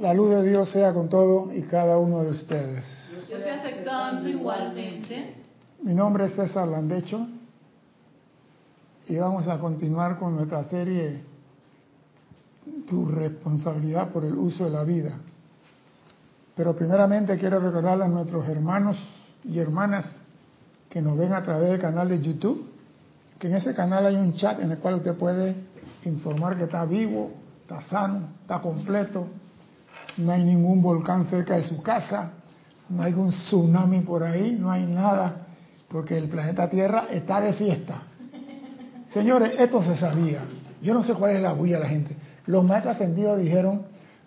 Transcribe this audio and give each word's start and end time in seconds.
La 0.00 0.12
luz 0.12 0.28
de 0.28 0.46
Dios 0.46 0.70
sea 0.70 0.92
con 0.92 1.08
todo 1.08 1.50
y 1.54 1.62
cada 1.62 1.96
uno 1.96 2.22
de 2.22 2.30
ustedes. 2.30 2.84
Yo 3.30 3.36
estoy 3.36 3.50
aceptando 3.50 4.28
igualmente. 4.28 5.34
Mi 5.82 5.94
nombre 5.94 6.26
es 6.26 6.34
César 6.34 6.68
Landecho 6.68 7.26
y 9.08 9.16
vamos 9.16 9.48
a 9.48 9.58
continuar 9.58 10.18
con 10.18 10.36
nuestra 10.36 10.64
serie 10.64 11.22
Tu 12.86 13.06
responsabilidad 13.06 14.10
por 14.10 14.26
el 14.26 14.36
uso 14.36 14.64
de 14.64 14.70
la 14.70 14.84
vida. 14.84 15.12
Pero 16.54 16.76
primeramente 16.76 17.38
quiero 17.38 17.58
recordarle 17.58 18.04
a 18.04 18.08
nuestros 18.08 18.46
hermanos 18.48 18.98
y 19.44 19.58
hermanas 19.58 20.20
que 20.90 21.00
nos 21.00 21.16
ven 21.16 21.32
a 21.32 21.42
través 21.42 21.70
del 21.70 21.80
canal 21.80 22.08
de 22.10 22.20
YouTube, 22.20 22.68
que 23.38 23.48
en 23.48 23.54
ese 23.54 23.74
canal 23.74 24.04
hay 24.04 24.16
un 24.16 24.34
chat 24.34 24.60
en 24.60 24.72
el 24.72 24.78
cual 24.78 24.96
usted 24.96 25.14
puede 25.16 25.56
informar 26.04 26.58
que 26.58 26.64
está 26.64 26.84
vivo, 26.84 27.30
está 27.62 27.80
sano, 27.80 28.28
está 28.42 28.60
completo, 28.60 29.26
no 30.16 30.32
hay 30.32 30.42
ningún 30.42 30.82
volcán 30.82 31.26
cerca 31.26 31.56
de 31.56 31.64
su 31.64 31.82
casa, 31.82 32.32
no 32.88 33.02
hay 33.02 33.12
un 33.12 33.30
tsunami 33.30 34.00
por 34.00 34.22
ahí, 34.22 34.56
no 34.58 34.70
hay 34.70 34.84
nada, 34.84 35.46
porque 35.88 36.16
el 36.16 36.28
planeta 36.28 36.68
Tierra 36.68 37.06
está 37.10 37.40
de 37.40 37.52
fiesta. 37.52 38.02
Señores, 39.12 39.52
esto 39.58 39.82
se 39.82 39.96
sabía. 39.96 40.40
Yo 40.82 40.94
no 40.94 41.02
sé 41.02 41.14
cuál 41.14 41.36
es 41.36 41.42
la 41.42 41.52
bulla 41.52 41.76
de 41.76 41.82
la 41.82 41.88
gente. 41.88 42.16
Los 42.46 42.64
maestros 42.64 42.94
ascendidos 42.94 43.38
dijeron, 43.38 43.86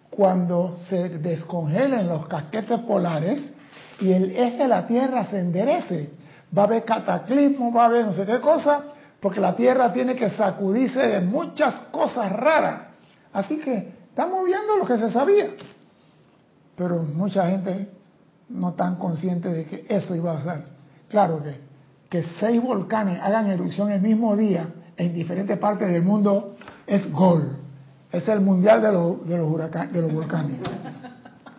cuando 0.10 0.78
se 0.90 1.10
descongelen 1.20 2.08
los 2.08 2.28
casquetes 2.28 2.80
polares 2.80 3.54
y 4.00 4.12
el 4.12 4.32
eje 4.32 4.58
de 4.58 4.68
la 4.68 4.88
Tierra 4.88 5.26
se 5.26 5.40
enderece, 5.40 6.12
va 6.56 6.64
a 6.64 6.66
haber 6.66 6.84
cataclismo, 6.84 7.72
va 7.72 7.84
a 7.84 7.86
haber 7.86 8.06
no 8.06 8.14
sé 8.14 8.26
qué 8.26 8.40
cosa, 8.40 8.84
porque 9.20 9.40
la 9.40 9.56
Tierra 9.56 9.94
tiene 9.94 10.16
que 10.16 10.30
sacudirse 10.32 11.00
de 11.00 11.22
muchas 11.22 11.76
cosas 11.92 12.32
raras. 12.32 12.82
Así 13.32 13.58
que 13.58 13.94
estamos 14.10 14.46
viendo 14.46 14.78
lo 14.78 14.86
que 14.86 14.98
se 14.98 15.12
sabía. 15.12 15.52
Pero 16.80 17.04
mucha 17.04 17.46
gente 17.50 17.90
no 18.48 18.74
tan 18.74 18.96
consciente 18.96 19.50
de 19.50 19.66
que 19.66 19.86
eso 19.90 20.16
iba 20.16 20.32
a 20.32 20.36
pasar. 20.36 20.64
Claro 21.10 21.44
que, 21.44 21.60
que 22.10 22.24
seis 22.40 22.64
volcanes 22.64 23.20
hagan 23.22 23.48
erupción 23.48 23.92
el 23.92 24.02
mismo 24.02 24.38
día 24.38 24.66
en 24.96 25.14
diferentes 25.14 25.58
partes 25.58 25.90
del 25.90 26.04
mundo 26.04 26.56
es 26.88 27.12
gol. 27.12 27.58
Es 28.10 28.26
el 28.30 28.40
mundial 28.40 28.82
de 28.82 28.94
los, 28.94 29.28
de 29.28 29.38
los, 29.38 29.92
de 29.92 30.02
los 30.02 30.14
volcanes. 30.14 30.62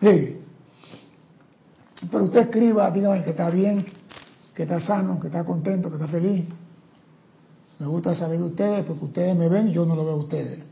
Sí. 0.01 0.41
Pero 2.09 2.23
usted 2.23 2.39
escriba, 2.39 2.89
dígame 2.89 3.23
que 3.23 3.29
está 3.29 3.51
bien, 3.51 3.85
que 4.55 4.63
está 4.63 4.79
sano, 4.79 5.19
que 5.19 5.27
está 5.27 5.43
contento, 5.43 5.89
que 5.89 5.97
está 5.97 6.07
feliz. 6.07 6.45
Me 7.77 7.85
gusta 7.85 8.15
saber 8.15 8.39
de 8.39 8.45
ustedes 8.45 8.85
porque 8.85 9.05
ustedes 9.05 9.37
me 9.37 9.47
ven 9.49 9.67
y 9.67 9.73
yo 9.73 9.85
no 9.85 9.95
lo 9.95 10.03
veo 10.03 10.15
a 10.15 10.17
ustedes. 10.17 10.63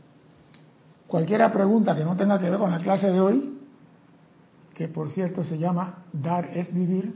Cualquiera 1.06 1.52
pregunta 1.52 1.94
que 1.94 2.02
no 2.02 2.16
tenga 2.16 2.36
que 2.36 2.50
ver 2.50 2.58
con 2.58 2.72
la 2.72 2.80
clase 2.80 3.12
de 3.12 3.20
hoy, 3.20 3.49
que 4.80 4.88
por 4.88 5.10
cierto 5.10 5.44
se 5.44 5.58
llama 5.58 6.06
Dar 6.10 6.56
es 6.56 6.72
Vivir, 6.72 7.12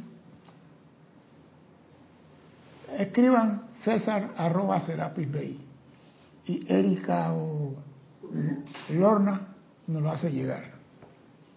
escriban 2.99 3.69
César 3.83 4.35
arroba 4.37 4.85
Serapis 4.85 5.33
Bay 5.33 5.59
y 6.45 6.71
Erika 6.71 7.33
o 7.33 7.73
Lorna 8.91 9.49
nos 9.87 10.03
lo 10.03 10.11
hace 10.11 10.31
llegar. 10.31 10.75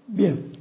Bien. 0.07 0.53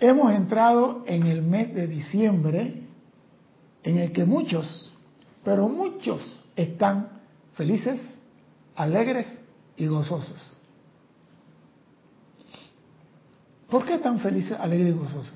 Hemos 0.00 0.32
entrado 0.32 1.04
en 1.06 1.28
el 1.28 1.42
mes 1.42 1.72
de 1.76 1.86
diciembre 1.86 2.82
en 3.84 3.98
el 3.98 4.10
que 4.10 4.24
muchos, 4.24 4.92
pero 5.44 5.68
muchos 5.68 6.44
están 6.56 7.08
felices, 7.54 8.00
alegres 8.74 9.28
y 9.76 9.86
gozosos. 9.86 10.57
¿Por 13.68 13.84
qué 13.84 13.94
están 13.94 14.18
felices, 14.18 14.58
alegres 14.58 14.94
y 14.94 14.98
gozosos? 14.98 15.34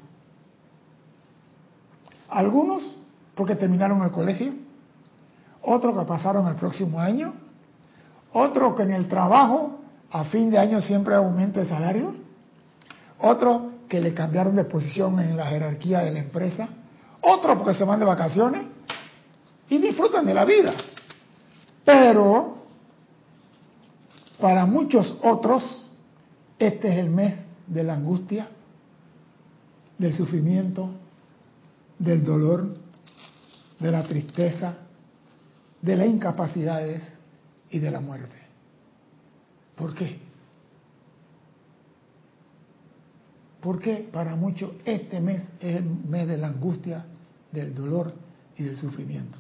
Algunos 2.29 2.97
porque 3.35 3.57
terminaron 3.57 4.03
el 4.03 4.11
colegio, 4.11 4.55
otros 5.63 5.99
que 5.99 6.05
pasaron 6.07 6.49
el 6.49 6.57
próximo 6.57 6.99
año, 6.99 7.35
otros 8.33 8.75
que 8.75 8.83
en 8.83 8.93
el 8.93 9.09
trabajo 9.09 9.81
a 10.11 10.25
fin 10.25 10.51
de 10.51 10.59
año 10.59 10.81
siempre 10.81 11.15
aumenta 11.15 11.61
el 11.61 11.69
salario, 11.69 12.15
otros 13.19 13.63
que 13.89 14.01
le 14.01 14.15
cambiaron 14.15 14.57
de 14.57 14.65
posición 14.65 15.21
en 15.21 15.37
la 15.37 15.47
jerarquía 15.47 16.01
de 16.01 16.11
la 16.13 16.21
empresa, 16.21 16.69
otros 17.21 17.59
porque 17.59 17.75
se 17.75 17.85
van 17.85 18.01
de 18.01 18.07
vacaciones 18.07 18.65
y 19.69 19.79
disfrutan 19.79 20.25
de 20.25 20.35
la 20.35 20.47
vida. 20.47 20.73
Pero 21.85 22.57
para 24.41 24.65
muchos 24.65 25.19
otros, 25.23 25.87
este 26.59 26.89
es 26.93 26.99
el 26.99 27.11
mes 27.11 27.52
de 27.67 27.85
la 27.85 27.95
angustia, 27.95 28.49
del 29.99 30.15
sufrimiento, 30.15 30.91
del 31.99 32.25
dolor, 32.25 32.75
de 33.79 33.91
la 33.91 34.03
tristeza, 34.03 34.77
de 35.81 35.97
las 35.97 36.07
incapacidades 36.07 37.03
y 37.71 37.79
de 37.79 37.91
la 37.91 38.01
muerte. 38.01 38.37
¿Por 39.77 39.95
qué? 39.95 40.19
Porque 43.61 44.09
para 44.13 44.35
muchos 44.35 44.73
este 44.85 45.21
mes 45.21 45.43
es 45.61 45.77
el 45.77 45.85
mes 45.85 46.27
de 46.27 46.37
la 46.37 46.49
angustia, 46.49 47.05
del 47.53 47.75
dolor 47.75 48.13
y 48.57 48.65
del 48.65 48.77
sufrimiento. 48.77 49.39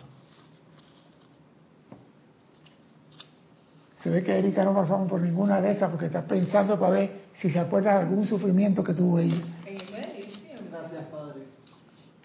Se 4.02 4.10
ve 4.10 4.22
que 4.22 4.36
Erika 4.36 4.64
no 4.64 4.74
pasamos 4.74 5.08
por 5.08 5.20
ninguna 5.20 5.60
de 5.60 5.72
esas 5.72 5.90
porque 5.90 6.06
está 6.06 6.26
pensando 6.26 6.78
para 6.78 6.92
ver 6.92 7.21
si 7.42 7.50
se 7.50 7.58
acuerda 7.58 7.94
de 7.94 8.00
algún 8.02 8.24
sufrimiento 8.24 8.84
que 8.84 8.94
tuvo 8.94 9.18
ella. 9.18 9.34
En 9.66 9.80
el 9.80 9.90
mes 9.90 10.14
de 10.14 10.22
diciembre. 10.22 10.68
Gracias, 10.70 11.04
Padre. 11.06 11.42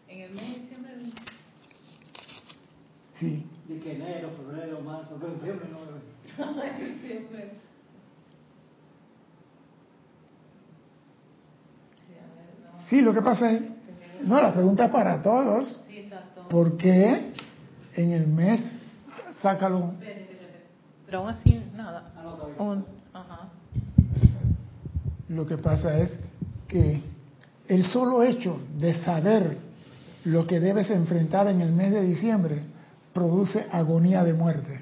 En 0.08 0.20
el 0.22 0.32
mes 0.36 0.44
de 0.44 0.60
diciembre. 0.60 0.94
Sí. 3.16 3.46
De 3.68 3.80
que 3.80 3.96
enero, 3.96 4.30
febrero, 4.38 4.80
marzo, 4.82 5.18
pero 5.20 5.34
diciembre 5.34 5.68
no 5.72 5.78
diciembre. 6.86 7.52
Sí, 12.88 13.02
lo 13.02 13.12
que 13.12 13.22
pasa 13.24 13.52
es, 13.52 13.64
no, 14.22 14.40
la 14.40 14.54
pregunta 14.54 14.86
es 14.86 14.92
para 14.92 15.22
todos. 15.22 15.84
Sí, 15.88 15.98
exacto. 15.98 16.48
¿Por 16.48 16.78
qué 16.78 17.34
en 17.96 18.12
el 18.12 18.28
mes, 18.28 18.72
sácalo. 19.42 19.96
Pero 21.08 21.20
aún 21.20 21.30
así, 21.30 21.60
nada. 21.76 22.14
Ah. 22.16 22.62
Un, 22.62 22.78
ajá. 22.78 22.97
Lo 25.30 25.46
que 25.46 25.58
pasa 25.58 25.98
es 26.00 26.20
que 26.68 27.02
el 27.68 27.84
solo 27.86 28.24
hecho 28.24 28.60
de 28.78 28.94
saber 28.96 29.58
lo 30.26 30.46
que 30.48 30.60
debes 30.60 30.90
enfrentar 30.90 31.48
en 31.48 31.62
el 31.62 31.72
mes 31.72 31.92
de 31.92 32.02
diciembre 32.04 32.62
produce 33.14 33.66
agonía 33.72 34.24
de 34.24 34.34
muerte. 34.34 34.82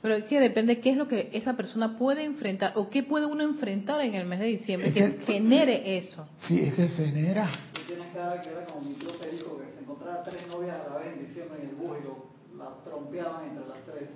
Pero 0.00 0.14
es 0.14 0.24
que 0.24 0.38
depende 0.38 0.78
qué 0.80 0.90
es 0.90 0.96
lo 0.96 1.08
que 1.08 1.30
esa 1.32 1.54
persona 1.56 1.98
puede 1.98 2.22
enfrentar 2.22 2.72
o 2.76 2.88
qué 2.88 3.02
puede 3.02 3.26
uno 3.26 3.42
enfrentar 3.42 4.00
en 4.02 4.14
el 4.14 4.26
mes 4.26 4.38
de 4.38 4.46
diciembre 4.46 4.88
Es 4.88 4.94
que 4.94 5.16
que- 5.16 5.22
genere 5.32 5.98
eso. 5.98 6.28
Sí, 6.36 6.60
es 6.60 6.74
que 6.74 6.88
se 6.88 7.06
genera. 7.06 7.50
Tú 7.72 7.80
tienes 7.86 8.06
que 8.12 8.18
era 8.18 8.64
como 8.66 8.80
mi 8.88 8.94
tío 8.94 9.08
Perico, 9.18 9.58
que 9.58 9.72
se 9.72 9.80
encontraba 9.80 10.22
tres 10.22 10.46
novias 10.48 10.76
a 10.86 10.92
la 10.94 10.98
vez 11.00 11.14
en 11.14 11.26
diciembre 11.26 11.58
en 11.62 11.68
el 11.70 11.74
bus 11.74 11.96
y 12.00 12.04
lo, 12.04 12.26
la 12.58 12.74
trompeaban 12.84 13.48
entre 13.48 13.66
las 13.68 13.78
tres. 13.86 14.08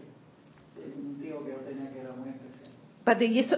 Y 0.77 1.01
un 1.01 1.21
tío 1.21 1.45
que 1.45 1.51
yo 1.51 1.57
tenía 1.59 1.91
que 1.93 1.99
era 2.01 2.13
muy 2.13 2.29
especial. 2.31 2.71
Espérate, 2.99 3.25
y 3.27 3.39
eso 3.41 3.57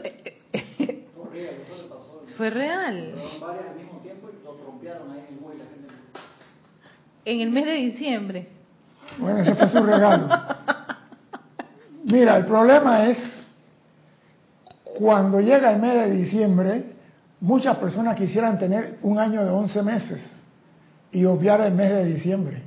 real, 1.35 1.55
eso 1.67 1.83
le 1.83 1.89
pasó. 1.89 2.23
fue 2.37 2.51
real. 2.51 3.13
Fueron 3.15 3.41
varias 3.41 3.71
al 3.71 3.77
mismo 3.77 3.99
tiempo 3.99 4.31
y 4.31 4.45
lo 4.45 4.53
trompearon 4.53 5.11
ahí 5.11 5.25
en 5.29 5.35
el 5.35 5.41
bus 5.41 5.55
y 5.55 5.59
la 5.59 5.65
gente... 5.65 5.95
En 7.27 7.41
el 7.41 7.51
mes 7.51 7.67
de 7.67 7.75
diciembre. 7.75 8.49
Bueno, 9.19 9.41
ese 9.41 9.55
fue 9.55 9.69
su 9.69 9.83
regalo. 9.83 10.29
Mira, 12.05 12.37
el 12.37 12.47
problema 12.47 13.07
es 13.07 13.45
cuando 14.99 15.41
llega 15.41 15.73
el 15.73 15.81
mes 15.81 15.95
de 15.95 16.11
diciembre, 16.11 16.85
muchas 17.41 17.77
personas 17.79 18.17
quisieran 18.17 18.59
tener 18.59 18.99
un 19.03 19.19
año 19.19 19.45
de 19.45 19.51
11 19.51 19.83
meses 19.83 20.43
y 21.11 21.25
obviar 21.25 21.61
el 21.63 21.73
mes 21.73 21.91
de 21.91 22.05
diciembre. 22.07 22.63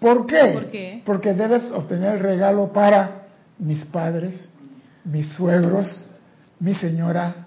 ¿Por 0.00 0.26
qué? 0.26 0.52
¿Por 0.54 0.70
qué? 0.70 1.02
Porque 1.04 1.34
debes 1.34 1.70
obtener 1.70 2.14
el 2.14 2.20
regalo 2.20 2.72
para 2.72 3.22
mis 3.58 3.84
padres, 3.86 4.48
mis 5.04 5.28
suegros, 5.34 6.10
mi 6.58 6.74
señora, 6.74 7.41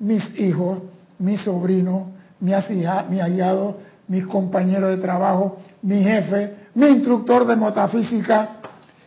mis 0.00 0.38
hijos, 0.38 0.78
mi 1.18 1.36
sobrino, 1.36 2.12
mi, 2.40 2.52
asija- 2.52 3.04
mi 3.08 3.20
ahijado, 3.20 3.78
mis 4.08 4.26
compañeros 4.26 4.90
de 4.90 4.96
trabajo, 4.98 5.58
mi 5.82 6.02
jefe, 6.02 6.56
mi 6.74 6.86
instructor 6.86 7.46
de 7.46 7.56
metafísica 7.56 8.56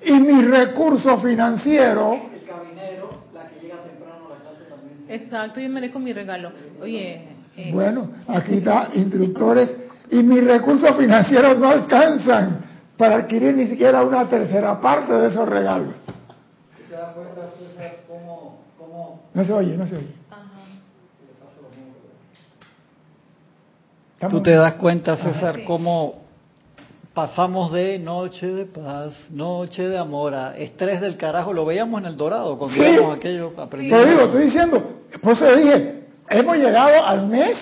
y 0.05 0.13
mi 0.13 0.41
recurso 0.43 1.17
financiero. 1.19 2.13
El 2.13 2.47
cabinero, 2.47 3.09
la 3.33 3.49
que 3.49 3.59
llega 3.61 3.77
temprano 3.83 4.27
a 4.27 4.29
la 4.29 4.41
clase 4.41 4.63
también. 4.69 5.21
Exacto, 5.21 5.59
yo 5.59 5.69
merezco 5.69 5.99
mi 5.99 6.13
regalo. 6.13 6.51
Oye, 6.81 7.27
eh, 7.57 7.69
Bueno, 7.73 8.09
aquí 8.27 8.55
está, 8.57 8.89
instructores, 8.93 9.75
y 10.11 10.21
mis 10.21 10.43
recursos 10.43 10.95
financieros 10.97 11.57
no 11.57 11.69
alcanzan 11.69 12.59
para 12.97 13.15
adquirir 13.15 13.55
ni 13.55 13.67
siquiera 13.67 14.03
una 14.03 14.27
tercera 14.29 14.79
parte 14.79 15.11
de 15.13 15.27
esos 15.27 15.47
regalos. 15.49 15.89
¿Te 16.87 16.95
das 16.95 17.13
cuenta, 17.13 17.49
César, 17.57 17.95
cómo 18.07 18.59
No 19.33 19.43
se 19.45 19.51
oye, 19.53 19.75
no 19.75 19.87
se 19.87 19.95
oye. 19.97 20.13
Ajá. 20.29 20.41
le 21.25 21.33
pasa 21.39 21.55
lo 21.61 21.69
mismo. 21.69 21.95
Estamos- 24.23 24.41
Tú 24.41 24.49
te 24.49 24.55
das 24.55 24.73
cuenta, 24.75 25.17
César, 25.17 25.55
sí. 25.57 25.63
cómo 25.65 26.21
pasamos 27.13 27.73
de 27.73 27.99
noche 27.99 28.47
de 28.47 28.65
paz, 28.65 29.13
noche 29.29 29.87
de 29.89 29.97
amor 29.97 30.33
a 30.33 30.57
estrés 30.57 31.01
del 31.01 31.17
carajo. 31.17 31.51
Lo 31.51 31.65
veíamos 31.65 31.99
en 32.01 32.07
el 32.07 32.15
Dorado 32.15 32.57
cuando 32.57 32.75
Sí. 32.75 32.81
íbamos 32.89 33.17
aquello 33.17 33.49
Te 33.49 33.61
aprendiendo. 33.61 34.05
digo, 34.05 34.21
estoy 34.21 34.43
diciendo, 34.45 34.81
por 35.21 35.33
eso 35.33 35.45
le 35.51 35.57
dije, 35.57 36.03
hemos 36.29 36.55
llegado 36.55 37.05
al 37.05 37.27
mes 37.27 37.57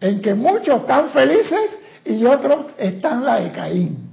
en 0.00 0.22
que 0.22 0.34
muchos 0.34 0.80
están 0.80 1.10
felices 1.10 1.78
y 2.06 2.24
otros 2.24 2.66
están 2.78 3.24
la 3.26 3.40
de 3.40 3.52
Caín. 3.52 4.10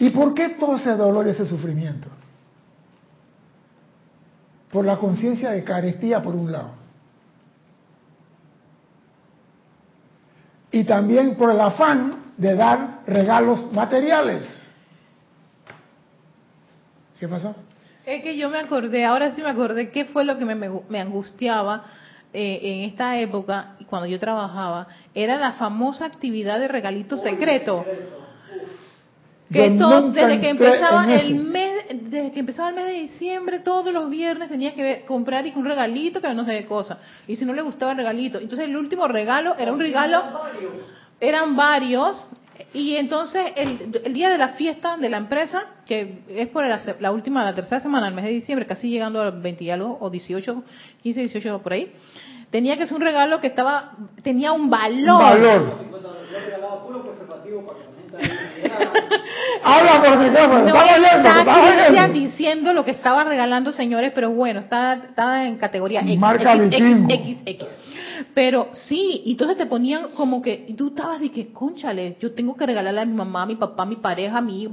¿Y 0.00 0.10
por 0.10 0.34
qué 0.34 0.50
todo 0.50 0.76
ese 0.76 0.90
dolor 0.96 1.26
y 1.26 1.30
ese 1.30 1.46
sufrimiento? 1.46 2.08
Por 4.70 4.84
la 4.84 4.96
conciencia 4.98 5.50
de 5.52 5.64
carestía 5.64 6.22
por 6.22 6.34
un 6.34 6.52
lado. 6.52 6.81
Y 10.72 10.84
también 10.84 11.36
por 11.36 11.50
el 11.50 11.60
afán 11.60 12.16
de 12.36 12.54
dar 12.54 13.02
regalos 13.06 13.70
materiales. 13.72 14.68
¿Qué 17.20 17.28
pasó? 17.28 17.54
Es 18.04 18.22
que 18.24 18.36
yo 18.36 18.50
me 18.50 18.58
acordé, 18.58 19.04
ahora 19.04 19.32
sí 19.36 19.42
me 19.42 19.50
acordé 19.50 19.90
qué 19.90 20.06
fue 20.06 20.24
lo 20.24 20.38
que 20.38 20.44
me, 20.44 20.56
me, 20.56 21.00
angustiaba 21.00 21.84
eh, 22.32 22.58
en 22.62 22.90
esta 22.90 23.16
época, 23.20 23.76
cuando 23.88 24.08
yo 24.08 24.18
trabajaba, 24.18 24.88
era 25.14 25.36
la 25.38 25.52
famosa 25.52 26.06
actividad 26.06 26.58
de 26.58 26.66
regalito 26.66 27.16
secreto. 27.18 27.84
Que 29.52 29.70
Yo 29.70 29.78
todo- 29.78 30.10
desde 30.10 30.40
que 30.40 30.48
empezaba 30.48 31.04
el 31.04 31.10
eso. 31.12 31.42
Mes, 31.88 32.10
desde 32.10 32.32
que 32.32 32.40
empezaba 32.40 32.68
el 32.70 32.74
mes 32.74 32.86
de 32.86 32.92
diciembre, 32.92 33.58
todos 33.60 33.92
los 33.92 34.08
viernes 34.10 34.48
tenías 34.48 34.74
que 34.74 34.82
ver- 34.82 35.04
comprar 35.04 35.46
y 35.46 35.52
un 35.54 35.64
regalito 35.64 36.20
que 36.20 36.32
no 36.34 36.44
sé 36.44 36.58
qué 36.58 36.66
cosa. 36.66 36.98
Y 37.26 37.36
si 37.36 37.44
no 37.44 37.52
le 37.52 37.62
gustaba 37.62 37.92
el 37.92 37.98
regalito, 37.98 38.38
entonces 38.38 38.68
el 38.68 38.76
último 38.76 39.06
regalo 39.08 39.54
era 39.58 39.72
un 39.72 39.78
regalo, 39.80 40.22
eran 41.20 41.56
varios. 41.56 42.26
Y 42.74 42.96
entonces 42.96 43.44
el, 43.56 44.00
el 44.04 44.12
día 44.12 44.30
de 44.30 44.38
la 44.38 44.50
fiesta 44.50 44.96
de 44.96 45.08
la 45.08 45.16
empresa, 45.16 45.64
que 45.86 46.22
es 46.28 46.48
por 46.48 46.64
la, 46.64 47.10
última, 47.10 47.44
la 47.44 47.54
tercera 47.54 47.80
semana 47.80 48.06
del 48.06 48.14
mes 48.14 48.24
de 48.24 48.30
diciembre, 48.30 48.66
casi 48.66 48.88
llegando 48.88 49.20
a 49.20 49.30
20 49.30 49.64
y 49.64 49.70
algo, 49.70 49.98
o 50.00 50.10
18, 50.10 50.62
15, 51.02 51.20
18 51.20 51.62
por 51.62 51.72
ahí, 51.72 51.92
tenía 52.50 52.76
que 52.78 52.86
ser 52.86 52.94
un 52.94 53.02
regalo 53.02 53.40
que 53.40 53.48
estaba, 53.48 53.92
tenía 54.22 54.52
un 54.52 54.70
valor. 54.70 55.18
Valor. 55.22 55.74
Habla 59.64 60.02
por 60.02 60.18
micrófono, 60.18 60.64
no, 61.92 62.08
diciendo 62.12 62.72
lo 62.72 62.84
que 62.84 62.90
estaba 62.90 63.24
regalando, 63.24 63.72
señores, 63.72 64.12
pero 64.14 64.30
bueno, 64.30 64.60
está, 64.60 64.94
está 64.94 65.46
en 65.46 65.56
categoría 65.56 66.00
X, 66.00 66.18
X, 66.70 66.98
X, 67.08 67.38
X, 67.46 67.68
Pero 68.34 68.68
sí, 68.72 69.22
entonces 69.26 69.56
te 69.56 69.66
ponían 69.66 70.08
como 70.16 70.42
que, 70.42 70.74
tú 70.76 70.88
estabas 70.88 71.20
de 71.20 71.30
que, 71.30 71.52
conchale, 71.52 72.16
yo 72.20 72.32
tengo 72.32 72.56
que 72.56 72.66
regalarle 72.66 73.00
a 73.00 73.04
mi 73.04 73.14
mamá, 73.14 73.42
a 73.42 73.46
mi 73.46 73.56
papá, 73.56 73.84
a 73.84 73.86
mi 73.86 73.96
pareja, 73.96 74.38
a 74.38 74.42
mi 74.42 74.62
hijo, 74.62 74.72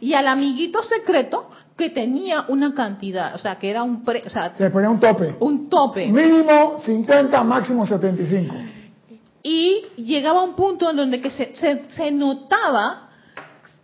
y 0.00 0.14
al 0.14 0.28
amiguito 0.28 0.82
secreto 0.82 1.50
que 1.76 1.90
tenía 1.90 2.44
una 2.48 2.74
cantidad, 2.74 3.34
o 3.34 3.38
sea, 3.38 3.56
que 3.56 3.70
era 3.70 3.82
un 3.82 4.04
pre, 4.04 4.22
o 4.26 4.30
sea, 4.30 4.50
se 4.56 4.70
ponía 4.70 4.90
un 4.90 5.00
tope. 5.00 5.34
Un 5.40 5.68
tope. 5.68 6.06
Mínimo 6.06 6.78
50, 6.84 7.42
máximo 7.42 7.86
75. 7.86 8.54
Y 9.42 9.82
llegaba 9.96 10.42
un 10.42 10.54
punto 10.54 10.90
en 10.90 10.96
donde 10.96 11.20
que 11.20 11.30
se, 11.30 11.54
se, 11.54 11.84
se 11.88 12.10
notaba 12.10 13.08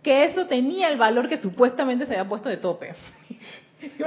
que 0.03 0.25
eso 0.25 0.45
tenía 0.45 0.89
el 0.89 0.97
valor 0.97 1.27
que 1.27 1.37
supuestamente 1.37 2.05
se 2.05 2.13
había 2.13 2.29
puesto 2.29 2.49
de 2.49 2.57
tope. 2.57 2.93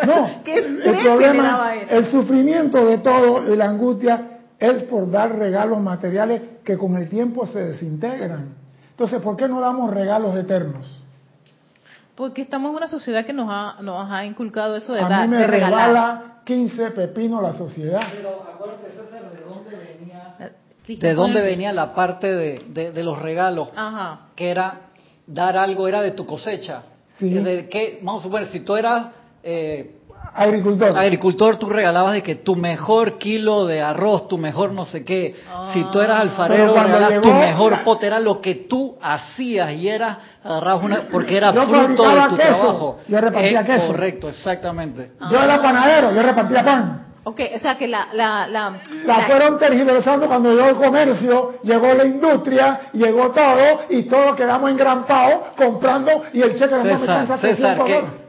No, 0.04 0.42
¿Qué 0.44 0.58
el 0.58 0.98
problema, 1.04 1.74
el 1.88 2.06
sufrimiento 2.06 2.84
de 2.86 2.98
todo 2.98 3.54
y 3.54 3.56
la 3.56 3.68
angustia 3.68 4.40
es 4.58 4.82
por 4.84 5.08
dar 5.08 5.38
regalos 5.38 5.78
materiales 5.78 6.42
que 6.64 6.76
con 6.76 6.96
el 6.96 7.08
tiempo 7.08 7.46
se 7.46 7.60
desintegran. 7.66 8.56
Entonces, 8.90 9.22
¿por 9.22 9.36
qué 9.36 9.46
no 9.46 9.60
damos 9.60 9.90
regalos 9.94 10.36
eternos? 10.36 10.86
Porque 12.16 12.42
estamos 12.42 12.70
en 12.70 12.76
una 12.78 12.88
sociedad 12.88 13.24
que 13.24 13.32
nos 13.32 13.48
ha, 13.48 13.76
nos 13.80 14.10
ha 14.10 14.24
inculcado 14.24 14.76
eso 14.76 14.92
de, 14.92 15.02
A 15.02 15.08
dar, 15.08 15.28
mí 15.28 15.36
me 15.36 15.42
de 15.42 15.46
regalar. 15.46 15.88
regala 15.88 16.24
15 16.44 16.90
pepinos 16.90 17.40
la 17.40 17.52
sociedad. 17.52 18.02
Pero 18.12 18.42
acuérdate, 18.52 18.90
César, 18.90 19.30
de 19.30 19.40
dónde 19.40 19.70
venía. 19.70 20.34
Cristian, 20.36 20.52
¿De 20.86 21.14
dónde 21.14 21.40
venía 21.42 21.72
la 21.72 21.94
parte 21.94 22.34
de, 22.34 22.64
de- 22.68 22.90
de 22.92 23.04
los 23.04 23.18
regalos? 23.18 23.68
Ajá. 23.76 24.20
Que 24.34 24.50
era 24.50 24.80
dar 25.26 25.56
algo, 25.56 25.86
era 25.86 26.02
de 26.02 26.10
tu 26.12 26.26
cosecha. 26.26 26.82
Sí. 27.18 27.30
Que 27.32 27.40
De 27.40 27.68
que, 27.68 28.00
vamos 28.02 28.22
a 28.22 28.24
suponer, 28.24 28.48
si 28.48 28.60
tú 28.60 28.76
eras 28.76 29.06
eh, 29.42 29.96
Agricultor. 30.34 30.96
agricultor, 30.96 31.56
tú 31.58 31.68
regalabas 31.68 32.12
de 32.14 32.22
que 32.22 32.36
tu 32.36 32.54
mejor 32.56 33.18
kilo 33.18 33.66
de 33.66 33.82
arroz, 33.82 34.28
tu 34.28 34.38
mejor 34.38 34.72
no 34.72 34.84
sé 34.84 35.04
qué. 35.04 35.34
Si 35.72 35.82
tú 35.90 36.00
eras 36.00 36.20
Pero 36.20 36.30
alfarero, 36.30 36.74
regalabas 36.74 37.20
tu 37.22 37.32
mejor 37.32 37.72
la- 37.72 37.84
pote, 37.84 38.06
era 38.06 38.20
lo 38.20 38.40
que 38.40 38.54
tú 38.54 38.96
hacías 39.02 39.72
y 39.72 39.88
era, 39.88 40.18
agarrabas 40.44 40.84
una, 40.84 41.00
porque 41.10 41.36
era 41.36 41.52
Yo 41.52 41.66
fruto 41.66 42.08
de 42.08 42.28
tu 42.28 42.36
queso, 42.36 42.48
trabajo. 42.58 42.98
yo 43.08 43.20
repartía 43.20 43.60
Eh, 43.60 43.64
queso. 43.64 43.86
Correcto, 43.88 44.28
exactamente. 44.28 45.12
Yo 45.30 45.42
era 45.42 45.60
panadero, 45.62 46.12
yo 46.14 46.22
repartía 46.22 46.64
pan. 46.64 47.06
Ok, 47.24 47.40
o 47.54 47.58
sea 47.58 47.76
que 47.76 47.86
la... 47.86 48.08
La, 48.14 48.46
la, 48.48 48.80
La 49.04 49.18
la- 49.18 49.26
fueron 49.26 49.58
tergiversando 49.58 50.26
cuando 50.26 50.52
llegó 50.54 50.68
el 50.68 50.76
comercio, 50.76 51.58
llegó 51.62 51.92
la 51.94 52.04
industria, 52.06 52.80
llegó 52.94 53.30
todo 53.30 53.82
y 53.90 54.04
todos 54.04 54.36
quedamos 54.36 54.70
engrampados 54.70 55.48
comprando 55.56 56.22
y 56.32 56.40
el 56.40 56.58
cheque 56.58 56.74
de 56.76 56.82
César, 56.98 57.20
alcanza 57.20 57.38
César, 57.38 57.76
300 57.78 57.86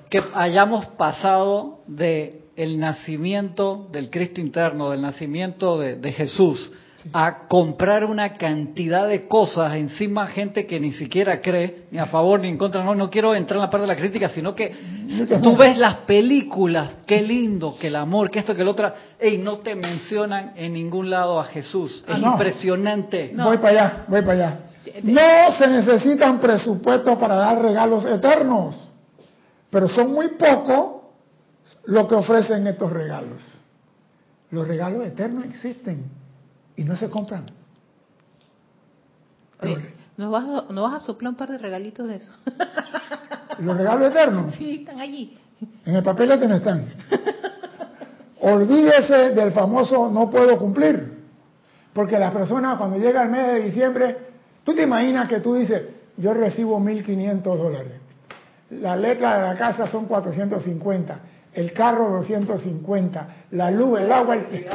que, 0.10 0.20
que 0.20 0.28
hayamos 0.34 0.86
pasado 0.88 1.80
de 1.88 2.42
el 2.58 2.80
nacimiento 2.80 3.88
del 3.92 4.10
Cristo 4.10 4.42
interno, 4.42 4.90
del 4.90 5.02
nacimiento 5.02 5.80
de, 5.80 5.96
de 5.96 6.12
Jesús, 6.12 6.72
a 7.14 7.48
comprar 7.48 8.06
una 8.06 8.34
cantidad 8.34 9.08
de 9.08 9.28
cosas 9.28 9.74
encima 9.76 10.28
gente 10.28 10.66
que 10.68 10.80
ni 10.80 10.92
siquiera 10.94 11.42
cree, 11.42 11.86
ni 11.92 11.98
a 12.00 12.06
favor 12.06 12.40
ni 12.40 12.48
en 12.50 12.58
contra, 12.58 12.84
no, 12.84 12.94
no 12.96 13.10
quiero 13.10 13.34
entrar 13.34 13.58
en 13.58 13.62
la 13.62 13.70
parte 13.70 13.82
de 13.88 13.88
la 13.94 13.96
crítica, 14.00 14.30
sino 14.30 14.54
que 14.54 14.76
tú 15.42 15.56
ves 15.58 15.78
las 15.78 15.96
películas, 16.06 16.90
qué 17.08 17.22
lindo, 17.22 17.76
que 17.80 17.88
el 17.88 17.96
amor, 17.96 18.30
que 18.30 18.40
esto, 18.40 18.56
que 18.56 18.62
el 18.62 18.68
otro, 18.68 18.94
y 19.22 19.38
no 19.38 19.60
te 19.60 19.76
mencionan 19.76 20.54
en 20.56 20.74
ningún 20.74 21.10
lado 21.10 21.40
a 21.40 21.46
Jesús. 21.46 22.04
Es 22.08 22.14
Ah, 22.16 22.18
no. 22.18 22.32
impresionante. 22.34 23.32
No. 23.34 23.46
Voy 23.46 23.58
para 23.58 23.70
allá, 23.70 24.06
voy 24.08 24.22
para 24.22 24.34
allá. 24.34 24.60
No 25.04 25.58
se 25.58 25.68
necesitan 25.68 26.40
presupuestos 26.40 27.18
para 27.18 27.36
dar 27.36 27.62
regalos 27.62 28.06
eternos, 28.06 28.92
pero 29.70 29.88
son 29.88 30.14
muy 30.14 30.30
pocos 30.30 31.02
lo 31.86 32.08
que 32.08 32.16
ofrecen 32.16 32.68
estos 32.68 32.92
regalos. 32.92 33.60
Los 34.52 34.68
regalos 34.68 35.06
eternos 35.06 35.46
existen 35.46 36.21
y 36.82 36.84
no 36.84 36.96
se 36.96 37.10
compran. 37.12 37.46
Oye, 39.62 39.94
¿nos 40.18 40.32
vas, 40.32 40.44
a, 40.44 40.74
¿nos 40.74 40.92
vas 40.92 41.04
a 41.04 41.06
soplar 41.06 41.30
un 41.34 41.38
par 41.38 41.52
de 41.52 41.60
regalitos 41.60 42.08
de 42.08 42.16
eso? 42.16 42.34
Los 43.60 43.78
regalos 43.78 44.10
eternos 44.10 44.56
sí, 44.56 44.80
están 44.80 45.00
allí. 45.00 45.38
en 45.86 45.96
el 45.96 46.04
papelete 46.04 46.48
no 46.48 46.56
están. 46.56 46.92
Olvídese 48.40 49.36
del 49.36 49.52
famoso 49.52 50.10
no 50.10 50.32
puedo 50.32 50.58
cumplir. 50.58 51.20
Porque 51.94 52.18
las 52.18 52.34
personas 52.34 52.80
cuando 52.80 52.98
llega 52.98 53.22
el 53.22 53.30
mes 53.30 53.48
de 53.48 53.60
diciembre, 53.62 54.18
tú 54.64 54.74
te 54.74 54.82
imaginas 54.82 55.30
que 55.30 55.40
tú 55.42 55.54
dices, 55.54 55.84
yo 56.18 56.34
recibo 56.34 56.80
1.500 56.80 57.42
dólares. 57.44 57.94
La 58.72 58.96
letra 58.96 59.38
de 59.38 59.48
la 59.50 59.56
casa 59.56 59.88
son 59.88 60.06
450, 60.06 61.20
el 61.54 61.74
carro 61.74 62.10
250, 62.10 63.28
la 63.52 63.70
luz, 63.70 64.00
el 64.00 64.12
agua, 64.12 64.36
el, 64.36 64.66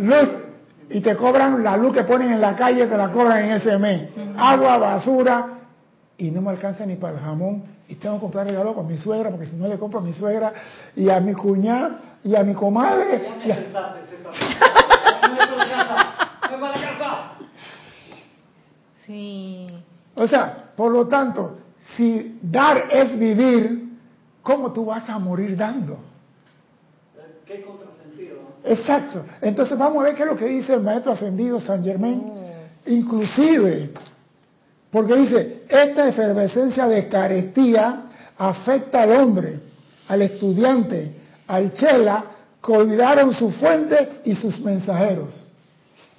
luz, 0.00 0.47
y 0.90 1.00
te 1.00 1.16
cobran 1.16 1.62
la 1.62 1.76
luz 1.76 1.92
que 1.94 2.04
ponen 2.04 2.32
en 2.32 2.40
la 2.40 2.56
calle, 2.56 2.86
te 2.86 2.96
la 2.96 3.10
cobran 3.12 3.44
en 3.44 3.52
ese 3.52 3.78
mes. 3.78 4.10
Agua, 4.36 4.78
basura, 4.78 5.48
y 6.16 6.30
no 6.30 6.40
me 6.42 6.50
alcanza 6.50 6.84
ni 6.86 6.96
para 6.96 7.14
el 7.14 7.20
jamón. 7.20 7.62
Y 7.88 7.94
tengo 7.94 8.16
que 8.16 8.20
comprar 8.22 8.46
regalo 8.46 8.74
con 8.74 8.86
mi 8.86 8.96
suegra, 8.98 9.30
porque 9.30 9.46
si 9.46 9.56
no 9.56 9.66
le 9.68 9.78
compro 9.78 10.00
a 10.00 10.02
mi 10.02 10.12
suegra 10.12 10.52
y 10.94 11.08
a 11.08 11.20
mi 11.20 11.32
cuñada 11.34 12.18
y 12.22 12.34
a 12.36 12.42
mi 12.42 12.52
comadre. 12.54 13.22
y 13.44 13.50
a- 13.50 13.56
Sí. 19.06 19.66
O 20.14 20.26
sea, 20.26 20.72
por 20.76 20.92
lo 20.92 21.06
tanto, 21.08 21.58
si 21.96 22.38
dar 22.42 22.88
es 22.90 23.18
vivir, 23.18 23.96
¿cómo 24.42 24.72
tú 24.72 24.84
vas 24.86 25.08
a 25.08 25.18
morir 25.18 25.56
dando? 25.56 25.98
Qué 27.46 27.62
contrasentido. 27.62 27.97
Exacto. 28.64 29.24
Entonces 29.40 29.78
vamos 29.78 30.02
a 30.02 30.06
ver 30.06 30.14
qué 30.14 30.22
es 30.22 30.28
lo 30.28 30.36
que 30.36 30.46
dice 30.46 30.74
el 30.74 30.82
maestro 30.82 31.12
ascendido 31.12 31.60
San 31.60 31.82
Germain. 31.82 32.22
Inclusive, 32.86 33.90
porque 34.90 35.14
dice, 35.14 35.62
esta 35.68 36.08
efervescencia 36.08 36.86
de 36.88 37.08
carestía 37.08 38.04
afecta 38.38 39.02
al 39.02 39.12
hombre, 39.12 39.60
al 40.08 40.22
estudiante, 40.22 41.14
al 41.46 41.72
chela, 41.72 42.24
que 42.64 42.72
olvidaron 42.72 43.32
su 43.34 43.50
fuente 43.50 44.20
y 44.24 44.34
sus 44.34 44.58
mensajeros. 44.60 45.46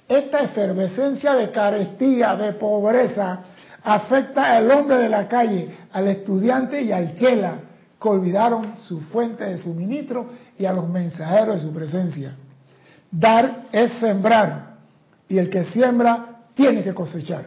Esta 0.08 0.40
efervescencia 0.40 1.34
de 1.34 1.50
carestía, 1.50 2.34
de 2.36 2.52
pobreza, 2.54 3.40
afecta 3.82 4.56
al 4.56 4.70
hombre 4.70 4.98
de 4.98 5.08
la 5.08 5.28
calle, 5.28 5.76
al 5.92 6.08
estudiante 6.08 6.82
y 6.82 6.92
al 6.92 7.14
chela, 7.14 7.54
que 8.00 8.08
olvidaron 8.08 8.74
su 8.88 9.00
fuente 9.02 9.44
de 9.44 9.58
suministro 9.58 10.30
y 10.60 10.66
a 10.66 10.72
los 10.74 10.86
mensajeros 10.90 11.56
de 11.56 11.62
su 11.62 11.72
presencia. 11.72 12.36
Dar 13.10 13.68
es 13.72 13.92
sembrar 13.94 14.76
y 15.26 15.38
el 15.38 15.48
que 15.48 15.64
siembra 15.64 16.42
tiene 16.54 16.82
que 16.84 16.92
cosechar. 16.92 17.46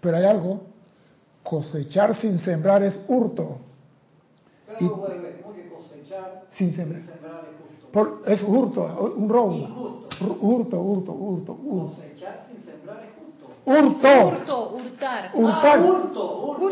Pero 0.00 0.16
hay 0.16 0.24
algo, 0.24 0.62
cosechar 1.44 2.16
sin 2.16 2.38
sembrar 2.40 2.82
es 2.82 2.98
hurto. 3.06 3.58
Pero 4.66 4.90
como 4.90 5.06
que 5.54 5.68
cosechar 5.68 6.42
Sin 6.58 6.74
sembrar. 6.74 7.02
sembrar 7.02 7.44
es. 7.44 7.90
Por- 7.92 8.22
es 8.26 8.42
hurto, 8.42 9.14
un 9.16 9.28
robo. 9.28 10.06
Hurto, 10.40 10.80
hurto, 10.80 11.12
hurto, 11.12 11.52
hurto. 11.52 11.94
Cosechar 11.94 12.46
sin. 12.48 12.53
Hurto, 13.66 14.28
Hurto, 14.28 14.70
hurtar. 14.74 15.30
hurtar. 15.32 15.78
Ah, 15.78 15.82
hurto, 15.82 16.38
hurto. 16.42 16.66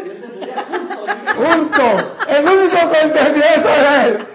Hurto. 1.38 1.86
El 2.28 2.44
único 2.44 2.76
que 2.90 3.00
entendió 3.00 3.42
eso 3.44 3.68
es 3.68 4.04
él. 4.04 4.26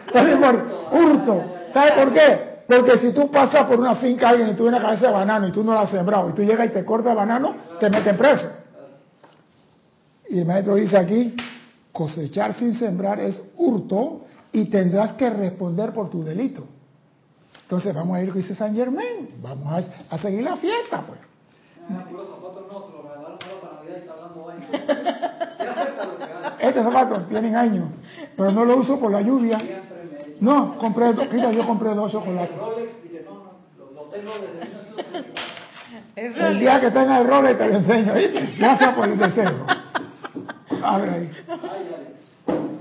Hurto. 0.92 1.44
¿Sabes 1.74 1.92
por 1.94 2.14
qué? 2.14 2.48
Porque 2.68 2.98
si 3.00 3.12
tú 3.14 3.30
pasas 3.30 3.66
por 3.68 3.80
una 3.80 3.96
finca 3.96 4.30
alguien 4.30 4.50
y 4.50 4.54
tú 4.54 4.64
ves 4.64 4.74
una 4.74 4.82
cabeza 4.82 5.08
de 5.08 5.14
banano 5.14 5.48
y 5.48 5.52
tú 5.52 5.64
no 5.64 5.74
la 5.74 5.82
has 5.82 5.92
sembrado 5.92 6.30
y 6.30 6.34
tú 6.34 6.42
llegas 6.44 6.68
y 6.68 6.72
te 6.72 6.84
cortas 6.84 7.12
el 7.12 7.18
banano, 7.18 7.56
te 7.80 7.90
meten 7.90 8.18
preso. 8.18 8.50
Y 10.30 10.40
el 10.40 10.46
maestro 10.46 10.76
dice 10.76 10.98
aquí, 10.98 11.36
cosechar 11.92 12.54
sin 12.56 12.74
sembrar 12.74 13.20
es 13.20 13.42
hurto 13.56 14.26
y 14.52 14.66
tendrás 14.66 15.14
que 15.14 15.30
responder 15.30 15.94
por 15.94 16.10
tu 16.10 16.24
delito. 16.24 16.66
Entonces 17.62 17.94
vamos 17.94 18.18
a 18.18 18.24
ir, 18.24 18.32
que 18.32 18.40
dice 18.40 18.56
San 18.56 18.76
Germán, 18.76 19.30
vamos 19.42 19.90
a, 20.10 20.16
a 20.16 20.18
seguir 20.18 20.42
la 20.42 20.56
fiesta, 20.58 21.04
pues. 21.06 21.20
Puros 22.10 22.28
zapatos 22.30 22.64
no, 22.72 22.82
se 22.82 22.92
los 22.94 23.04
regalaron 23.04 23.38
ahora 23.42 23.62
para 23.62 23.74
Navidad 23.76 23.96
y 23.96 24.00
está 24.00 24.14
hablando 24.14 24.44
vaina. 24.46 24.68
Se 25.58 25.64
acepta 25.64 26.06
lo 26.06 26.18
que 26.18 26.24
haga. 26.24 26.58
Estos 26.60 26.84
zapatos 26.84 27.30
tienen 27.30 27.56
años, 27.56 27.86
pero 28.36 28.52
no 28.52 28.66
lo 28.66 28.78
uso 28.78 29.00
por 29.00 29.12
la 29.12 29.22
lluvia. 29.22 29.60
No, 30.42 30.78
compré, 30.78 31.14
dos- 31.14 31.32
mira, 31.32 31.52
yo 31.52 31.66
compré 31.66 31.94
dos 31.96 32.12
chocolates. 32.12 32.56
Rolex, 32.58 33.04
dije, 33.04 33.26
no, 33.26 33.34
no, 33.34 33.52
lo, 33.86 33.92
lo 33.94 34.02
tengo 34.10 34.32
desde 34.34 34.66
1994. 34.66 35.58
Es 36.16 36.36
El 36.38 36.60
día 36.60 36.82
que 36.82 36.92
tenga 36.92 37.20
el 37.22 37.28
rol 37.28 37.58
te 37.58 37.68
lo 37.68 37.76
enseño, 37.76 38.14
¿viste? 38.14 38.54
Gracias 38.58 38.94
por 38.96 39.08
el 39.08 39.18
deseo. 39.18 39.66
Abre 40.84 41.10
ahí. 41.12 41.32
Ay, 41.48 41.96
ay. 42.48 42.80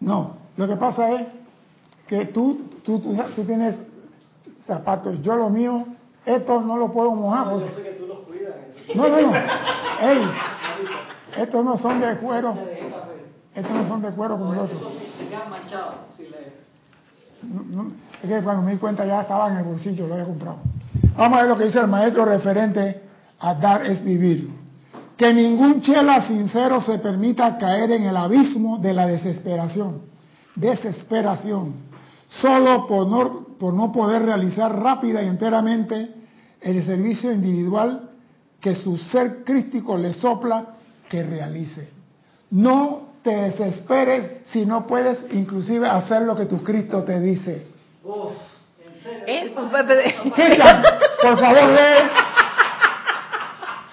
No, 0.00 0.36
lo 0.56 0.66
que 0.68 0.76
pasa 0.76 1.12
es 1.12 1.26
que 2.06 2.26
tú, 2.26 2.60
tú, 2.84 2.98
tú, 3.00 3.16
tú 3.36 3.44
tienes 3.44 3.76
zapatos, 4.64 5.20
yo 5.22 5.36
lo 5.36 5.48
mío, 5.50 5.86
estos 6.26 6.64
no 6.64 6.76
lo 6.76 6.90
puedo 6.92 7.12
mojar. 7.12 7.46
No, 7.46 7.52
yo 7.60 7.66
Porque... 7.66 7.74
sé 7.74 7.82
que 7.82 7.90
tú 7.96 8.06
los 8.06 8.18
cuidas. 8.20 8.54
No, 8.94 9.08
no, 9.08 9.20
no. 9.20 9.34
Ey, 9.34 10.30
estos 11.36 11.64
no 11.64 11.76
son 11.76 12.00
de 12.00 12.16
cuero, 12.16 12.56
estos 13.54 13.72
no 13.72 13.88
son 13.88 14.02
de 14.02 14.10
cuero 14.10 14.38
como 14.38 14.54
los 14.54 14.64
otros. 14.64 14.82
es 18.22 18.28
que 18.28 18.42
cuando 18.42 18.62
me 18.62 18.72
di 18.72 18.78
cuenta 18.78 19.06
ya 19.06 19.22
estaba 19.22 19.50
en 19.50 19.58
el 19.58 19.64
bolsillo, 19.64 20.06
lo 20.06 20.14
había 20.14 20.26
comprado. 20.26 20.58
Vamos 21.16 21.38
a 21.38 21.42
ver 21.42 21.50
lo 21.50 21.58
que 21.58 21.64
dice 21.64 21.78
el 21.78 21.88
maestro 21.88 22.24
referente 22.24 23.02
a 23.40 23.54
dar 23.54 23.86
es 23.86 24.02
vivir. 24.04 24.50
Que 25.16 25.32
ningún 25.32 25.80
chela 25.82 26.26
sincero 26.26 26.80
se 26.80 26.98
permita 26.98 27.56
caer 27.58 27.92
en 27.92 28.04
el 28.04 28.16
abismo 28.16 28.78
de 28.78 28.92
la 28.92 29.06
desesperación. 29.06 30.02
Desesperación. 30.54 31.74
Solo 32.40 32.86
por 32.86 33.06
no, 33.08 33.44
por 33.58 33.74
no 33.74 33.92
poder 33.92 34.22
realizar 34.22 34.74
rápida 34.74 35.22
y 35.22 35.28
enteramente 35.28 36.14
el 36.60 36.84
servicio 36.84 37.30
individual 37.30 38.11
que 38.62 38.74
su 38.76 38.96
ser 38.96 39.42
crístico 39.44 39.98
le 39.98 40.14
sopla 40.14 40.64
que 41.10 41.22
realice. 41.22 41.88
No 42.50 43.08
te 43.22 43.34
desesperes 43.34 44.42
si 44.46 44.64
no 44.64 44.86
puedes 44.86 45.18
inclusive 45.32 45.88
hacer 45.88 46.22
lo 46.22 46.34
que 46.36 46.46
tu 46.46 46.62
Cristo 46.62 47.02
te 47.02 47.20
dice. 47.20 47.66
Uf, 48.04 48.32
Cristian, 50.34 50.82
por 51.22 51.38
favor 51.40 51.68
lee. 51.70 52.08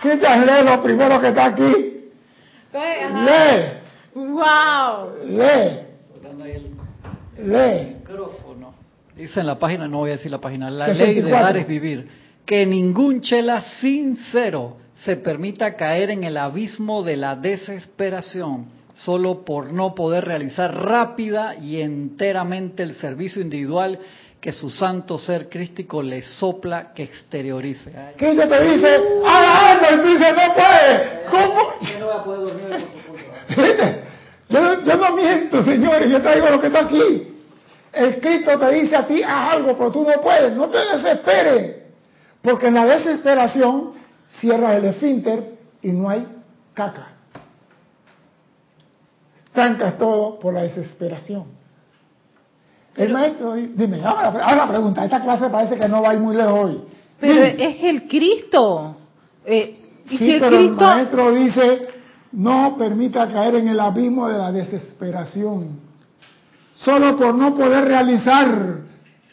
Cristian, 0.02 0.46
lee 0.46 0.64
lo 0.64 0.82
primero 0.84 1.20
que 1.20 1.28
está 1.30 1.46
aquí. 1.46 2.12
Lee, 2.72 3.80
Wow. 4.16 5.16
lee, 5.26 5.80
lee. 7.38 7.96
Dice 9.16 9.40
en 9.42 9.48
la 9.48 9.60
página, 9.60 9.88
no 9.88 9.98
voy 9.98 10.12
a 10.12 10.14
decir 10.14 10.32
la 10.32 10.40
página, 10.40 10.70
la 10.70 10.86
64. 10.86 11.14
ley 11.14 11.22
de 11.22 11.32
dar 11.32 11.58
es 11.58 11.68
vivir. 11.68 12.10
Que 12.50 12.66
ningún 12.66 13.22
chela 13.22 13.62
sincero 13.80 14.78
se 15.06 15.18
permita 15.18 15.76
caer 15.76 16.10
en 16.10 16.24
el 16.24 16.36
abismo 16.36 17.04
de 17.04 17.16
la 17.16 17.36
desesperación 17.36 18.66
solo 18.96 19.46
por 19.46 19.72
no 19.72 19.94
poder 19.94 20.26
realizar 20.26 20.74
rápida 20.74 21.54
y 21.58 21.80
enteramente 21.80 22.82
el 22.82 22.96
servicio 22.96 23.40
individual 23.40 24.00
que 24.42 24.52
su 24.52 24.72
santo 24.72 25.20
ser 25.20 25.48
crístico 25.48 26.02
le 26.02 26.24
sopla 26.24 26.92
que 26.92 27.04
exteriorice. 27.04 27.94
Cristo 28.18 28.48
te 28.48 28.64
dice, 28.64 29.00
haga 29.28 29.70
algo, 29.70 29.86
y 29.86 30.02
tú 30.02 30.08
dices, 30.08 30.36
no 30.36 30.54
puede. 30.56 31.22
¿Cómo? 31.30 31.74
Yo 31.82 32.00
no 32.00 32.06
voy 32.08 32.16
a 32.16 32.24
poder 32.24 32.42
dormir. 32.42 34.10
Yo, 34.50 34.84
yo 34.84 34.96
no 34.96 35.16
miento, 35.16 35.64
señores, 35.64 36.10
yo 36.10 36.20
traigo 36.20 36.50
lo 36.50 36.60
que 36.60 36.66
está 36.66 36.80
aquí. 36.80 37.28
El 37.94 38.20
Cristo 38.20 38.58
te 38.58 38.72
dice 38.72 38.96
a 38.96 39.06
ti, 39.06 39.22
haz 39.22 39.54
algo, 39.54 39.78
pero 39.78 39.92
tú 39.92 40.04
no 40.04 40.20
puedes, 40.20 40.52
no 40.54 40.68
te 40.68 40.80
desesperes. 40.80 41.79
Porque 42.42 42.68
en 42.68 42.74
la 42.76 42.86
desesperación 42.86 43.92
cierras 44.40 44.76
el 44.78 44.86
esfínter 44.86 45.58
y 45.82 45.92
no 45.92 46.10
hay 46.10 46.26
caca. 46.74 47.08
Trancas 49.54 49.98
todo 49.98 50.40
por 50.40 50.54
la 50.54 50.64
desesperación. 50.64 51.58
el 52.96 53.14
maestro, 53.14 53.54
di- 53.54 53.72
dime, 53.76 54.02
ahora, 54.04 54.28
ahora 54.28 54.56
la 54.56 54.68
pregunta, 54.68 55.04
esta 55.06 55.22
clase 55.22 55.50
parece 55.50 55.78
que 55.80 55.88
no 55.88 56.02
va 56.02 56.10
a 56.10 56.14
ir 56.16 56.20
muy 56.20 56.36
lejos 56.36 56.54
hoy. 56.54 56.82
Pero 57.20 57.34
Dime. 57.34 57.70
es 57.70 57.84
el 57.84 58.08
Cristo. 58.08 58.96
eh, 59.46 59.76
y 60.06 60.10
Sí, 60.10 60.18
si 60.18 60.32
el 60.32 60.40
pero 60.42 60.58
el 60.58 60.66
Cristo. 60.68 60.86
maestro 60.86 61.32
dice, 61.32 61.88
no 62.34 62.76
permita 62.78 63.28
caer 63.28 63.56
en 63.56 63.68
el 63.70 63.80
abismo 63.80 64.28
de 64.28 64.38
la 64.38 64.52
desesperación. 64.52 65.80
Solo 66.74 67.16
por 67.18 67.34
no 67.36 67.56
poder 67.56 67.86
realizar 67.86 68.80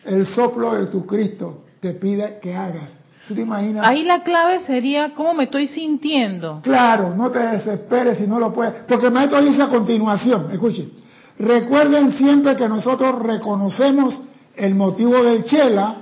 el 0.05 0.27
soplo 0.27 0.75
de 0.75 0.87
tu 0.87 1.05
Cristo, 1.07 1.65
te 1.80 1.92
pide 1.95 2.38
que 2.40 2.54
hagas. 2.54 2.99
¿Tú 3.28 3.35
te 3.35 3.40
imaginas? 3.42 3.85
Ahí 3.87 4.04
la 4.04 4.23
clave 4.23 4.61
sería 4.61 5.12
cómo 5.14 5.35
me 5.35 5.45
estoy 5.45 5.66
sintiendo. 5.66 6.61
Claro, 6.62 7.14
no 7.16 7.30
te 7.30 7.40
desesperes 7.40 8.18
si 8.18 8.26
no 8.26 8.38
lo 8.38 8.52
puedes. 8.52 8.73
Porque 8.87 9.06
el 9.06 9.12
maestro 9.12 9.40
dice 9.42 9.62
a 9.62 9.68
continuación, 9.68 10.49
escuchen, 10.52 10.92
recuerden 11.38 12.12
siempre 12.12 12.54
que 12.56 12.68
nosotros 12.68 13.21
reconocemos 13.23 14.23
el 14.54 14.75
motivo 14.76 15.23
del 15.25 15.45
Chela, 15.45 15.97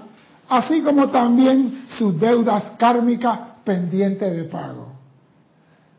así 0.48 0.82
como 0.82 1.08
también 1.08 1.84
sus 1.88 2.20
deudas 2.20 2.72
kármicas 2.78 3.38
pendientes 3.64 4.36
de 4.36 4.44
pago. 4.44 4.92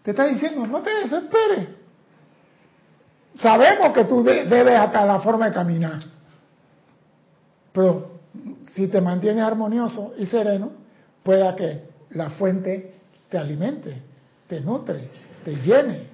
Te 0.03 0.11
está 0.11 0.25
diciendo, 0.25 0.67
no 0.67 0.79
te 0.81 0.91
desesperes. 0.93 1.69
Sabemos 3.39 3.91
que 3.93 4.05
tú 4.05 4.23
de- 4.23 4.45
debes 4.45 4.77
hasta 4.77 5.03
la 5.05 5.19
forma 5.19 5.47
de 5.47 5.53
caminar. 5.53 5.99
Pero 7.73 8.14
si 8.75 8.87
te 8.87 8.99
mantienes 8.99 9.41
armonioso 9.41 10.13
y 10.17 10.25
sereno, 10.25 10.71
pueda 11.23 11.55
que 11.55 11.83
la 12.11 12.29
fuente 12.31 12.93
te 13.29 13.37
alimente, 13.37 14.01
te 14.47 14.59
nutre, 14.59 15.09
te 15.45 15.55
llene. 15.55 16.07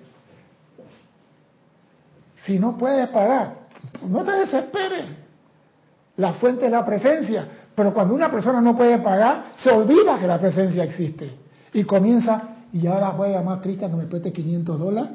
Si 2.46 2.60
no 2.60 2.78
puedes 2.78 3.10
pagar, 3.10 3.54
no 4.08 4.24
te 4.24 4.32
desesperes. 4.32 5.06
La 6.18 6.34
fuente 6.34 6.68
es 6.68 6.72
la 6.72 6.86
presencia. 6.86 7.48
Pero 7.74 7.94
cuando 7.94 8.14
una 8.14 8.30
persona 8.30 8.62
no 8.62 8.76
puede 8.76 9.00
pagar, 9.00 9.46
se 9.64 9.72
olvida 9.72 10.20
que 10.20 10.28
la 10.28 10.40
presencia 10.40 10.84
existe. 10.84 11.32
Y 11.74 11.84
comienza, 11.84 12.44
y 12.74 12.86
ahora 12.86 13.10
voy 13.12 13.30
a 13.30 13.40
llamar 13.40 13.58
a 13.58 13.62
Cristian 13.62 13.90
que 13.90 13.98
me 13.98 14.06
preste 14.06 14.32
500 14.32 14.80
dólares. 14.80 15.12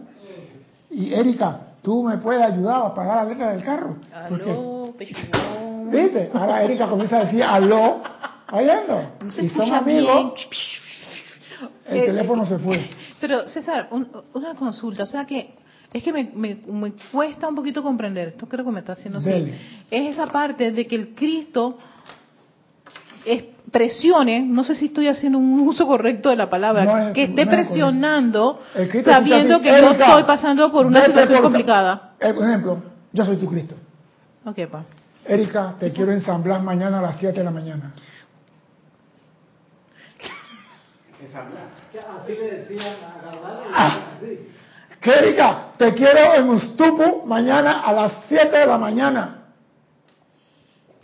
Y 0.91 1.15
Erika, 1.15 1.61
tú 1.83 2.03
me 2.03 2.19
puedes 2.19 2.43
ayudar 2.43 2.87
a 2.87 2.95
pagar 2.95 3.25
la 3.25 3.31
letra 3.31 3.53
del 3.53 3.63
carro. 3.63 3.97
Porque 4.29 4.51
Aló, 4.51 4.76
pechugón. 4.97 5.91
¿Viste? 5.91 6.31
Ahora 6.35 6.63
Erika 6.65 6.87
comienza 6.87 7.19
a 7.19 7.25
decir 7.25 7.43
aló, 7.43 8.03
oyendo. 8.53 9.13
No 9.23 9.29
y 9.29 9.49
son 9.51 9.73
amigos, 9.73 10.35
bien. 10.35 11.71
el 11.89 11.97
Eh, 11.99 12.07
teléfono 12.07 12.45
se 12.45 12.59
fue. 12.59 12.91
Pero 13.21 13.49
César, 13.49 13.89
un- 13.91 14.09
una 14.35 14.55
consulta, 14.55 15.05
o 15.05 15.07
sea 15.07 15.25
que 15.25 15.55
es 15.93 16.03
que 16.03 16.13
me, 16.13 16.25
me- 16.35 16.59
me 16.67 16.93
cuesta 17.13 17.49
un 17.49 17.55
poquito 17.55 17.83
comprender, 17.83 18.29
esto 18.29 18.47
creo 18.49 18.65
que 18.65 18.71
me 18.73 18.81
está 18.81 18.93
haciendo 18.93 19.19
así. 19.21 19.31
Es 19.91 20.15
esa 20.15 20.27
parte 20.27 20.73
de 20.73 20.87
que 20.87 20.97
el 20.97 21.15
Cristo 21.15 21.79
es- 23.25 23.45
presione, 23.71 24.41
no 24.41 24.63
sé 24.63 24.77
si 24.77 24.87
estoy 24.87 25.09
haciendo 25.09 25.39
un 25.39 25.59
uso 25.67 25.87
correcto 25.87 26.31
de 26.31 26.37
la 26.37 26.49
palabra, 26.49 26.85
No 26.85 26.99
es- 27.09 27.15
que 27.15 27.25
esté 27.25 27.45
no 27.45 27.51
es 27.51 27.57
presionando 27.57 28.61
sabiendo 29.05 29.61
que 29.61 29.69
yo 29.69 29.75
"Erika, 29.75 30.07
estoy 30.07 30.23
pasando 30.23 30.71
por 30.71 30.87
una 30.87 31.05
situación 31.05 31.43
por- 31.43 31.51
complicada. 31.51 32.13
Eh, 32.21 32.33
Por 32.33 32.45
ejemplo, 32.45 32.83
yo 33.13 33.25
soy 33.27 33.37
tu 33.37 33.47
Cristo. 33.49 33.75
Ok, 34.47 34.67
pa. 34.71 34.85
Erika, 35.25 35.75
te 35.79 35.93
quiero 35.93 36.13
ensamblar 36.13 36.63
mañana 36.63 37.01
a 37.01 37.03
las 37.03 37.19
7 37.19 37.39
de 37.39 37.45
la 37.45 37.51
mañana. 37.51 37.93
Que 41.93 41.99
Así 41.99 42.33
le 42.33 42.51
decían 42.59 42.95
a 43.03 43.89
Ah. 43.89 44.01
que 45.01 45.11
Erika, 45.11 45.73
te 45.77 45.93
quiero 45.95 46.35
en 46.35 46.49
Ustupu 46.51 47.25
mañana 47.27 47.81
a 47.81 47.93
las 47.93 48.13
7 48.29 48.57
de 48.57 48.67
la 48.67 48.79
mañana. 48.79 49.43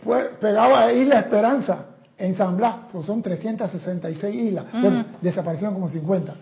Fue 0.03 0.23
pegado 0.39 0.75
a 0.75 0.91
Isla 0.91 1.19
Esperanza, 1.19 1.85
en 2.17 2.35
San 2.35 2.55
Blas, 2.57 2.75
pues 2.91 3.05
son 3.05 3.21
366 3.21 4.35
islas. 4.35 4.65
Bueno, 4.73 5.05
desaparecieron 5.21 5.73
como 5.73 5.89
50. 5.89 6.33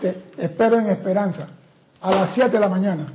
Te 0.00 0.22
espero 0.38 0.78
en 0.78 0.86
Esperanza, 0.86 1.46
a 2.00 2.10
las 2.10 2.34
7 2.34 2.50
de 2.50 2.60
la 2.60 2.68
mañana. 2.68 3.12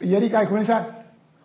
Y 0.00 0.14
Erika 0.14 0.46
comienza, 0.46 0.97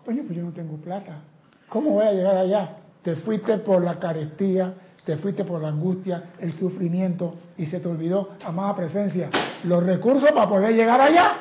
coño, 0.05 0.23
pues 0.25 0.37
yo 0.37 0.43
no 0.43 0.51
tengo 0.51 0.77
plata. 0.77 1.21
¿Cómo 1.69 1.91
voy 1.91 2.05
a 2.05 2.11
llegar 2.11 2.35
allá? 2.35 2.69
Te 3.01 3.15
fuiste 3.17 3.57
por 3.57 3.83
la 3.83 3.99
carestía, 3.99 4.73
te 5.05 5.17
fuiste 5.17 5.43
por 5.43 5.61
la 5.61 5.69
angustia, 5.69 6.23
el 6.39 6.53
sufrimiento 6.53 7.35
y 7.57 7.65
se 7.65 7.79
te 7.79 7.87
olvidó, 7.87 8.29
amada 8.45 8.75
presencia, 8.75 9.29
los 9.63 9.83
recursos 9.83 10.31
para 10.31 10.47
poder 10.47 10.73
llegar 10.73 11.01
allá. 11.01 11.33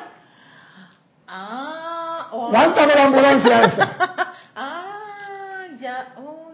Ah, 1.27 2.27
oh. 2.31 2.49
¿Cuánta 2.49 2.85
la 2.85 3.05
ambulancia 3.05 3.63
esa? 3.63 3.89
ah, 4.55 5.65
ya, 5.79 6.15
oh, 6.17 6.51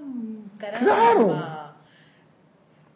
caramba. 0.58 0.80
Claro. 0.80 1.60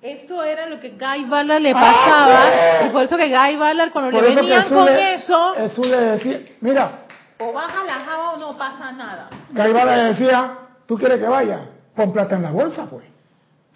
Eso 0.02 0.44
era 0.44 0.68
lo 0.68 0.82
que 0.82 0.90
Guy 0.90 1.26
Ballard 1.30 1.62
le 1.62 1.72
pasaba, 1.74 2.44
Ah, 2.46 2.86
y 2.86 2.90
por 2.90 3.04
eso 3.04 3.16
que 3.16 3.30
Guy 3.30 3.56
Ballard 3.56 3.92
cuando 3.92 4.12
Por 4.12 4.22
le 4.22 4.36
venían 4.36 4.62
Jesús 4.64 4.78
con 4.78 4.86
le, 4.86 5.14
eso, 5.14 5.54
Jesús 5.56 5.88
le 5.88 5.98
decía, 5.98 6.42
mira, 6.60 7.03
o 7.44 7.54
baja 7.54 7.84
la 7.84 8.00
java 8.00 8.32
o 8.32 8.38
no 8.38 8.58
pasa 8.58 8.92
nada. 8.92 9.30
Gaibala 9.52 9.98
le 9.98 10.04
decía, 10.10 10.58
¿tú 10.86 10.98
quieres 10.98 11.20
que 11.20 11.28
vaya? 11.28 11.70
Pon 11.96 12.12
plata 12.12 12.36
en 12.36 12.44
la 12.44 12.52
bolsa, 12.52 12.88
pues. 12.90 13.06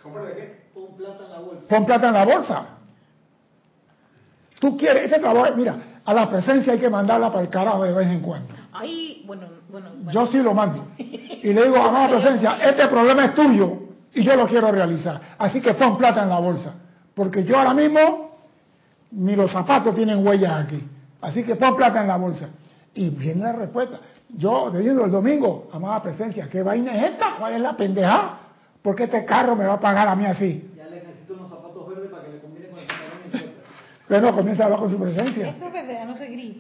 ¿Compra 0.02 0.24
de 0.24 0.36
qué? 0.36 0.70
Pon 0.74 0.96
plata 0.98 1.24
en 1.24 1.32
la 1.32 1.40
bolsa. 1.40 1.68
Pon 1.70 1.86
plata 1.86 2.08
en 2.08 2.14
la 2.14 2.26
bolsa. 2.26 2.66
Tú 4.60 4.78
quieres, 4.78 5.04
este 5.04 5.20
trabajo, 5.20 5.54
mira, 5.56 5.76
a 6.04 6.14
la 6.14 6.30
presencia 6.30 6.74
hay 6.74 6.80
que 6.80 6.90
mandarla 6.90 7.30
para 7.30 7.42
el 7.42 7.50
carajo 7.50 7.84
de 7.84 7.94
vez 7.94 8.08
en 8.08 8.22
cuando. 8.22 8.54
Ahí, 8.74 9.24
bueno, 9.28 9.48
bueno, 9.70 9.90
bueno. 9.96 10.12
Yo 10.12 10.28
sí 10.28 10.38
lo 10.38 10.54
mando. 10.54 10.88
Y 10.98 11.54
le 11.54 11.64
digo, 11.64 11.78
amada 11.78 12.10
presencia, 12.10 12.58
este 12.62 12.88
problema 12.88 13.26
es 13.26 13.36
tuyo 13.36 13.80
y 14.14 14.24
yo 14.24 14.36
lo 14.36 14.48
quiero 14.48 14.72
realizar. 14.72 15.22
Así 15.38 15.62
que 15.62 15.74
pon 15.74 15.98
plata 15.98 16.24
en 16.24 16.30
la 16.30 16.40
bolsa. 16.40 16.74
Porque 17.14 17.44
yo 17.44 17.58
ahora 17.58 17.74
mismo, 17.74 18.38
ni 19.12 19.36
los 19.36 19.52
zapatos 19.52 19.96
tienen 19.96 20.26
huellas 20.26 20.66
aquí. 20.66 20.84
Así 21.22 21.44
que 21.44 21.56
pon 21.56 21.76
plata 21.76 22.02
en 22.02 22.08
la 22.08 22.18
bolsa. 22.18 22.50
Y 22.98 23.12
viene 23.12 23.44
la 23.44 23.54
respuesta. 23.54 24.00
Yo, 24.30 24.72
diciendo 24.72 25.06
el 25.06 25.12
domingo, 25.12 25.70
amada 25.72 26.02
presencia, 26.02 26.50
¿qué 26.50 26.64
vaina 26.64 26.96
es 26.96 27.12
esta? 27.12 27.36
¿Cuál 27.38 27.54
es 27.54 27.62
la 27.62 27.78
pendejada? 27.78 28.40
¿Por 28.82 28.96
qué 28.96 29.04
este 29.04 29.24
carro 29.24 29.56
me 29.56 29.66
va 29.66 29.74
a 29.74 29.80
pagar 29.80 30.08
a 30.08 30.16
mí 30.16 30.26
así? 30.26 30.68
Ya 30.76 30.86
le 30.86 31.04
necesito 31.04 31.36
unos 31.36 31.50
zapatos 31.50 31.88
verdes 31.88 32.10
para 32.10 32.24
que 32.24 32.32
le 32.32 32.40
combine 32.40 32.68
con 32.70 32.80
el 32.80 32.88
pantalón. 32.88 33.52
Bueno, 34.10 34.36
comienza 34.36 34.64
a 34.64 34.66
hablar 34.66 34.80
con 34.80 34.90
su 34.90 35.00
presencia. 35.00 35.50
Esto 35.50 35.68
es 35.68 35.74
verdad, 35.74 36.06
no 36.08 36.18
sé 36.18 36.28
gris. 36.28 36.58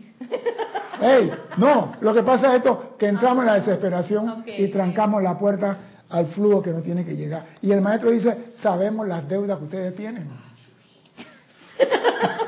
Ey, 1.02 1.32
no, 1.58 1.92
lo 2.02 2.14
que 2.14 2.22
pasa 2.22 2.50
es 2.50 2.58
esto, 2.58 2.96
que 3.00 3.08
entramos 3.08 3.40
en 3.40 3.48
la 3.48 3.56
desesperación 3.56 4.30
Ok, 4.30 4.48
y 4.58 4.68
trancamos 4.68 5.24
la 5.24 5.40
puerta 5.40 5.78
al 6.10 6.28
flujo 6.28 6.62
que 6.62 6.70
no 6.70 6.82
tiene 6.82 7.04
que 7.04 7.16
llegar. 7.16 7.46
Y 7.64 7.72
el 7.72 7.82
maestro 7.82 8.12
dice, 8.12 8.54
sabemos 8.62 9.08
las 9.08 9.28
deudas 9.28 9.58
que 9.58 9.66
ustedes 9.66 9.96
tienen. 9.96 10.30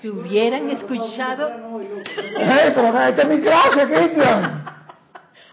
Si 0.00 0.08
hubieran 0.08 0.70
escuchado... 0.70 1.48
Ey, 1.48 2.72
pero 2.74 3.02
esta 3.02 3.22
es 3.22 3.28
mi 3.28 3.40
clase, 3.40 3.86
Cristian. 3.86 4.64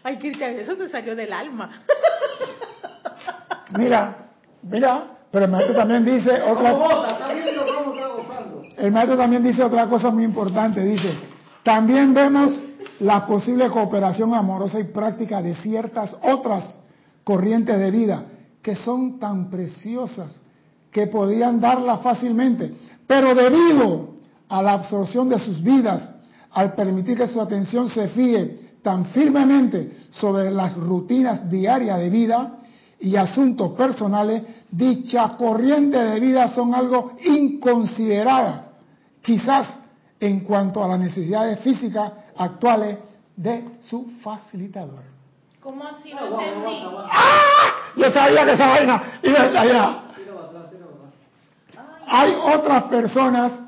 Ay, 0.04 0.18
Cristian, 0.18 0.52
eso 0.60 0.76
te 0.76 0.88
salió 0.90 1.16
del 1.16 1.34
alma. 1.34 1.82
Mira, 3.78 4.30
mira, 4.62 5.04
pero 5.32 5.46
el 5.46 5.52
maestro 5.52 5.76
también 5.76 6.06
dice 6.06 6.40
¿Cómo 6.40 6.54
otra, 6.54 6.72
goza? 6.74 7.12
¿Está 7.12 7.34
viendo 7.34 7.66
cómo 7.66 7.94
está 7.94 8.08
gozando? 8.10 8.64
el 8.78 8.92
maestro 8.92 9.18
también 9.18 9.44
dice 9.44 9.64
otra 9.64 9.88
cosa 9.88 10.12
muy 10.12 10.24
importante, 10.24 10.82
dice, 10.82 11.14
también 11.64 12.14
vemos 12.14 12.64
la 13.00 13.26
posible 13.26 13.70
cooperación 13.70 14.34
amorosa 14.34 14.80
y 14.80 14.86
práctica 14.86 15.42
de 15.42 15.56
ciertas 15.56 16.16
otras 16.22 16.80
corrientes 17.24 17.78
de 17.78 17.92
vida 17.92 18.24
que 18.62 18.76
son 18.76 19.20
tan 19.20 19.50
preciosas 19.50 20.42
que 20.92 21.08
podrían 21.08 21.60
darla 21.60 21.98
fácilmente, 21.98 22.74
pero 23.08 23.36
debido 23.36 24.15
a 24.50 24.62
la 24.62 24.74
absorción 24.74 25.30
de 25.30 25.40
sus 25.40 25.62
vidas, 25.62 26.12
al 26.52 26.74
permitir 26.74 27.18
que 27.18 27.28
su 27.28 27.42
atención 27.42 27.90
se 27.90 28.10
fíe 28.10 28.66
tan 28.82 29.06
firmemente 29.06 30.08
sobre 30.12 30.52
las 30.52 30.76
rutinas 30.76 31.50
diarias 31.50 32.00
de 32.00 32.10
vida 32.10 32.58
y 33.00 33.16
asuntos 33.16 33.72
personales, 33.72 34.44
dicha 34.70 35.30
corriente 35.38 35.98
de 35.98 36.20
vida 36.20 36.48
son 36.50 36.74
algo 36.76 37.14
inconsideradas, 37.24 38.68
quizás 39.22 39.80
en 40.20 40.42
cuanto 40.42 40.84
a 40.84 40.88
las 40.88 41.00
necesidades 41.00 41.60
físicas 41.60 42.12
actuales 42.38 43.00
de 43.36 43.80
su 43.82 44.12
facilitador. 44.22 45.04
¿Cómo 45.60 45.84
así? 45.84 46.14
No 46.14 46.40
entendí. 46.40 46.86
¡Ah! 47.12 47.72
Yo 47.98 48.12
sabía 48.12 48.46
que 48.46 48.54
esa 48.54 48.68
vaina 48.68 49.04
iba 49.24 49.42
a 49.42 49.46
estallar. 49.48 50.00
Hay 52.08 52.34
otras 52.54 52.84
personas. 52.84 53.65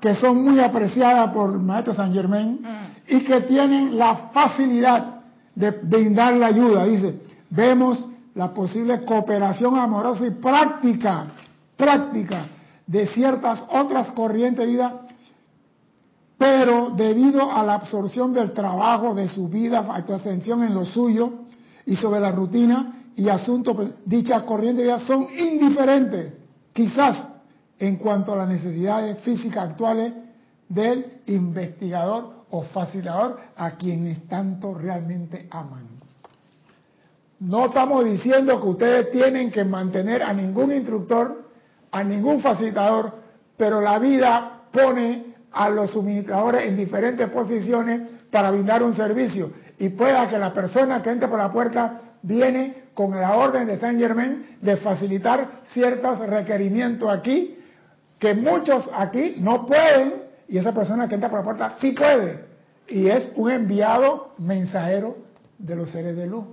Que 0.00 0.14
son 0.14 0.42
muy 0.42 0.60
apreciadas 0.60 1.32
por 1.32 1.58
Maestro 1.60 1.94
San 1.94 2.12
Germain 2.12 2.60
y 3.06 3.20
que 3.20 3.40
tienen 3.42 3.98
la 3.98 4.30
facilidad 4.32 5.20
de 5.54 5.70
brindar 5.70 6.34
la 6.34 6.46
ayuda. 6.46 6.84
Dice, 6.84 7.20
vemos 7.50 8.06
la 8.34 8.54
posible 8.54 9.04
cooperación 9.04 9.76
amorosa 9.76 10.26
y 10.26 10.30
práctica, 10.30 11.26
práctica 11.76 12.46
de 12.86 13.06
ciertas 13.08 13.64
otras 13.70 14.12
corrientes 14.12 14.64
de 14.64 14.72
vida, 14.72 15.00
pero 16.38 16.90
debido 16.90 17.50
a 17.50 17.64
la 17.64 17.74
absorción 17.74 18.32
del 18.32 18.52
trabajo, 18.52 19.14
de 19.14 19.28
su 19.28 19.48
vida, 19.48 19.84
a 19.92 20.02
tu 20.02 20.14
ascensión 20.14 20.62
en 20.62 20.74
lo 20.74 20.84
suyo 20.84 21.32
y 21.84 21.96
sobre 21.96 22.20
la 22.20 22.30
rutina 22.30 22.94
y 23.16 23.28
asuntos, 23.28 23.74
pues, 23.74 23.90
dichas 24.04 24.44
corrientes 24.44 24.86
de 24.86 24.92
vida 24.92 25.00
son 25.00 25.26
indiferentes, 25.36 26.34
quizás 26.72 27.28
en 27.78 27.96
cuanto 27.96 28.32
a 28.32 28.36
las 28.36 28.48
necesidades 28.48 29.18
físicas 29.20 29.70
actuales 29.70 30.12
del 30.68 31.20
investigador 31.26 32.38
o 32.50 32.62
facilitador 32.62 33.38
a 33.56 33.72
quienes 33.72 34.26
tanto 34.26 34.74
realmente 34.74 35.46
aman. 35.50 35.86
No 37.40 37.66
estamos 37.66 38.04
diciendo 38.04 38.60
que 38.60 38.66
ustedes 38.66 39.10
tienen 39.12 39.50
que 39.50 39.64
mantener 39.64 40.22
a 40.22 40.32
ningún 40.32 40.72
instructor, 40.72 41.44
a 41.92 42.02
ningún 42.02 42.40
facilitador, 42.40 43.14
pero 43.56 43.80
la 43.80 43.98
vida 43.98 44.62
pone 44.72 45.34
a 45.52 45.68
los 45.70 45.90
suministradores 45.90 46.64
en 46.64 46.76
diferentes 46.76 47.28
posiciones 47.30 48.10
para 48.30 48.50
brindar 48.50 48.82
un 48.82 48.94
servicio. 48.94 49.50
Y 49.78 49.90
pueda 49.90 50.28
que 50.28 50.38
la 50.38 50.52
persona 50.52 51.00
que 51.00 51.10
entre 51.10 51.28
por 51.28 51.38
la 51.38 51.52
puerta 51.52 52.00
viene 52.22 52.88
con 52.94 53.12
la 53.12 53.36
orden 53.36 53.66
de 53.68 53.78
Saint 53.78 54.00
Germain 54.00 54.58
de 54.60 54.76
facilitar 54.76 55.62
ciertos 55.72 56.18
requerimientos 56.18 57.08
aquí, 57.08 57.57
que 58.18 58.34
muchos 58.34 58.88
aquí 58.94 59.36
no 59.38 59.66
pueden, 59.66 60.22
y 60.48 60.58
esa 60.58 60.72
persona 60.72 61.08
que 61.08 61.14
entra 61.14 61.30
por 61.30 61.40
la 61.40 61.44
puerta 61.44 61.76
sí 61.80 61.92
puede. 61.92 62.46
Y 62.88 63.08
es 63.08 63.32
un 63.36 63.50
enviado 63.50 64.34
mensajero 64.38 65.16
de 65.58 65.76
los 65.76 65.90
seres 65.90 66.16
de 66.16 66.26
luz 66.26 66.44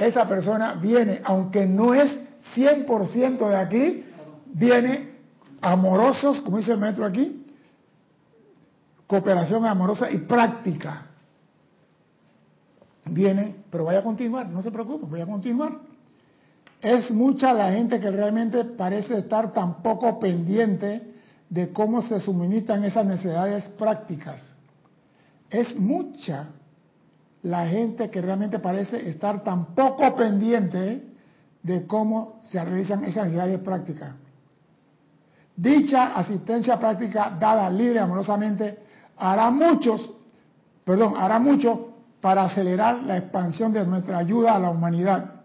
esa 0.00 0.26
persona 0.26 0.74
viene, 0.74 1.20
aunque 1.24 1.66
no 1.66 1.94
es 1.94 2.10
100% 2.54 3.48
de 3.48 3.56
aquí, 3.56 4.04
viene 4.46 5.18
amorosos, 5.60 6.40
como 6.40 6.56
dice 6.56 6.72
el 6.72 6.78
maestro 6.78 7.04
aquí, 7.04 7.46
cooperación 9.06 9.66
amorosa 9.66 10.10
y 10.10 10.18
práctica. 10.18 11.06
Viene, 13.10 13.56
pero 13.70 13.84
vaya 13.84 13.98
a 13.98 14.02
continuar, 14.02 14.48
no 14.48 14.62
se 14.62 14.70
preocupe, 14.70 15.06
voy 15.06 15.20
a 15.20 15.26
continuar. 15.26 15.78
Es 16.80 17.10
mucha 17.10 17.52
la 17.52 17.72
gente 17.72 18.00
que 18.00 18.10
realmente 18.10 18.64
parece 18.64 19.18
estar 19.18 19.52
tan 19.52 19.82
poco 19.82 20.18
pendiente 20.18 21.14
de 21.48 21.72
cómo 21.72 22.02
se 22.02 22.20
suministran 22.20 22.84
esas 22.84 23.04
necesidades 23.04 23.68
prácticas. 23.70 24.40
Es 25.50 25.76
mucha 25.78 26.48
la 27.42 27.66
gente 27.66 28.10
que 28.10 28.20
realmente 28.20 28.58
parece 28.58 29.08
estar 29.08 29.42
tan 29.42 29.74
poco 29.74 30.14
pendiente 30.14 31.04
de 31.62 31.86
cómo 31.86 32.38
se 32.42 32.64
realizan 32.64 33.04
esas 33.04 33.24
necesidades 33.26 33.58
prácticas. 33.60 34.14
Dicha 35.56 36.14
asistencia 36.14 36.78
práctica 36.78 37.36
dada 37.38 37.68
libre 37.68 37.98
amorosamente 37.98 38.78
hará 39.18 39.50
muchos, 39.50 40.12
perdón, 40.84 41.14
hará 41.18 41.38
mucho 41.38 41.88
para 42.20 42.44
acelerar 42.44 43.02
la 43.02 43.18
expansión 43.18 43.72
de 43.72 43.84
nuestra 43.84 44.18
ayuda 44.18 44.54
a 44.54 44.58
la 44.58 44.70
humanidad, 44.70 45.39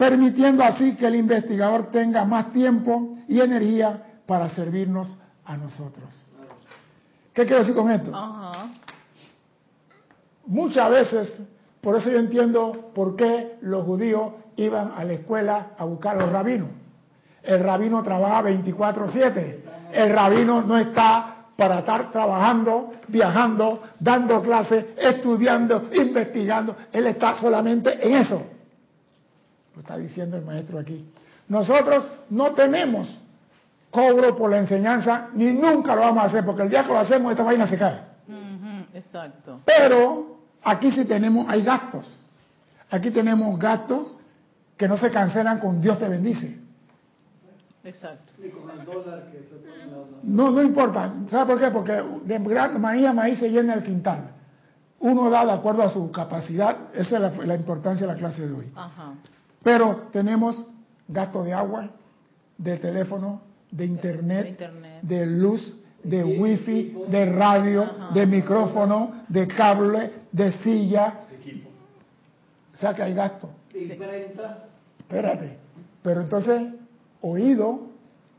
permitiendo 0.00 0.64
así 0.64 0.96
que 0.96 1.06
el 1.06 1.16
investigador 1.16 1.90
tenga 1.90 2.24
más 2.24 2.54
tiempo 2.54 3.18
y 3.28 3.38
energía 3.38 4.02
para 4.24 4.48
servirnos 4.48 5.14
a 5.44 5.58
nosotros. 5.58 6.26
¿Qué 7.34 7.44
quiero 7.44 7.58
decir 7.58 7.74
con 7.74 7.90
esto? 7.90 8.10
Muchas 10.46 10.90
veces, 10.90 11.42
por 11.82 11.96
eso 11.96 12.10
yo 12.10 12.18
entiendo 12.18 12.92
por 12.94 13.14
qué 13.14 13.58
los 13.60 13.84
judíos 13.84 14.32
iban 14.56 14.94
a 14.96 15.04
la 15.04 15.12
escuela 15.12 15.72
a 15.76 15.84
buscar 15.84 16.16
a 16.16 16.20
los 16.20 16.32
rabinos. 16.32 16.70
El 17.42 17.62
rabino 17.62 18.02
trabaja 18.02 18.40
24/7. 18.40 19.64
El 19.92 20.14
rabino 20.14 20.62
no 20.62 20.78
está 20.78 21.44
para 21.58 21.80
estar 21.80 22.10
trabajando, 22.10 22.90
viajando, 23.06 23.82
dando 23.98 24.40
clases, 24.40 24.86
estudiando, 24.96 25.90
investigando. 25.92 26.74
Él 26.90 27.06
está 27.06 27.36
solamente 27.38 27.98
en 28.02 28.14
eso. 28.14 28.59
Lo 29.74 29.80
está 29.80 29.96
diciendo 29.96 30.36
el 30.36 30.44
maestro 30.44 30.78
aquí. 30.78 31.04
Nosotros 31.48 32.04
no 32.30 32.52
tenemos 32.52 33.08
cobro 33.90 34.36
por 34.36 34.50
la 34.50 34.58
enseñanza, 34.58 35.28
ni 35.34 35.52
nunca 35.52 35.94
lo 35.94 36.02
vamos 36.02 36.24
a 36.24 36.26
hacer, 36.26 36.44
porque 36.44 36.62
el 36.62 36.70
día 36.70 36.84
que 36.84 36.92
lo 36.92 36.98
hacemos 36.98 37.32
esta 37.32 37.42
vaina 37.42 37.66
se 37.66 37.76
cae. 37.76 38.10
Exacto. 38.94 39.60
Pero 39.64 40.38
aquí 40.62 40.90
sí 40.92 41.04
tenemos, 41.04 41.48
hay 41.48 41.62
gastos. 41.62 42.06
Aquí 42.90 43.10
tenemos 43.10 43.58
gastos 43.58 44.16
que 44.76 44.88
no 44.88 44.96
se 44.96 45.10
cancelan 45.10 45.58
con 45.58 45.80
Dios 45.80 45.98
te 45.98 46.08
bendice. 46.08 46.58
Exacto. 47.84 48.32
Ni 48.38 48.50
con 48.50 48.70
el 48.70 48.84
dólar 48.84 49.30
que 49.30 49.38
se 49.38 49.56
pone 49.56 49.82
en 49.82 49.90
la 49.90 50.06
No, 50.22 50.50
no 50.50 50.62
importa. 50.62 51.12
¿Sabe 51.30 51.54
por 51.54 51.60
qué? 51.60 51.70
Porque 51.70 52.02
de 52.24 52.38
gran 52.38 52.80
manía 52.80 53.12
maíz 53.12 53.38
se 53.38 53.48
llena 53.48 53.74
el 53.74 53.82
quintal. 53.82 54.30
Uno 54.98 55.30
da 55.30 55.46
de 55.46 55.52
acuerdo 55.52 55.82
a 55.82 55.88
su 55.88 56.10
capacidad. 56.10 56.76
Esa 56.92 57.16
es 57.16 57.22
la, 57.22 57.46
la 57.46 57.54
importancia 57.54 58.06
de 58.06 58.12
la 58.12 58.18
clase 58.18 58.46
de 58.46 58.52
hoy. 58.52 58.72
Ajá. 58.76 59.14
Pero 59.62 60.08
tenemos 60.12 60.64
gasto 61.08 61.44
de 61.44 61.52
agua, 61.52 61.90
de 62.56 62.76
teléfono, 62.76 63.42
de 63.70 63.84
internet, 63.84 64.42
De 64.44 64.48
internet. 64.50 64.98
de 65.02 65.26
luz, 65.26 65.76
de 66.02 66.24
wifi, 66.24 66.96
de 67.08 67.26
radio, 67.26 67.82
Ajá. 67.82 68.10
de 68.14 68.26
micrófono, 68.26 69.24
de 69.28 69.46
cable, 69.46 70.10
de 70.32 70.52
silla. 70.62 71.14
O 72.74 72.76
sea 72.76 72.94
que 72.94 73.02
hay 73.02 73.12
gasto. 73.14 73.50
Espérate. 74.98 75.58
Pero 76.02 76.22
entonces, 76.22 76.62
oído, 77.20 77.88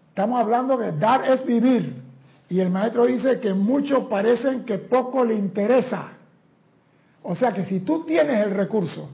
estamos 0.10 0.40
hablando 0.42 0.78
de 0.78 0.92
dar 0.98 1.24
es 1.32 1.46
vivir. 1.46 2.02
Y 2.50 2.60
el 2.60 2.70
maestro 2.72 3.06
dice 3.06 3.40
que 3.40 3.54
muchos 3.54 4.06
parecen 4.06 4.66
que 4.66 4.78
poco 4.80 5.24
le 5.24 5.36
interesa. 5.36 6.10
O 7.24 7.36
sea 7.36 7.54
que 7.54 7.66
si 7.66 7.82
tú 7.82 8.04
tienes 8.04 8.44
el 8.44 8.52
recurso, 8.52 9.10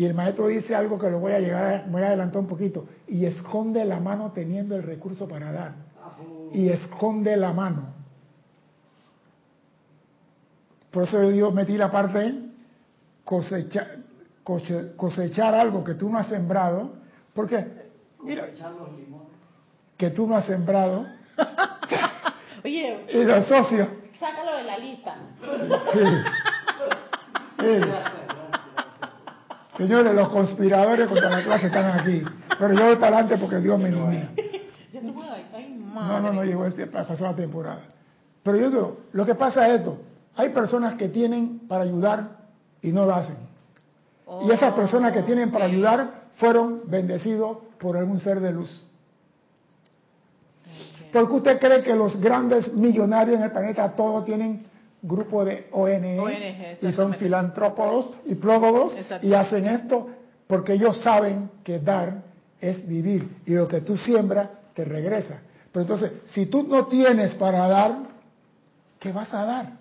y 0.00 0.06
el 0.06 0.14
maestro 0.14 0.46
dice 0.46 0.74
algo 0.74 0.98
que 0.98 1.10
lo 1.10 1.18
voy 1.18 1.32
a 1.32 1.40
llegar, 1.40 1.74
a- 1.74 1.84
voy 1.86 2.00
a 2.00 2.06
adelantar 2.06 2.40
un 2.40 2.46
poquito, 2.46 2.86
y 3.06 3.26
esconde 3.26 3.84
la 3.84 4.00
mano 4.00 4.32
teniendo 4.34 4.74
el 4.74 4.82
recurso 4.82 5.28
para 5.28 5.52
dar. 5.52 5.74
Y 6.54 6.70
esconde 6.70 7.36
la 7.36 7.52
mano. 7.52 7.92
Por 10.90 11.02
eso 11.04 11.30
yo 11.30 11.50
metí 11.52 11.76
la 11.76 11.90
parte 11.90 12.34
cosecha- 13.26 13.88
coche- 14.42 14.96
cosechar 14.96 15.54
algo 15.54 15.84
que 15.84 15.92
tú 15.92 16.08
no 16.08 16.16
has 16.18 16.28
sembrado, 16.28 16.92
porque, 17.34 17.62
mira, 18.22 18.46
los 18.46 18.98
limones. 18.98 19.28
que 19.98 20.08
tú 20.12 20.26
no 20.26 20.34
has 20.36 20.46
sembrado, 20.46 21.06
Oye, 22.64 23.04
y 23.12 23.22
los 23.24 23.44
socios, 23.46 23.86
sácalo 24.18 24.56
de 24.56 24.64
la 24.64 24.78
lista. 24.78 25.16
sí. 25.92 26.00
Sí. 27.60 27.66
Señores, 29.80 30.14
los 30.14 30.28
conspiradores 30.28 31.08
contra 31.08 31.30
la 31.30 31.42
clase 31.42 31.68
están 31.68 31.98
aquí, 31.98 32.22
pero 32.58 32.74
yo 32.74 32.84
voy 32.84 32.96
para 32.96 33.16
adelante 33.16 33.38
porque 33.38 33.60
Dios 33.60 33.80
me 33.80 33.88
ilumina. 33.88 34.28
No, 35.94 36.20
no, 36.20 36.32
no 36.34 36.44
llegó 36.44 36.66
pasó 36.92 37.24
la 37.24 37.34
temporada. 37.34 37.80
Pero 38.42 38.58
yo 38.58 38.70
digo, 38.70 38.98
lo 39.12 39.24
que 39.24 39.34
pasa 39.34 39.66
es 39.68 39.78
esto, 39.78 39.96
hay 40.36 40.50
personas 40.50 40.96
que 40.96 41.08
tienen 41.08 41.60
para 41.66 41.84
ayudar 41.84 42.28
y 42.82 42.92
no 42.92 43.06
lo 43.06 43.14
hacen. 43.14 43.36
Y 44.42 44.50
esas 44.50 44.74
personas 44.74 45.14
que 45.14 45.22
tienen 45.22 45.50
para 45.50 45.64
ayudar 45.64 46.24
fueron 46.36 46.82
bendecidos 46.84 47.56
por 47.78 47.96
algún 47.96 48.20
ser 48.20 48.40
de 48.40 48.52
luz. 48.52 48.84
¿Por 51.10 51.26
qué 51.26 51.34
usted 51.34 51.58
cree 51.58 51.82
que 51.82 51.94
los 51.94 52.20
grandes 52.20 52.70
millonarios 52.74 53.38
en 53.38 53.44
el 53.44 53.50
planeta 53.50 53.96
todos 53.96 54.26
tienen 54.26 54.66
grupo 55.02 55.44
de 55.44 55.68
ONG, 55.72 56.20
ONG, 56.20 56.78
y 56.82 56.92
son 56.92 57.14
filántropos 57.14 58.12
y 58.26 58.34
prógogos 58.34 58.96
Exacto. 58.96 59.26
y 59.26 59.34
hacen 59.34 59.66
esto 59.66 60.08
porque 60.46 60.74
ellos 60.74 61.00
saben 61.00 61.50
que 61.64 61.78
dar 61.78 62.22
es 62.60 62.86
vivir 62.86 63.38
y 63.46 63.54
lo 63.54 63.66
que 63.66 63.80
tú 63.80 63.96
siembras 63.96 64.48
te 64.74 64.84
regresa. 64.84 65.40
Pero 65.72 65.82
entonces, 65.82 66.12
si 66.26 66.46
tú 66.46 66.64
no 66.64 66.86
tienes 66.86 67.34
para 67.36 67.66
dar, 67.68 67.92
¿qué 68.98 69.12
vas 69.12 69.32
a 69.32 69.44
dar? 69.44 69.72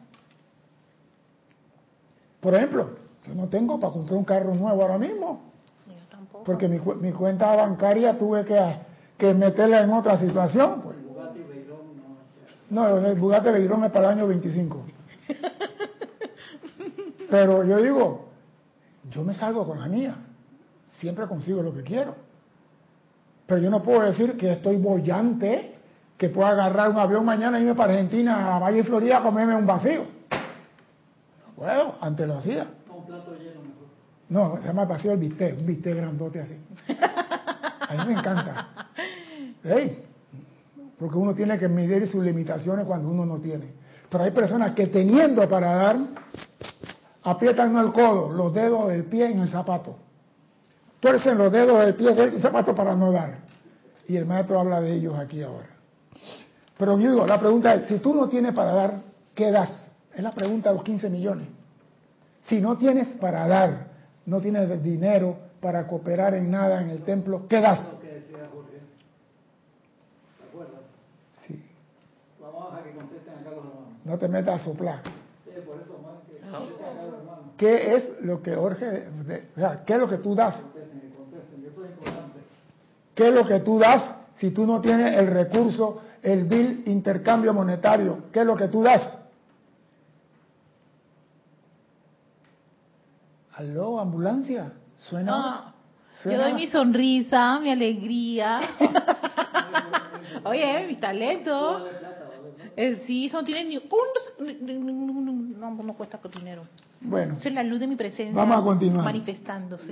Por 2.39 2.55
ejemplo, 2.55 2.91
yo 3.25 3.35
no 3.35 3.49
tengo 3.49 3.79
para 3.79 3.91
comprar 3.91 4.17
un 4.17 4.23
carro 4.23 4.53
nuevo 4.53 4.81
ahora 4.81 4.97
mismo. 4.97 5.41
Yo 5.87 5.93
tampoco. 6.09 6.43
Porque 6.45 6.67
mi, 6.67 6.79
mi 7.01 7.11
cuenta 7.11 7.55
bancaria 7.55 8.17
tuve 8.17 8.45
que, 8.45 8.75
que 9.17 9.33
meterla 9.33 9.81
en 9.81 9.91
otra 9.91 10.17
situación. 10.19 10.81
Pues. 10.81 10.99
No, 12.69 12.97
el 12.99 13.15
Bugatti 13.15 13.49
Veyron 13.49 13.83
es 13.83 13.91
para 13.91 14.11
el 14.11 14.19
año 14.19 14.27
25. 14.27 14.85
Pero 17.29 17.63
yo 17.63 17.77
digo, 17.77 18.29
yo 19.09 19.23
me 19.23 19.33
salgo 19.33 19.65
con 19.65 19.79
la 19.79 19.87
mía. 19.87 20.15
Siempre 20.99 21.27
consigo 21.27 21.61
lo 21.61 21.73
que 21.73 21.83
quiero. 21.83 22.15
Pero 23.45 23.61
yo 23.61 23.69
no 23.69 23.83
puedo 23.83 24.01
decir 24.01 24.37
que 24.37 24.53
estoy 24.53 24.77
bollante, 24.77 25.75
que 26.17 26.29
puedo 26.29 26.47
agarrar 26.47 26.89
un 26.89 26.97
avión 26.97 27.25
mañana 27.25 27.57
e 27.57 27.61
irme 27.61 27.75
para 27.75 27.93
Argentina, 27.93 28.55
a 28.55 28.59
Valle 28.59 28.83
Florida, 28.83 29.17
a 29.17 29.23
comerme 29.23 29.55
un 29.55 29.65
vacío. 29.65 30.05
No 31.47 31.53
puedo, 31.55 31.95
antes 32.01 32.27
lo 32.27 32.37
hacía. 32.37 32.67
No, 32.87 32.95
un 32.95 33.05
plato 33.05 33.33
lleno 33.33 33.61
mejor. 33.61 33.87
No, 34.29 34.61
se 34.61 34.67
llama 34.67 34.83
el 34.83 34.87
vacío 34.87 35.11
del 35.11 35.19
bistec, 35.19 35.59
un 35.59 35.65
bistec 35.65 35.95
grandote 35.95 36.41
así. 36.41 36.57
A 37.79 37.95
mí 37.95 38.13
me 38.13 38.19
encanta. 38.19 38.87
Ey, 39.63 40.05
porque 40.99 41.17
uno 41.17 41.33
tiene 41.33 41.57
que 41.57 41.67
medir 41.67 42.07
sus 42.07 42.23
limitaciones 42.23 42.85
cuando 42.85 43.09
uno 43.09 43.25
no 43.25 43.39
tiene. 43.39 43.73
Pero 44.09 44.23
hay 44.23 44.31
personas 44.31 44.73
que 44.73 44.87
teniendo 44.87 45.47
para 45.47 45.75
dar, 45.75 45.97
aprietan 47.23 47.75
el 47.77 47.91
codo, 47.91 48.31
los 48.31 48.53
dedos 48.53 48.87
del 48.89 49.05
pie 49.05 49.31
en 49.31 49.39
el 49.39 49.49
zapato. 49.49 49.95
Tuercen 50.99 51.37
los 51.37 51.51
dedos 51.51 51.79
del 51.81 51.95
pie 51.95 52.13
del 52.13 52.41
zapato 52.41 52.75
para 52.75 52.95
no 52.95 53.11
dar. 53.11 53.37
Y 54.07 54.17
el 54.17 54.25
maestro 54.25 54.59
habla 54.59 54.81
de 54.81 54.93
ellos 54.93 55.17
aquí 55.17 55.41
ahora. 55.43 55.69
Pero 56.77 56.97
yo 56.97 57.11
digo, 57.11 57.27
la 57.27 57.39
pregunta 57.39 57.75
es, 57.75 57.85
si 57.85 57.99
tú 57.99 58.15
no 58.15 58.29
tienes 58.29 58.53
para 58.53 58.73
dar, 58.73 59.01
¿qué 59.35 59.51
das? 59.51 59.91
Es 60.13 60.23
la 60.23 60.31
pregunta 60.31 60.69
de 60.69 60.75
los 60.75 60.83
15 60.83 61.09
millones. 61.09 61.47
Si 62.41 62.59
no 62.59 62.77
tienes 62.77 63.09
para 63.17 63.47
dar, 63.47 63.87
no 64.25 64.41
tienes 64.41 64.81
dinero 64.81 65.37
para 65.59 65.85
cooperar 65.87 66.33
en 66.35 66.49
nada 66.49 66.81
en 66.81 66.89
el 66.89 67.03
templo, 67.03 67.47
¿qué 67.47 67.59
das? 67.59 67.93
Lo 67.93 67.99
que 67.99 68.07
decía 68.07 68.37
Jorge. 68.53 68.79
¿Te 70.37 70.47
acuerdas? 70.47 70.81
Sí, 71.45 71.61
Vamos 72.41 72.73
a 72.73 72.77
dejar 72.77 72.78
que 72.91 72.95
contesten 72.97 73.33
acá 73.35 73.49
los 73.51 73.59
hermanos. 73.65 74.05
no 74.05 74.17
te 74.17 74.27
metas 74.27 74.61
a 74.61 74.63
soplar. 74.63 75.01
Sí, 75.03 75.51
por 75.65 75.79
eso, 75.81 75.97
más 76.03 76.21
que 76.27 76.39
contesten 76.39 76.85
acá 76.85 77.05
los 77.05 77.19
hermanos. 77.19 77.45
¿Qué 77.57 77.95
es 77.95 78.21
lo 78.21 78.41
que 78.41 78.55
Jorge, 78.55 78.85
de- 78.85 79.49
o 79.55 79.59
sea, 79.59 79.83
qué 79.85 79.93
es 79.93 79.99
lo 79.99 80.07
que 80.07 80.17
tú 80.17 80.35
das? 80.35 80.55
Contesten, 80.61 81.01
que 81.01 81.15
contesten, 81.17 81.61
que 81.63 81.69
eso 81.69 81.83
es 81.85 81.89
importante. 81.91 82.39
¿Qué 83.15 83.27
es 83.27 83.33
lo 83.33 83.45
que 83.45 83.59
tú 83.59 83.79
das 83.79 84.15
si 84.35 84.51
tú 84.51 84.65
no 84.65 84.79
tienes 84.81 85.17
el 85.17 85.27
recurso, 85.27 86.01
el 86.23 86.45
bill 86.45 86.83
intercambio 86.85 87.53
monetario? 87.53 88.23
¿Qué 88.31 88.39
es 88.41 88.45
lo 88.45 88.55
que 88.55 88.67
tú 88.69 88.81
das? 88.83 89.17
¿Aló, 93.55 93.99
ambulancia? 93.99 94.71
¿Suena? 94.95 95.31
No, 95.31 95.63
yo 95.65 95.73
¿Suena? 96.23 96.43
doy 96.43 96.53
mi 96.53 96.67
sonrisa, 96.69 97.59
mi 97.59 97.71
alegría. 97.71 98.61
Oye, 100.45 100.85
mis 100.87 100.99
talentos. 100.99 101.83
Eh, 102.81 103.03
sí, 103.05 103.25
eso 103.25 103.39
no 103.39 103.43
tiene 103.43 103.65
ni 103.65 103.75
un... 103.75 105.59
No, 105.59 105.71
no 105.71 105.93
cuesta 105.95 106.17
dinero. 106.33 106.63
Bueno, 107.01 107.35
Esa 107.35 107.49
es 107.49 107.53
la 107.53 107.63
luz 107.63 107.81
de 107.81 107.87
mi 107.87 107.97
presencia. 107.97 108.33
Vamos 108.33 108.57
a 108.57 108.63
continuar. 108.63 109.03
Manifestándose. 109.03 109.91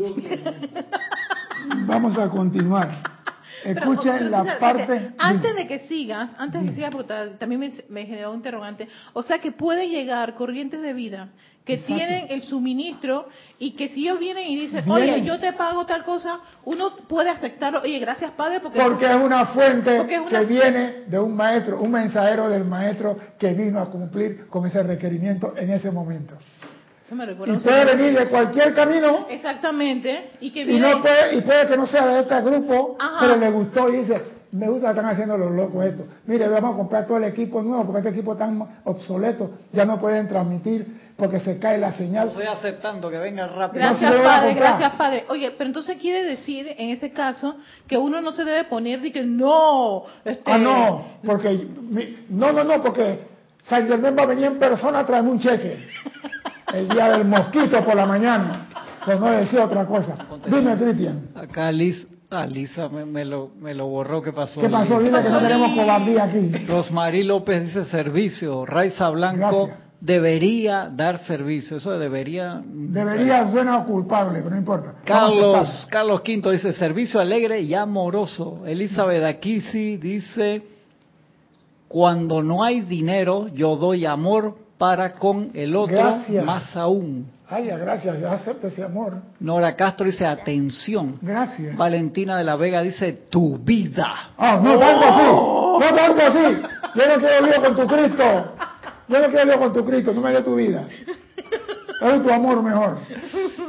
vamos 1.86 2.18
a 2.18 2.30
continuar. 2.30 2.90
Escuchen 3.66 4.14
pero, 4.20 4.30
la 4.30 4.58
parte... 4.58 5.12
Antes 5.18 5.54
de 5.58 5.68
que 5.68 5.80
sigas, 5.80 6.30
antes 6.38 6.62
de 6.62 6.70
que 6.70 6.76
sigas, 6.76 6.92
porque 6.92 7.10
ta- 7.10 7.38
también 7.38 7.60
me, 7.60 7.74
me 7.90 8.06
generó 8.06 8.30
un 8.32 8.38
interrogante. 8.38 8.88
O 9.12 9.22
sea 9.22 9.40
que 9.40 9.52
puede 9.52 9.90
llegar 9.90 10.36
corrientes 10.36 10.82
de 10.82 10.94
vida 10.94 11.30
que 11.68 11.74
Exacto. 11.74 11.96
tienen 11.96 12.28
el 12.30 12.44
suministro 12.44 13.28
y 13.60 13.76
que 13.76 13.90
si 13.90 14.04
ellos 14.08 14.20
vienen 14.20 14.48
y 14.48 14.56
dicen, 14.58 14.90
oye, 14.90 15.22
yo 15.24 15.38
te 15.38 15.52
pago 15.52 15.86
tal 15.86 16.06
cosa, 16.06 16.40
uno 16.64 16.96
puede 17.10 17.30
aceptarlo. 17.30 17.82
Oye, 17.82 18.00
gracias 18.00 18.32
Padre, 18.32 18.62
porque... 18.62 18.82
Porque 18.82 19.06
es 19.06 19.16
una 19.16 19.48
fuente 19.48 19.98
es 19.98 20.20
una 20.20 20.40
que 20.40 20.46
viene 20.46 20.94
de 21.08 21.20
un 21.20 21.36
maestro, 21.36 21.82
un 21.82 21.92
mensajero 21.92 22.48
del 22.48 22.64
maestro 22.64 23.18
que 23.38 23.54
vino 23.54 23.82
a 23.82 23.90
cumplir 23.90 24.48
con 24.48 24.66
ese 24.66 24.82
requerimiento 24.82 25.56
en 25.58 25.72
ese 25.72 25.92
momento. 25.92 26.38
Eso 27.06 27.16
me 27.16 27.26
recuerda 27.26 27.56
Y 27.56 27.58
puede 27.58 27.86
venir 27.86 28.18
de 28.18 28.28
cualquier 28.28 28.74
camino 28.74 29.28
Exactamente. 29.30 30.32
Y 30.40 30.52
que 30.52 30.62
y 30.62 30.66
viene... 30.66 30.90
no 30.90 31.02
puede 31.02 31.36
y 31.36 31.42
puede 31.42 31.68
que 31.68 31.76
no 31.76 31.86
sea 31.86 32.08
de 32.08 32.22
este 32.22 32.42
grupo, 32.44 32.96
Ajá. 32.98 33.18
pero 33.20 33.36
le 33.36 33.52
gustó 33.52 33.90
y 33.90 33.98
dice, 33.98 34.22
me 34.52 34.68
gusta 34.70 34.88
que 34.88 35.00
están 35.00 35.06
haciendo 35.12 35.38
los 35.38 35.52
locos 35.52 35.84
esto. 35.86 36.06
Mire, 36.26 36.48
vamos 36.48 36.74
a 36.74 36.78
comprar 36.78 37.06
todo 37.06 37.18
el 37.18 37.26
equipo 37.26 37.62
nuevo 37.62 37.84
porque 37.86 38.00
este 38.00 38.10
equipo 38.12 38.36
tan 38.36 38.62
obsoleto, 38.86 39.52
ya 39.74 39.86
no 39.86 40.00
pueden 40.00 40.28
transmitir 40.28 41.08
porque 41.18 41.40
se 41.40 41.58
cae 41.60 41.78
la 41.78 41.92
señal. 41.94 42.28
Estoy 42.30 42.46
aceptando 42.46 43.10
que 43.10 43.18
venga 43.18 43.48
rápido. 43.48 43.84
Gracias, 43.86 44.14
padre, 44.24 44.54
gracias, 44.54 44.96
padre. 44.96 45.26
Oye, 45.30 45.52
pero 45.52 45.68
entonces 45.68 45.98
quiere 45.98 46.24
decir, 46.28 46.68
en 46.78 46.90
ese 46.92 47.12
caso, 47.12 47.56
que 47.88 47.98
uno 47.98 48.22
no 48.22 48.32
se 48.32 48.46
debe 48.46 48.64
poner 48.66 49.02
de 49.02 49.12
que 49.12 49.24
no. 49.24 50.04
Este, 50.24 50.52
Ah, 50.52 50.58
no, 50.58 51.06
porque 51.26 51.50
mi- 51.90 52.18
no, 52.30 52.52
no, 52.52 52.64
no, 52.64 52.82
porque 52.84 53.20
San 53.68 53.88
Germán 53.88 54.16
va 54.18 54.24
a 54.24 54.28
venir 54.28 54.46
en 54.46 54.60
persona 54.60 55.00
a 55.00 55.06
traerme 55.06 55.32
un 55.32 55.40
cheque. 55.40 55.78
El 56.74 56.88
día 56.90 57.12
del 57.12 57.26
mosquito 57.26 57.84
por 57.84 57.96
la 57.96 58.06
mañana, 58.06 58.68
por 59.06 59.20
no 59.20 59.28
decir 59.32 59.60
otra 59.60 59.86
cosa. 59.86 60.18
Dime, 60.46 60.76
Cristian, 60.76 61.30
Acá 61.36 61.72
Liz, 61.72 62.06
ah, 62.30 62.46
Lisa 62.46 62.90
me, 62.90 63.06
me 63.06 63.26
lo, 63.26 63.50
me 63.60 63.74
lo 63.74 63.88
borró. 63.88 64.22
¿Qué 64.22 64.34
pasó? 64.34 64.62
¿qué 64.62 64.70
pasó? 64.70 65.00
Dile 65.00 65.22
que 65.22 65.30
no 65.30 65.40
tenemos 65.40 65.76
cobardía 65.76 66.24
aquí. 66.26 66.52
Rosmarí 66.68 67.24
López 67.24 67.66
dice 67.66 67.86
servicio. 67.86 68.66
Raiza 68.66 69.10
Blanco 69.10 69.68
Gracias. 69.68 69.80
debería 70.02 70.90
dar 70.94 71.20
servicio. 71.26 71.78
Eso 71.78 71.92
de 71.92 72.00
debería. 72.00 72.62
Debería 72.66 73.50
suena 73.50 73.84
culpable, 73.86 74.40
pero 74.40 74.52
no 74.52 74.58
importa. 74.58 74.96
Carlos. 75.04 75.88
Carlos 75.90 76.22
Quinto 76.22 76.52
dice 76.52 76.74
servicio 76.74 77.20
alegre 77.20 77.62
y 77.62 77.74
amoroso. 77.74 78.64
Elizabeth 78.66 79.24
Aquisi 79.24 79.98
dice 79.98 80.64
cuando 81.88 82.44
no 82.44 82.64
hay 82.64 82.82
dinero 82.82 83.48
yo 83.54 83.78
doy 83.78 84.06
amor 84.06 84.58
para 84.78 85.14
con 85.16 85.52
el 85.54 85.76
otro 85.76 85.96
Gracias. 85.96 86.44
más 86.46 86.76
aún. 86.76 87.28
Ay, 87.50 87.68
gracias, 87.68 88.20
ya 88.20 88.34
acepta 88.34 88.68
ese 88.68 88.84
amor. 88.84 89.14
Nora 89.40 89.74
Castro 89.76 90.06
dice 90.06 90.26
atención. 90.26 91.18
Gracias. 91.22 91.78
Valentina 91.78 92.38
de 92.38 92.44
la 92.44 92.58
Vega 92.58 92.82
dice 92.82 93.14
tu 93.30 93.58
vida. 93.58 94.32
Ah, 94.38 94.60
no 94.62 94.78
tanto 94.78 95.06
así, 95.06 95.24
no 95.80 95.96
tanto 95.96 96.22
así. 96.24 96.62
Yo 96.96 97.08
no 97.08 97.20
quiero 97.20 97.46
lío 97.48 97.62
con 97.64 97.76
tu 97.76 97.88
Cristo. 97.88 98.24
Yo 99.08 99.20
no 99.22 99.28
quiero 99.30 99.46
lío 99.46 99.60
con 99.60 99.72
tu 99.74 99.86
Cristo, 99.86 100.14
no 100.14 100.22
me 100.22 100.32
dé 100.32 100.44
tu 100.44 100.56
vida. 100.56 100.84
Dame 102.02 102.20
tu 102.20 102.30
amor 102.32 102.62
mejor. 102.62 102.98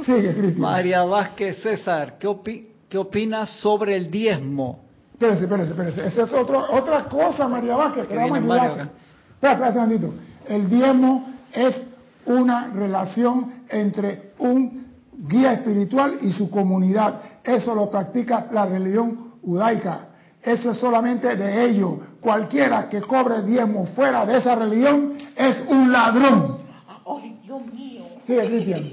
Sigue, 0.04 0.34
Cristian. 0.34 0.60
María 0.60 1.04
Vázquez 1.04 1.62
César, 1.62 2.18
¿qué, 2.18 2.26
opi- 2.26 2.66
qué 2.88 2.98
opinas 2.98 3.48
sobre 3.60 3.94
el 3.96 4.10
diezmo? 4.10 4.80
Espérese, 5.12 5.44
espérese, 5.44 5.70
espérese. 5.70 6.06
Esa 6.06 6.22
es 6.24 6.32
otro, 6.32 6.66
otra 6.72 7.04
cosa, 7.04 7.46
María 7.46 7.76
Vázquez, 7.76 8.08
que 8.08 8.16
vamos 8.16 8.38
a. 8.60 8.66
Espera, 8.66 9.52
espera, 9.52 9.68
un 9.70 9.74
momentito. 9.76 10.14
El 10.48 10.68
diezmo 10.68 11.32
es 11.52 11.86
una 12.26 12.68
relación 12.74 13.57
entre 13.70 14.32
un 14.38 14.86
guía 15.28 15.52
espiritual 15.54 16.18
y 16.22 16.32
su 16.32 16.50
comunidad. 16.50 17.20
Eso 17.44 17.74
lo 17.74 17.90
practica 17.90 18.46
la 18.52 18.66
religión 18.66 19.34
judaica. 19.42 20.08
Eso 20.42 20.70
es 20.70 20.78
solamente 20.78 21.34
de 21.34 21.64
ellos. 21.64 21.94
Cualquiera 22.20 22.88
que 22.88 23.00
cobre 23.00 23.42
diezmo 23.42 23.86
fuera 23.86 24.24
de 24.24 24.38
esa 24.38 24.54
religión 24.54 25.14
es 25.36 25.64
un 25.68 25.90
ladrón. 25.90 26.58
Ay, 27.06 27.40
Dios 27.42 27.66
mío. 27.72 28.04
Sigue, 28.26 28.46
Cristian. 28.46 28.90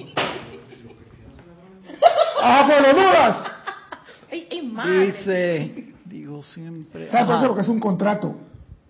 ¡Ah, 2.41 2.65
pero 2.67 2.93
dudas! 2.93 3.37
Ay, 4.31 4.47
ay, 4.51 4.67
madre. 4.67 5.05
Dice, 5.07 5.93
digo 6.05 6.41
siempre. 6.43 7.07
¿Sabe 7.07 7.25
por 7.25 7.41
qué? 7.41 7.47
Porque 7.47 7.61
es 7.61 7.69
un 7.69 7.79
contrato 7.79 8.35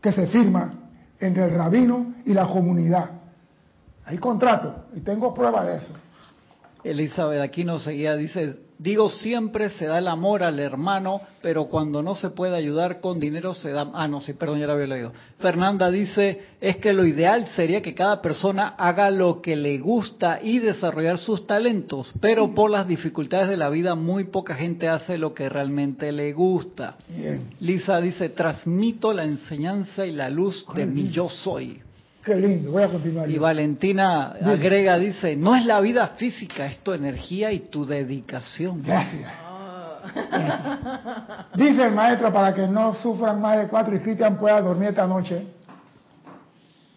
que 0.01 0.11
se 0.11 0.27
firma 0.27 0.71
entre 1.19 1.45
el 1.45 1.55
rabino 1.55 2.13
y 2.25 2.33
la 2.33 2.45
comunidad. 2.45 3.09
Hay 4.05 4.17
contrato 4.17 4.85
y 4.95 5.01
tengo 5.01 5.33
prueba 5.33 5.65
de 5.65 5.77
eso. 5.77 5.93
Elizabeth 6.83 7.41
aquí 7.41 7.63
nos 7.63 7.83
seguía, 7.83 8.15
dice, 8.15 8.59
digo 8.77 9.09
siempre 9.09 9.71
se 9.71 9.87
da 9.87 9.97
el 9.97 10.07
amor 10.07 10.43
al 10.43 10.59
hermano, 10.59 11.21
pero 11.41 11.65
cuando 11.65 12.03
no 12.03 12.13
se 12.13 12.29
puede 12.29 12.55
ayudar 12.55 12.99
con 13.01 13.19
dinero 13.19 13.55
se 13.55 13.71
da... 13.71 13.89
Ah, 13.95 14.07
no, 14.07 14.21
sí, 14.21 14.33
perdón, 14.33 14.59
ya 14.59 14.67
lo 14.67 14.73
había 14.73 14.85
leído. 14.85 15.11
Fernanda 15.39 15.89
dice, 15.89 16.41
es 16.61 16.77
que 16.77 16.93
lo 16.93 17.03
ideal 17.05 17.47
sería 17.55 17.81
que 17.81 17.95
cada 17.95 18.21
persona 18.21 18.75
haga 18.77 19.09
lo 19.09 19.41
que 19.41 19.55
le 19.55 19.79
gusta 19.79 20.39
y 20.41 20.59
desarrollar 20.59 21.17
sus 21.17 21.47
talentos, 21.47 22.13
pero 22.21 22.53
por 22.53 22.69
las 22.69 22.87
dificultades 22.87 23.49
de 23.49 23.57
la 23.57 23.69
vida 23.69 23.95
muy 23.95 24.25
poca 24.25 24.53
gente 24.53 24.87
hace 24.87 25.17
lo 25.17 25.33
que 25.33 25.49
realmente 25.49 26.11
le 26.11 26.33
gusta. 26.33 26.97
Bien. 27.09 27.49
Lisa 27.59 27.99
dice, 27.99 28.29
transmito 28.29 29.11
la 29.11 29.23
enseñanza 29.23 30.05
y 30.05 30.11
la 30.11 30.29
luz 30.29 30.67
de 30.75 30.85
mi 30.85 31.09
yo 31.09 31.29
soy. 31.29 31.81
Qué 32.25 32.35
lindo. 32.35 32.71
Voy 32.71 32.81
a 32.81 32.89
continuar. 32.89 33.29
Y. 33.29 33.37
Valentina 33.37 34.33
agrega, 34.43 34.97
dice, 34.97 35.35
no 35.35 35.55
es 35.55 35.63
la 35.65 35.79
vida 35.79 36.07
física, 36.07 36.65
es 36.65 36.79
tu 36.79 36.91
energía 36.93 37.51
y 37.51 37.59
tu 37.59 37.85
dedicación. 37.85 38.81
Gracias. 38.81 39.31
Gracias. 40.15 40.79
Dice 41.55 41.83
el 41.85 41.93
maestro 41.93 42.33
para 42.33 42.53
que 42.53 42.67
no 42.67 42.95
sufran 42.95 43.39
más 43.39 43.59
de 43.59 43.67
cuatro 43.67 43.95
y 43.95 43.99
Cristian 43.99 44.37
pueda 44.37 44.59
dormir 44.59 44.89
esta 44.89 45.05
noche. 45.05 45.45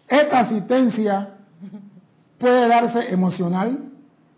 Esta 0.07 0.39
asistencia 0.39 1.29
puede 2.39 2.67
darse 2.67 3.11
emocional, 3.11 3.77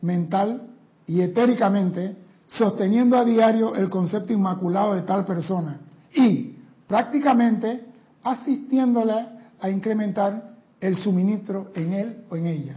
mental 0.02 0.62
y 1.08 1.22
etéricamente, 1.22 2.18
sosteniendo 2.48 3.18
a 3.18 3.24
diario 3.24 3.76
el 3.76 3.90
concepto 3.90 4.34
inmaculado 4.34 4.96
de 4.96 5.04
tal 5.04 5.24
persona 5.24 5.80
y 6.14 6.58
prácticamente 6.88 7.86
asistiéndole 8.24 9.26
a 9.62 9.70
incrementar 9.70 10.51
el 10.82 10.98
suministro 10.98 11.72
en 11.76 11.94
él 11.94 12.24
o 12.30 12.36
en 12.36 12.48
ella. 12.48 12.76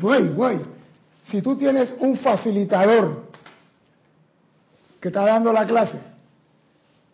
Güey, 0.00 0.28
güey, 0.28 0.60
si 1.22 1.40
tú 1.40 1.56
tienes 1.56 1.94
un 2.00 2.16
facilitador 2.18 3.28
que 5.00 5.08
está 5.08 5.24
dando 5.24 5.52
la 5.52 5.66
clase 5.66 5.98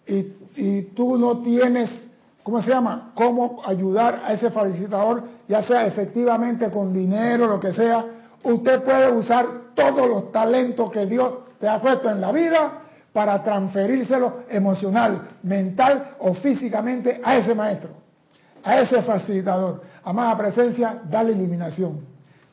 y, 0.07 0.83
tú 0.95 1.17
no 1.17 1.39
tienes, 1.39 2.09
¿cómo 2.43 2.63
se 2.63 2.71
llama?, 2.71 3.13
cómo 3.15 3.63
ayudar 3.67 4.23
a 4.25 4.33
ese 4.33 4.51
facilitador, 4.51 5.25
ya 5.49 5.63
sea 5.63 5.87
efectivamente 5.87 6.71
con 6.71 6.93
dinero, 6.93 7.47
lo 7.47 7.59
que 7.59 7.73
sea, 7.73 8.05
usted 8.43 8.83
puede 8.83 9.11
usar 9.11 9.47
todos 9.75 10.09
los 10.09 10.31
talentos 10.31 10.91
que 10.93 11.07
Dios 11.07 11.35
te 11.59 11.69
ha 11.69 11.81
puesto 11.81 12.11
en 12.11 12.21
la 12.21 12.31
vida 12.31 12.83
para 13.13 13.43
transferírselo 13.43 14.45
emocional, 14.49 15.29
mental 15.43 16.17
o 16.21 16.35
físicamente 16.35 17.21
a 17.25 17.39
ese 17.39 17.55
maestro, 17.55 17.91
a 18.65 18.81
ese 18.81 19.03
facilitador. 19.03 19.83
Amada 20.05 20.37
presencia, 20.37 20.99
dale 21.09 21.33
iluminación, 21.33 22.01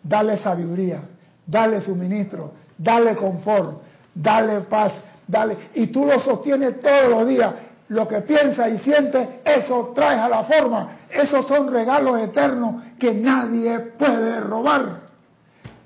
dale 0.03 0.37
sabiduría, 0.37 1.01
dale 1.45 1.81
suministro, 1.81 2.53
dale 2.77 3.15
confort, 3.15 3.81
dale 4.13 4.61
paz, 4.61 4.93
dale. 5.27 5.57
Y 5.75 5.87
tú 5.87 6.05
lo 6.05 6.19
sostienes 6.19 6.79
todos 6.79 7.09
los 7.09 7.27
días. 7.27 7.53
Lo 7.89 8.07
que 8.07 8.21
piensa 8.21 8.69
y 8.69 8.77
siente, 8.79 9.41
eso 9.43 9.91
traes 9.93 10.19
a 10.19 10.29
la 10.29 10.43
forma. 10.43 10.97
Esos 11.09 11.45
son 11.45 11.69
regalos 11.71 12.19
eternos 12.21 12.83
que 12.97 13.13
nadie 13.13 13.77
puede 13.99 14.39
robar. 14.39 15.01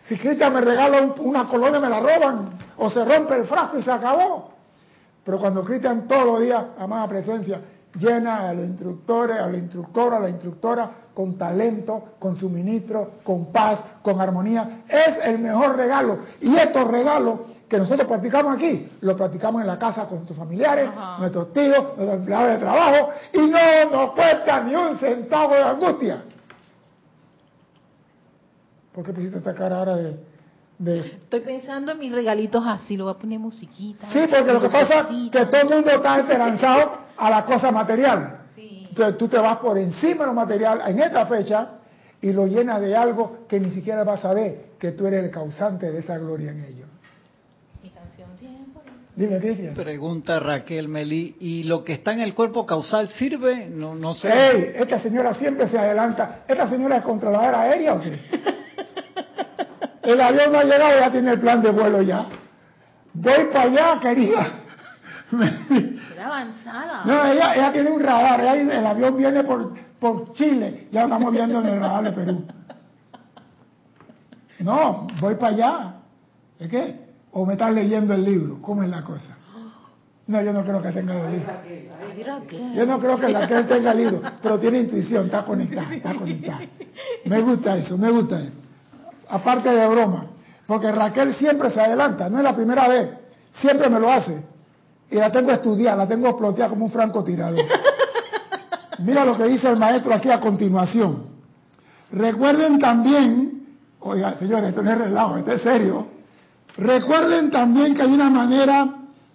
Si 0.02 0.16
Cristian 0.16 0.54
me 0.54 0.62
regala 0.62 1.02
un- 1.02 1.14
una 1.18 1.48
colonia, 1.48 1.80
me 1.80 1.90
la 1.90 2.00
roban. 2.00 2.50
O 2.78 2.92
se 2.92 3.04
rompe 3.04 3.36
el 3.36 3.46
frasco 3.46 3.80
y 3.80 3.82
se 3.82 3.92
acabó. 3.92 4.52
Pero 5.24 5.40
cuando 5.40 5.64
Cristian 5.66 6.08
todos 6.08 6.26
los 6.26 6.42
días, 6.42 6.64
amada 6.78 7.08
presencia, 7.08 7.60
llena 8.00 8.50
a 8.50 8.54
los 8.54 8.66
instructores, 8.66 9.38
a 9.38 9.48
la 9.48 9.58
instructora, 9.58 10.18
a 10.18 10.20
la 10.20 10.30
instructora 10.30 10.92
con 11.14 11.38
talento, 11.38 12.16
con 12.20 12.36
suministro, 12.36 13.14
con 13.24 13.52
paz, 13.52 13.80
con 14.02 14.20
armonía, 14.20 14.84
es 14.88 15.18
el 15.24 15.40
mejor 15.40 15.78
regalo. 15.78 16.20
Y 16.42 16.56
estos 16.56 16.92
regalos 16.92 17.40
que 17.70 17.78
nosotros 17.78 18.06
practicamos 18.06 18.56
aquí, 18.56 18.90
los 19.02 19.16
practicamos 19.16 19.62
en 19.62 19.68
la 19.68 19.80
casa 19.80 20.06
con 20.06 20.18
nuestros 20.18 20.38
familiares, 20.38 20.90
Ajá. 20.90 21.18
nuestros 21.20 21.54
tíos, 21.54 21.84
nuestros 21.96 22.14
empleados 22.16 22.50
de 22.52 22.58
trabajo, 22.58 23.10
y 23.32 23.40
no 23.40 23.92
nos 23.92 24.12
cuesta 24.12 24.62
ni 24.64 24.76
un 24.76 24.98
centavo 25.00 25.56
de 25.56 25.64
angustia. 25.64 26.24
¿Por 28.94 29.06
qué 29.06 29.14
pusiste 29.14 29.38
esta 29.38 29.54
cara 29.54 29.80
ahora 29.80 29.96
de, 29.96 30.20
de 30.78 31.00
Estoy 31.00 31.40
pensando 31.40 31.94
en 31.94 32.00
mis 32.00 32.12
regalitos 32.12 32.64
así, 32.66 32.98
lo 32.98 33.06
voy 33.06 33.14
a 33.14 33.18
poner 33.18 33.40
musiquita. 33.40 34.08
Sí, 34.12 34.20
porque 34.30 34.52
lo 34.52 34.62
que 34.62 34.70
pasa 34.70 35.00
es 35.00 35.32
que 35.32 35.46
todo 35.46 35.62
el 35.62 35.70
mundo 35.70 35.92
está 35.92 36.20
esperanzado 36.20 37.05
a 37.18 37.30
la 37.30 37.46
cosa 37.46 37.72
material. 37.72 38.40
Sí. 38.56 38.88
Entonces 38.90 39.18
tú 39.18 39.28
te 39.28 39.38
vas 39.38 39.58
por 39.58 39.78
encima 39.78 40.22
de 40.22 40.28
lo 40.28 40.34
material 40.34 40.82
en 40.88 41.00
esta 41.00 41.26
fecha 41.26 41.70
y 42.22 42.32
lo 42.34 42.48
llenas 42.48 42.82
de 42.82 42.96
algo 42.96 43.46
que 43.48 43.60
ni 43.60 43.72
siquiera 43.72 44.04
vas 44.04 44.24
a 44.26 44.34
ver 44.34 44.66
que 44.80 44.92
tú 44.92 45.06
eres 45.06 45.24
el 45.24 45.32
causante 45.32 45.92
de 45.92 46.00
esa 46.00 46.18
gloria 46.18 46.52
en 46.52 46.64
ello. 46.64 46.86
Mi 47.84 47.90
canción 47.90 48.36
tiempo. 48.38 48.82
Dime, 49.16 49.40
Cristian. 49.40 49.74
Pregunta 49.74 50.40
Raquel 50.40 50.88
Melí, 50.88 51.36
¿y 51.40 51.64
lo 51.64 51.84
que 51.84 51.94
está 51.94 52.14
en 52.14 52.22
el 52.22 52.34
cuerpo 52.34 52.66
causal 52.66 53.10
sirve? 53.10 53.70
No, 53.70 53.96
no 53.96 54.14
sé. 54.14 54.30
¡Ey! 54.30 54.74
Esta 54.76 55.00
señora 55.00 55.34
siempre 55.34 55.68
se 55.68 55.78
adelanta. 55.78 56.44
¿Esta 56.48 56.70
señora 56.70 56.98
es 56.98 57.04
controladora 57.04 57.62
aérea 57.62 57.94
o 57.94 58.02
qué? 58.02 58.20
El 60.04 60.22
avión 60.22 60.52
no 60.52 60.60
ha 60.60 60.64
llegado, 60.64 61.00
ya 61.00 61.12
tiene 61.12 61.32
el 61.32 61.40
plan 61.40 61.62
de 61.62 61.72
vuelo 61.72 62.02
ya. 62.02 62.28
Voy 63.14 63.46
para 63.52 63.64
allá, 63.64 64.00
querida. 64.00 64.48
Avanzada. 66.26 67.04
No, 67.06 67.26
ella, 67.32 67.54
ella 67.54 67.72
tiene 67.72 67.90
un 67.92 68.02
radar, 68.02 68.42
el 68.42 68.86
avión 68.86 69.16
viene 69.16 69.44
por, 69.44 69.74
por 70.00 70.34
Chile, 70.34 70.88
ya 70.92 71.04
estamos 71.04 71.32
viendo 71.32 71.60
en 71.60 71.68
el 71.68 71.80
radar 71.80 72.04
de 72.04 72.12
Perú. 72.12 72.46
No, 74.60 75.06
voy 75.20 75.36
para 75.36 75.54
allá. 75.54 75.94
¿Es? 76.60 76.96
O 77.32 77.46
me 77.46 77.54
estás 77.54 77.74
leyendo 77.74 78.14
el 78.14 78.24
libro, 78.24 78.58
¿cómo 78.62 78.82
es 78.82 78.90
la 78.90 79.04
cosa? 79.04 79.38
No, 80.28 80.42
yo 80.42 80.52
no 80.52 80.64
creo 80.64 80.82
que 80.82 80.92
tenga 80.92 81.14
el 81.28 81.34
libro. 81.34 81.54
Yo 82.74 82.86
no 82.88 83.00
creo 83.00 83.20
que 83.20 83.30
la 83.30 83.48
que 83.48 83.64
tenga 83.64 83.92
el 83.92 83.98
libro, 83.98 84.22
pero 84.42 84.60
tiene 84.60 84.80
intuición, 84.80 85.26
está 85.26 85.46
conectada, 85.46 85.94
está 85.94 86.16
conectada. 86.16 86.62
Me 87.26 87.42
gusta 87.42 87.78
eso, 87.78 87.98
me 87.98 88.10
gusta 88.10 88.40
eso. 88.42 88.54
Aparte 89.30 89.70
de 89.70 89.88
broma, 89.88 90.26
porque 90.66 90.92
Raquel 90.92 91.36
siempre 91.36 91.70
se 91.70 91.82
adelanta, 91.82 92.30
no 92.30 92.38
es 92.38 92.44
la 92.44 92.56
primera 92.56 92.88
vez, 92.88 93.12
siempre 93.52 93.90
me 93.90 94.00
lo 94.00 94.12
hace. 94.12 94.55
Y 95.10 95.16
la 95.16 95.32
tengo 95.32 95.52
estudiada, 95.52 95.98
la 95.98 96.08
tengo 96.08 96.28
explotada 96.28 96.70
como 96.70 96.86
un 96.86 96.92
francotirador. 96.92 97.64
Mira 99.00 99.26
lo 99.26 99.38
que 99.38 99.46
dice 99.46 99.70
el 99.70 99.78
maestro 99.78 100.14
aquí 100.14 100.30
a 100.30 100.40
continuación. 100.40 101.24
Recuerden 102.12 102.80
también, 102.80 103.68
oiga, 104.00 104.36
señores, 104.38 104.70
esto 104.70 104.82
no 104.82 104.92
es 104.92 104.98
relajo, 104.98 105.38
esto 105.38 105.52
es 105.52 105.62
serio. 105.62 106.08
Recuerden 106.78 107.52
también 107.52 107.94
que 107.94 108.02
hay 108.02 108.14
una 108.14 108.30
manera 108.30 108.88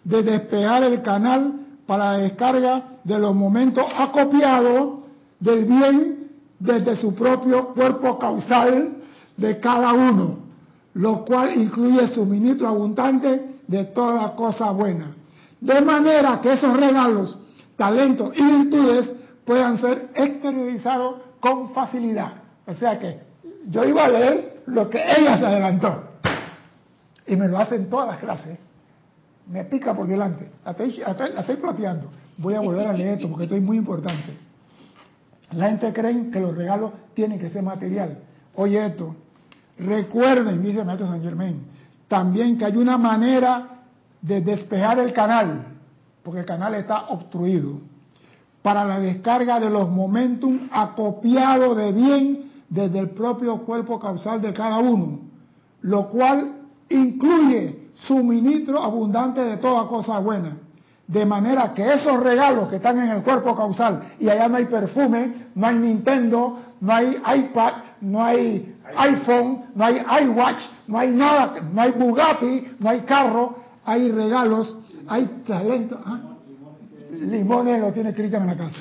de 0.05 0.23
despejar 0.23 0.85
el 0.85 1.03
canal 1.03 1.53
para 1.87 2.13
la 2.13 2.19
descarga 2.19 2.83
de 3.05 3.19
los 3.19 3.35
momentos 3.35 3.85
acopiados 3.99 5.05
del 5.39 5.65
bien 5.65 6.31
desde 6.59 6.97
su 6.97 7.15
propio 7.15 7.69
cuerpo 7.69 8.19
causal 8.19 8.97
de 9.37 9.59
cada 9.59 9.93
uno, 9.93 10.39
lo 10.95 11.25
cual 11.25 11.57
incluye 11.57 12.09
suministro 12.09 12.69
abundante 12.69 13.57
de 13.67 13.85
toda 13.87 14.35
cosa 14.35 14.71
buena. 14.71 15.07
De 15.61 15.81
manera 15.81 16.41
que 16.41 16.53
esos 16.55 16.77
regalos, 16.77 17.39
talentos 17.77 18.37
y 18.37 18.43
virtudes 18.43 19.15
puedan 19.45 19.79
ser 19.79 20.11
exteriorizados 20.15 21.17
con 21.41 21.73
facilidad. 21.73 22.33
O 22.67 22.75
sea 22.75 22.99
que 22.99 23.21
yo 23.69 23.85
iba 23.85 24.05
a 24.05 24.09
leer 24.09 24.63
lo 24.67 24.89
que 24.89 24.99
ella 24.99 25.39
se 25.39 25.47
adelantó. 25.47 26.05
Y 27.27 27.37
me 27.37 27.49
lo 27.49 27.59
hace 27.59 27.77
en 27.77 27.89
todas 27.89 28.09
las 28.09 28.19
clases. 28.19 28.59
Me 29.49 29.65
pica 29.65 29.95
por 29.95 30.07
delante. 30.07 30.51
La 30.65 30.73
estoy, 30.73 30.99
la 30.99 31.43
plateando. 31.57 32.11
Voy 32.39 32.55
a 32.55 32.61
volver 32.61 32.87
a 32.87 32.93
leer 32.93 33.15
esto 33.15 33.29
porque 33.29 33.45
esto 33.45 33.57
es 33.57 33.63
muy 33.63 33.77
importante. 33.77 34.37
La 35.53 35.69
gente 35.69 35.93
cree 35.93 36.31
que 36.31 36.41
los 36.41 36.57
regalos 36.57 36.93
tienen 37.15 37.39
que 37.39 37.51
ser 37.51 37.63
material. 37.63 38.19
Oye 38.55 38.87
esto. 38.87 39.17
Recuerden, 39.79 40.63
dice 40.63 40.81
el 40.81 40.87
maestro 40.87 41.09
San 41.09 41.23
Germain, 41.23 41.65
también 42.07 42.59
que 42.59 42.67
hay 42.67 42.77
una 42.77 42.99
manera 42.99 43.80
de 44.23 44.41
despejar 44.41 44.99
el 44.99 45.13
canal, 45.13 45.67
porque 46.23 46.41
el 46.41 46.47
canal 46.47 46.75
está 46.75 47.07
obstruido, 47.09 47.81
para 48.63 48.85
la 48.85 49.01
descarga 49.01 49.59
de 49.59 49.71
los 49.71 49.89
momentum 49.89 50.69
acopiados 50.71 51.77
de 51.77 51.93
bien 51.93 52.51
desde 52.69 52.99
el 52.99 53.11
propio 53.11 53.59
cuerpo 53.59 53.99
causal 53.99 54.41
de 54.41 54.53
cada 54.53 54.79
uno, 54.79 55.21
lo 55.83 56.09
cual 56.09 56.53
incluye 56.89 57.91
suministro 57.95 58.83
abundante 58.83 59.43
de 59.43 59.57
toda 59.57 59.87
cosa 59.87 60.19
buena. 60.19 60.57
De 61.07 61.27
manera 61.27 61.75
que 61.75 61.93
esos 61.93 62.21
regalos 62.21 62.69
que 62.69 62.77
están 62.77 62.99
en 62.99 63.09
el 63.09 63.23
cuerpo 63.23 63.57
causal, 63.57 64.13
y 64.21 64.29
allá 64.29 64.49
no 64.49 64.57
hay 64.59 64.67
perfume, 64.67 65.47
no 65.57 65.67
hay 65.67 65.75
Nintendo, 65.77 66.61
no 66.81 66.93
hay 66.93 67.17
iPad, 67.17 67.73
no 68.01 68.25
hay 68.25 68.77
iPhone, 68.97 69.65
no 69.75 69.85
hay 69.85 70.03
iWatch, 70.25 70.61
no 70.87 70.99
hay 70.99 71.11
nada, 71.11 71.55
no 71.73 71.83
hay 71.83 71.91
Bugatti, 71.93 72.77
no 72.79 72.91
hay 72.91 73.01
carro, 73.01 73.57
hay 73.91 74.09
regalos, 74.09 74.77
hay 75.09 75.43
talento. 75.45 76.01
¿ah? 76.05 76.21
Limones 77.11 77.81
lo 77.81 77.93
tiene 77.93 78.15
Cristian 78.15 78.43
en 78.43 78.49
la 78.49 78.57
casa. 78.57 78.79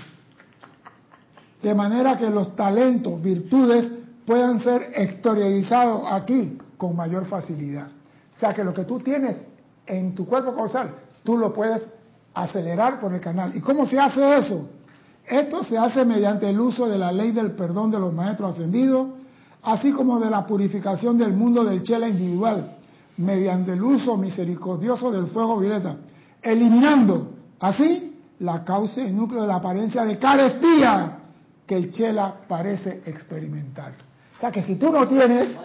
De 1.64 1.74
manera 1.74 2.16
que 2.16 2.30
los 2.30 2.56
talentos, 2.56 3.20
virtudes, 3.20 3.92
puedan 4.26 4.62
ser 4.64 4.92
exteriorizados 4.94 6.04
aquí 6.12 6.60
con 6.78 6.96
mayor 6.96 7.26
facilidad. 7.26 7.88
O 8.36 8.40
sea 8.40 8.54
que 8.54 8.64
lo 8.64 8.72
que 8.72 8.84
tú 8.84 9.00
tienes 9.00 9.42
en 9.88 10.14
tu 10.14 10.28
cuerpo 10.28 10.56
causal, 10.56 10.92
tú 11.24 11.40
lo 11.40 11.52
puedes 11.52 11.90
acelerar 12.36 13.00
por 13.00 13.12
el 13.12 13.20
canal. 13.20 13.56
¿Y 13.56 13.62
cómo 13.62 13.88
se 13.88 14.00
hace 14.00 14.38
eso? 14.38 14.70
Esto 15.26 15.64
se 15.64 15.76
hace 15.76 16.06
mediante 16.06 16.48
el 16.48 16.60
uso 16.60 16.88
de 16.88 17.00
la 17.00 17.12
ley 17.12 17.32
del 17.32 17.54
perdón 17.54 17.90
de 17.90 18.00
los 18.00 18.14
maestros 18.14 18.54
ascendidos, 18.54 19.10
así 19.64 19.92
como 19.92 20.20
de 20.20 20.30
la 20.30 20.46
purificación 20.46 21.18
del 21.18 21.34
mundo 21.34 21.64
del 21.64 21.82
chela 21.82 22.08
individual, 22.08 22.78
mediante 23.20 23.74
el 23.74 23.84
uso 23.84 24.16
misericordioso 24.16 25.12
del 25.12 25.28
fuego 25.28 25.58
violeta, 25.58 25.98
eliminando 26.42 27.32
así 27.60 28.16
la 28.40 28.64
causa 28.64 29.02
y 29.02 29.12
núcleo 29.12 29.42
de 29.42 29.48
la 29.48 29.56
apariencia 29.56 30.06
de 30.06 30.18
carestía 30.18 31.18
que 31.68 31.76
el 31.76 31.94
chela 31.94 32.34
parece 32.48 33.02
experimentar. 33.06 33.92
O 34.38 34.40
sea 34.40 34.52
que 34.52 34.64
si 34.64 34.76
tú 34.76 34.90
no 34.90 35.06
tienes, 35.08 35.58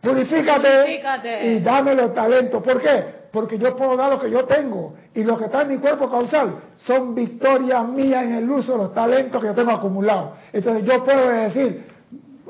purifícate, 0.00 0.82
Purifícate. 0.84 1.52
y 1.52 1.60
dame 1.60 1.94
los 1.96 2.14
talentos. 2.14 2.62
¿Por 2.62 2.80
qué? 2.80 3.18
Porque 3.32 3.58
yo 3.58 3.74
puedo 3.76 3.96
dar 3.96 4.12
lo 4.12 4.20
que 4.20 4.30
yo 4.30 4.44
tengo 4.44 4.94
y 5.14 5.24
lo 5.24 5.36
que 5.36 5.46
está 5.46 5.62
en 5.62 5.68
mi 5.68 5.78
cuerpo 5.78 6.08
causal 6.08 6.60
son 6.86 7.14
victorias 7.14 7.86
mías 7.88 8.24
en 8.24 8.34
el 8.36 8.48
uso 8.48 8.72
de 8.72 8.78
los 8.78 8.94
talentos 8.94 9.40
que 9.40 9.48
yo 9.48 9.54
tengo 9.54 9.72
acumulados. 9.72 10.30
Entonces 10.52 10.84
yo 10.84 11.04
puedo 11.04 11.28
decir, 11.28 11.84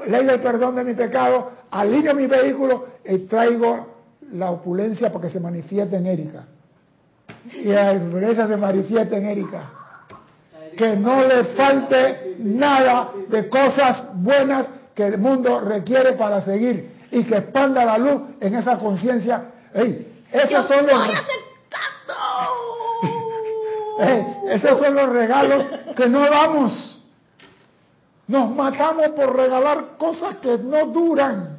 ley 0.06 0.26
del 0.26 0.40
perdón 0.40 0.76
de 0.76 0.84
mi 0.84 0.92
pecado, 0.94 1.57
alineo 1.70 2.14
mi 2.14 2.26
vehículo 2.26 2.86
y 3.04 3.18
traigo 3.20 3.98
la 4.32 4.50
opulencia 4.50 5.12
porque 5.12 5.30
se 5.30 5.40
manifiesta 5.40 5.96
en 5.96 6.06
Erika. 6.06 6.44
Y 7.52 7.64
la 7.64 7.92
opulencia 7.92 8.46
se 8.46 8.56
manifiesta 8.56 9.16
en 9.16 9.26
Erika. 9.26 9.62
Que 10.76 10.96
no 10.96 11.24
le 11.24 11.44
falte 11.44 12.36
nada 12.38 13.10
de 13.28 13.48
cosas 13.48 14.22
buenas 14.22 14.66
que 14.94 15.06
el 15.06 15.18
mundo 15.18 15.60
requiere 15.60 16.12
para 16.12 16.40
seguir 16.42 16.90
y 17.10 17.24
que 17.24 17.36
expanda 17.36 17.84
la 17.84 17.98
luz 17.98 18.22
en 18.40 18.54
esa 18.54 18.78
conciencia. 18.78 19.42
¡Ey! 19.74 20.22
Esos 20.32 20.66
son 20.66 20.86
los, 20.86 21.08
¡Ey! 24.00 24.26
esos 24.50 24.78
son 24.78 24.94
los 24.94 25.08
regalos 25.08 25.64
que 25.96 26.08
no 26.08 26.20
damos. 26.28 27.02
Nos 28.26 28.54
matamos 28.54 29.08
por 29.10 29.36
regalar 29.36 29.96
cosas 29.96 30.36
que 30.36 30.58
no 30.58 30.86
duran. 30.86 31.57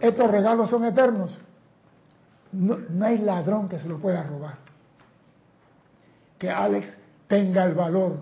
Estos 0.00 0.30
regalos 0.30 0.70
son 0.70 0.84
eternos. 0.84 1.40
No, 2.52 2.78
no 2.90 3.04
hay 3.04 3.18
ladrón 3.18 3.68
que 3.68 3.78
se 3.78 3.88
lo 3.88 3.98
pueda 3.98 4.22
robar. 4.22 4.56
Que 6.38 6.50
Alex 6.50 6.96
tenga 7.26 7.64
el 7.64 7.74
valor 7.74 8.20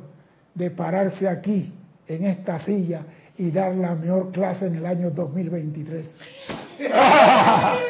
de 0.54 0.70
pararse 0.70 1.28
aquí, 1.28 1.72
en 2.06 2.24
esta 2.26 2.58
silla, 2.60 3.02
y 3.38 3.50
dar 3.50 3.74
la 3.74 3.94
mejor 3.94 4.32
clase 4.32 4.66
en 4.66 4.76
el 4.76 4.86
año 4.86 5.10
2023. 5.10 6.16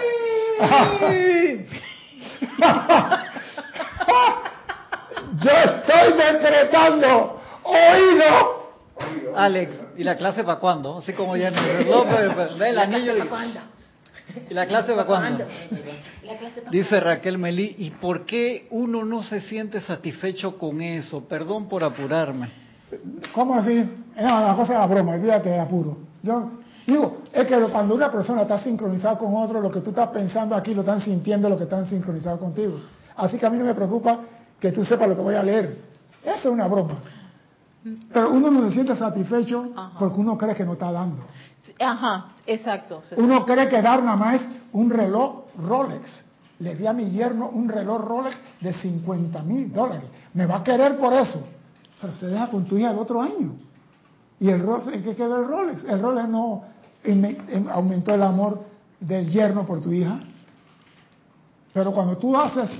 Yo 5.39 5.51
estoy 5.51 6.13
decretando 6.13 7.41
oído. 7.63 8.67
Alex, 9.37 9.73
¿y 9.97 10.05
la 10.05 10.17
clase 10.17 10.43
para 10.45 10.59
cuándo? 10.59 10.99
Así 10.99 11.13
como 11.13 11.37
ya 11.37 11.49
en 11.49 11.57
el 11.57 11.77
reloj, 11.79 12.07
el 12.61 12.79
anillo 12.79 13.17
y... 13.17 13.23
¿Y 14.51 14.55
la 14.55 14.67
clase 14.67 14.93
para 14.93 15.07
cuándo? 15.07 15.45
Dice 16.71 17.01
Raquel 17.01 17.39
Melí, 17.39 17.75
¿y 17.79 17.91
por 17.91 18.27
qué 18.27 18.67
uno 18.71 19.05
no 19.05 19.23
se 19.23 19.41
siente 19.41 19.81
satisfecho 19.81 20.59
con 20.59 20.81
eso? 20.81 21.27
Perdón 21.29 21.69
por 21.69 21.85
apurarme. 21.85 22.51
¿Cómo 23.33 23.57
así? 23.57 23.79
Es 24.17 24.23
la 24.25 24.55
cosa 24.57 24.75
de 24.75 24.79
la 24.79 24.87
broma, 24.87 25.13
olvídate 25.13 25.51
del 25.51 25.61
apuro. 25.61 25.97
Yo 26.23 26.51
digo, 26.87 27.23
es 27.33 27.47
que 27.47 27.59
cuando 27.71 27.95
una 27.95 28.11
persona 28.11 28.43
está 28.43 28.59
sincronizada 28.61 29.19
con 29.19 29.35
otro, 29.35 29.61
lo 29.61 29.71
que 29.71 29.81
tú 29.81 29.91
estás 29.91 30.09
pensando 30.09 30.55
aquí 30.55 30.75
lo 30.75 30.81
están 30.81 31.01
sintiendo 31.01 31.49
lo 31.49 31.57
que 31.57 31.65
están 31.65 31.87
sincronizados 31.87 32.41
contigo. 32.41 32.81
Así 33.17 33.39
que 33.39 33.47
a 33.47 33.51
mí 33.51 33.59
no 33.59 33.65
me 33.65 33.75
preocupa 33.75 34.21
que 34.61 34.73
tú 34.73 34.85
sepas 34.85 35.09
lo 35.09 35.17
que 35.17 35.23
voy 35.23 35.35
a 35.35 35.43
leer. 35.43 35.79
Eso 36.23 36.37
es 36.37 36.47
una 36.47 36.67
broma. 36.67 36.95
Pero 38.13 38.31
uno 38.31 38.51
no 38.51 38.69
se 38.69 38.75
siente 38.75 38.97
satisfecho 38.97 39.71
Ajá. 39.77 39.99
porque 39.99 40.19
uno 40.19 40.37
cree 40.37 40.55
que 40.55 40.65
no 40.65 40.73
está 40.73 40.91
dando. 40.91 41.25
Ajá, 41.79 42.27
exacto. 42.47 43.03
Uno 43.17 43.45
cree 43.45 43.69
que 43.69 43.83
dar 43.83 44.03
nada 44.03 44.17
más 44.17 44.41
un 44.73 44.91
reloj 44.91 45.45
Rolex. 45.59 46.25
Le 46.59 46.75
di 46.75 46.87
a 46.87 46.93
mi 46.93 47.11
yerno 47.11 47.51
un 47.51 47.69
reloj 47.69 48.03
Rolex 48.03 48.37
de 48.61 48.73
50 48.73 49.43
mil 49.43 49.73
dólares. 49.73 50.09
Me 50.35 50.47
va 50.47 50.57
a 50.57 50.65
querer 50.65 50.99
por 50.99 51.13
eso. 51.13 51.41
Pero 52.01 52.15
se 52.15 52.27
deja 52.27 52.49
con 52.49 52.65
tu 52.65 52.77
hija 52.79 52.91
el 52.91 52.99
otro 52.99 53.21
año. 53.21 53.55
¿Y 54.41 54.49
el 54.49 54.61
Rolex, 54.61 55.03
qué 55.03 55.15
quedó 55.15 55.39
el 55.39 55.49
Rolex? 55.49 55.85
El 55.85 56.01
Rolex 56.01 56.29
no 56.29 56.63
aumentó 57.71 58.15
el 58.15 58.23
amor 58.23 58.65
del 59.01 59.29
yerno 59.31 59.65
por 59.65 59.83
tu 59.83 59.93
hija. 59.93 60.21
Pero 61.73 61.93
cuando 61.93 62.17
tú 62.17 62.37
haces 62.37 62.71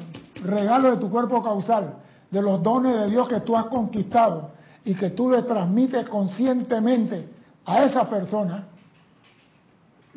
regalo 0.43 0.93
de 0.93 0.97
tu 0.97 1.11
cuerpo 1.11 1.43
causal, 1.43 1.95
de 2.31 2.43
los 2.43 2.63
dones 2.63 2.95
de 2.95 3.11
Dios 3.11 3.29
que 3.29 3.41
tú 3.41 3.57
has 3.57 3.67
conquistado 3.67 4.51
y 4.85 4.95
que 4.95 5.11
tú 5.11 5.31
le 5.31 5.43
transmites 5.43 6.09
conscientemente 6.09 7.29
a 7.65 7.85
esa 7.85 8.09
persona, 8.09 8.65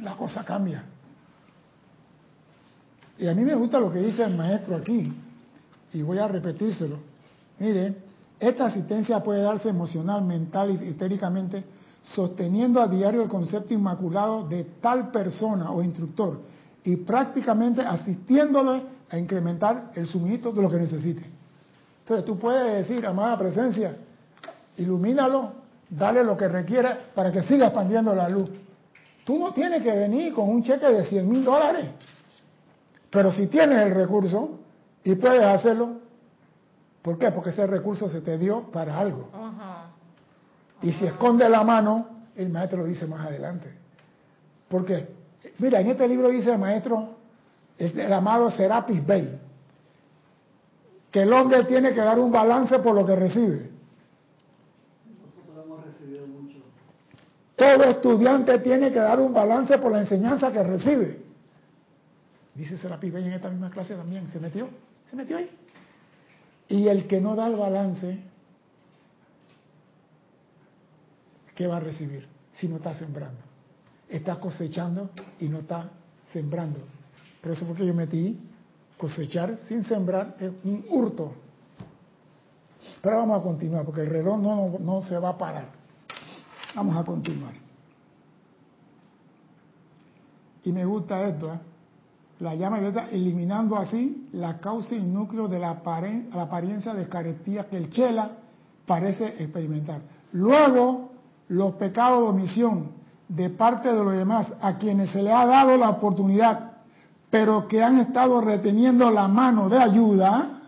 la 0.02 0.16
cosa 0.16 0.44
cambia. 0.44 0.84
Y 3.18 3.28
a 3.28 3.34
mí 3.34 3.44
me 3.44 3.56
gusta 3.56 3.80
lo 3.80 3.92
que 3.92 4.00
dice 4.00 4.24
el 4.24 4.36
maestro 4.36 4.76
aquí, 4.76 5.14
y 5.94 6.02
voy 6.02 6.18
a 6.20 6.28
repetírselo. 6.28 6.98
Mire, 7.60 7.96
esta 8.40 8.68
asistencia 8.68 9.22
puede 9.22 9.42
darse 9.42 9.70
emocional, 9.70 10.24
mental 10.24 10.80
y 10.82 10.90
etéricamente, 10.90 11.64
sosteniendo 12.02 12.82
a 12.82 12.88
diario 12.88 13.22
el 13.22 13.28
concepto 13.28 13.74
inmaculado 13.74 14.48
de 14.48 14.64
tal 14.82 15.12
persona 15.12 15.72
o 15.72 15.84
instructor 15.84 16.40
y 16.84 16.96
prácticamente 16.96 17.82
asistiéndole 17.82 18.84
a 19.10 19.18
incrementar 19.18 19.92
el 19.96 20.08
suministro 20.08 20.54
de 20.54 20.62
lo 20.62 20.70
que 20.70 20.78
necesite. 20.78 21.26
Entonces 22.02 22.26
tú 22.26 22.40
puedes 22.40 22.88
decir, 22.88 23.06
amada 23.06 23.38
presencia, 23.38 23.98
ilumínalo, 24.78 25.52
dale 25.90 26.24
lo 26.24 26.38
que 26.38 26.48
requiera 26.48 26.98
para 27.14 27.32
que 27.32 27.44
siga 27.44 27.68
expandiendo 27.68 28.16
la 28.16 28.30
luz. 28.30 28.50
Tú 29.30 29.38
no 29.38 29.54
tienes 29.54 29.84
que 29.84 29.96
venir 29.96 30.34
con 30.34 30.50
un 30.50 30.64
cheque 30.64 30.88
de 30.88 31.06
100 31.06 31.30
mil 31.30 31.46
dólares, 31.46 31.86
pero 33.12 33.32
si 33.32 33.46
tienes 33.46 33.78
el 33.86 33.94
recurso 33.94 34.58
y 35.04 35.14
puedes 35.14 35.44
hacerlo, 35.44 36.00
¿por 37.04 37.20
qué? 37.20 37.30
Porque 37.30 37.52
ese 37.52 37.68
recurso 37.68 38.10
se 38.10 38.22
te 38.22 38.40
dio 38.40 38.72
para 38.72 38.98
algo. 38.98 39.30
Y 40.82 40.92
si 40.94 41.06
esconde 41.06 41.48
la 41.48 41.64
mano, 41.64 42.08
el 42.36 42.50
maestro 42.50 42.80
lo 42.80 42.86
dice 42.86 43.06
más 43.06 43.28
adelante. 43.28 43.72
Porque, 44.68 45.10
mira, 45.60 45.80
en 45.80 45.92
este 45.92 46.08
libro 46.08 46.30
dice 46.30 46.52
el 46.52 46.58
maestro, 46.58 47.10
el 47.78 48.12
amado 48.12 48.50
Serapis 48.50 49.06
Bey, 49.06 49.40
que 51.12 51.22
el 51.22 51.32
hombre 51.32 51.66
tiene 51.66 51.94
que 51.94 52.02
dar 52.02 52.18
un 52.18 52.32
balance 52.32 52.80
por 52.80 52.96
lo 52.96 53.06
que 53.06 53.16
recibe. 53.16 53.70
Nosotros 55.24 55.66
hemos 55.66 55.86
recibido 55.86 56.26
mucho. 56.26 56.58
Todo 57.60 57.84
estudiante 57.84 58.58
tiene 58.60 58.90
que 58.90 59.00
dar 59.00 59.20
un 59.20 59.34
balance 59.34 59.78
por 59.80 59.92
la 59.92 60.00
enseñanza 60.00 60.50
que 60.50 60.64
recibe. 60.64 61.22
Dice 62.56 62.78
Serapis 62.78 63.12
Bey 63.12 63.26
en 63.26 63.34
esta 63.34 63.50
misma 63.50 63.70
clase 63.70 63.96
también. 63.96 64.30
¿Se 64.30 64.40
metió? 64.40 64.70
¿Se 65.10 65.16
metió 65.18 65.38
ahí? 65.38 65.50
Y 66.70 66.88
el 66.88 67.06
que 67.06 67.20
no 67.20 67.36
da 67.36 67.48
el 67.48 67.58
balance, 67.58 68.20
¿qué 71.54 71.68
va 71.68 71.78
a 71.78 71.80
recibir 71.82 72.28
si 72.54 72.70
no 72.70 72.78
está 72.78 72.94
sembrando? 72.96 73.42
Está 74.08 74.40
cosechando 74.40 75.10
y 75.40 75.50
no 75.50 75.60
está 75.60 75.90
sembrando. 76.32 76.80
Por 77.42 77.52
eso 77.52 77.66
fue 77.66 77.76
que 77.76 77.86
yo 77.86 77.94
metí 77.94 78.40
cosechar 78.98 79.58
sin 79.68 79.84
sembrar 79.84 80.36
es 80.40 80.52
un 80.64 80.86
hurto. 80.90 81.34
Pero 83.02 83.18
vamos 83.18 83.40
a 83.40 83.44
continuar 83.44 83.84
porque 83.84 84.02
el 84.02 84.08
reloj 84.08 84.40
no, 84.40 84.78
no, 84.80 85.02
se 85.04 85.18
va 85.18 85.30
a 85.30 85.38
parar. 85.38 85.79
Vamos 86.76 86.96
a 86.96 87.04
continuar. 87.04 87.54
Y 90.64 90.72
me 90.72 90.86
gusta 90.86 91.28
esto, 91.28 91.54
¿eh? 91.54 91.60
la 92.40 92.56
llama 92.56 92.80
violeta, 92.80 93.10
eliminando 93.12 93.76
así 93.76 94.30
la 94.34 94.60
causa 94.60 94.96
y 94.96 95.02
núcleo 95.02 95.48
de 95.48 95.60
la, 95.60 95.82
la 96.34 96.42
apariencia 96.42 96.94
de 96.94 97.10
carestía 97.10 97.68
que 97.68 97.78
el 97.78 97.90
chela 97.90 98.32
parece 98.86 99.26
experimentar. 99.44 100.02
Luego, 100.34 101.12
los 101.50 101.74
pecados 101.74 102.24
de 102.24 102.30
omisión 102.30 102.92
de 103.28 103.50
parte 103.50 103.90
de 103.94 104.04
los 104.04 104.14
demás 104.14 104.54
a 104.62 104.78
quienes 104.78 105.12
se 105.12 105.22
le 105.22 105.32
ha 105.32 105.46
dado 105.46 105.78
la 105.78 105.90
oportunidad 105.90 106.70
pero 107.30 107.68
que 107.68 107.84
han 107.84 108.00
estado 108.00 108.42
reteniendo 108.42 109.10
la 109.12 109.28
mano 109.28 109.70
de 109.70 109.78
ayuda, 109.78 110.59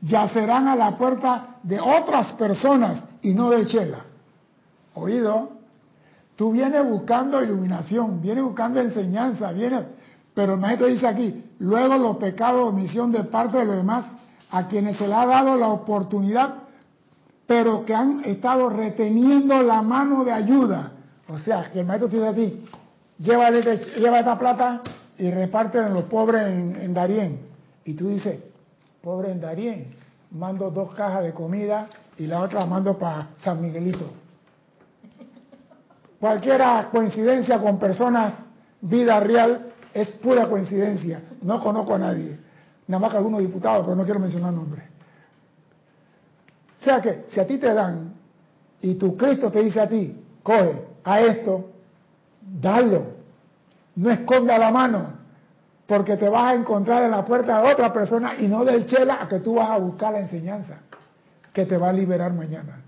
yacerán 0.00 0.68
a 0.68 0.76
la 0.76 0.96
puerta 0.96 1.56
de 1.62 1.80
otras 1.80 2.32
personas 2.34 3.06
y 3.22 3.34
no 3.34 3.50
del 3.50 3.66
Chela. 3.66 4.04
¿Oído? 4.94 5.50
Tú 6.36 6.52
vienes 6.52 6.84
buscando 6.84 7.42
iluminación, 7.42 8.22
vienes 8.22 8.44
buscando 8.44 8.80
enseñanza, 8.80 9.50
vienes, 9.52 9.84
pero 10.34 10.54
el 10.54 10.60
maestro 10.60 10.86
dice 10.86 11.06
aquí, 11.06 11.44
luego 11.58 11.96
los 11.96 12.16
pecados 12.18 12.70
omisión 12.70 13.10
de 13.10 13.24
parte 13.24 13.58
de 13.58 13.64
los 13.64 13.76
demás, 13.76 14.12
a 14.50 14.68
quienes 14.68 14.96
se 14.96 15.08
le 15.08 15.14
ha 15.14 15.26
dado 15.26 15.56
la 15.56 15.68
oportunidad, 15.68 16.54
pero 17.46 17.84
que 17.84 17.94
han 17.94 18.24
estado 18.24 18.68
reteniendo 18.68 19.62
la 19.62 19.82
mano 19.82 20.24
de 20.24 20.32
ayuda. 20.32 20.92
O 21.28 21.38
sea, 21.38 21.70
que 21.70 21.80
el 21.80 21.86
maestro 21.86 22.08
dice 22.08 22.26
a 22.26 22.32
ti, 22.32 22.64
lleva, 23.18 23.50
lleva 23.50 24.20
esta 24.20 24.38
plata 24.38 24.82
y 25.18 25.30
reparte 25.30 25.78
en 25.78 25.92
los 25.92 26.04
pobres 26.04 26.46
en, 26.46 26.76
en 26.76 26.94
Darién. 26.94 27.40
Y 27.84 27.94
tú 27.94 28.08
dices, 28.08 28.38
pobre 29.02 29.30
en 29.30 29.40
Darién, 29.40 29.94
mando 30.30 30.70
dos 30.70 30.94
cajas 30.94 31.24
de 31.24 31.32
comida 31.32 31.88
y 32.16 32.26
la 32.26 32.40
otra 32.40 32.66
mando 32.66 32.98
para 32.98 33.28
San 33.38 33.62
Miguelito. 33.62 34.06
Cualquiera 36.20 36.88
coincidencia 36.90 37.60
con 37.60 37.78
personas, 37.78 38.42
vida 38.80 39.20
real, 39.20 39.72
es 39.94 40.10
pura 40.16 40.48
coincidencia. 40.48 41.22
No 41.42 41.60
conozco 41.60 41.94
a 41.94 41.98
nadie. 41.98 42.38
Nada 42.88 43.00
más 43.00 43.10
que 43.12 43.18
algunos 43.18 43.40
diputados, 43.40 43.84
pero 43.84 43.96
no 43.96 44.04
quiero 44.04 44.18
mencionar 44.18 44.52
nombres. 44.52 44.84
O 46.74 46.84
sea 46.84 47.00
que, 47.00 47.24
si 47.28 47.38
a 47.38 47.46
ti 47.46 47.58
te 47.58 47.72
dan 47.72 48.14
y 48.80 48.94
tu 48.94 49.16
Cristo 49.16 49.50
te 49.50 49.62
dice 49.62 49.80
a 49.80 49.88
ti, 49.88 50.16
coge 50.42 50.86
a 51.04 51.20
esto, 51.20 51.70
dalo. 52.40 53.18
No 53.96 54.10
esconda 54.10 54.56
la 54.58 54.70
mano, 54.70 55.17
porque 55.88 56.16
te 56.18 56.28
vas 56.28 56.52
a 56.52 56.54
encontrar 56.54 57.02
en 57.04 57.10
la 57.10 57.24
puerta 57.24 57.62
de 57.62 57.72
otra 57.72 57.90
persona 57.92 58.34
y 58.38 58.46
no 58.46 58.62
del 58.62 58.84
chela 58.84 59.22
a 59.22 59.28
que 59.28 59.40
tú 59.40 59.54
vas 59.54 59.70
a 59.70 59.78
buscar 59.78 60.12
la 60.12 60.20
enseñanza 60.20 60.80
que 61.52 61.64
te 61.64 61.78
va 61.78 61.88
a 61.88 61.92
liberar 61.92 62.34
mañana. 62.34 62.82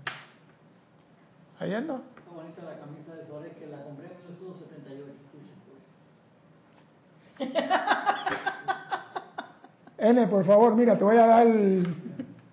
¿Ahí 1.59 1.73
anda? 1.73 1.95
Está 1.95 2.31
bonita 2.31 2.61
la 2.61 2.77
camisa 2.79 3.15
de 3.15 3.25
Suárez 3.25 3.53
que 3.57 3.65
la 3.65 3.81
compré 3.83 4.05
en 4.05 4.13
1978. 4.29 5.11
N, 9.97 10.27
por 10.27 10.45
favor, 10.45 10.75
mira, 10.75 10.95
te 10.95 11.03
voy 11.03 11.17
a 11.17 11.25
dar 11.25 11.47
el, 11.47 11.95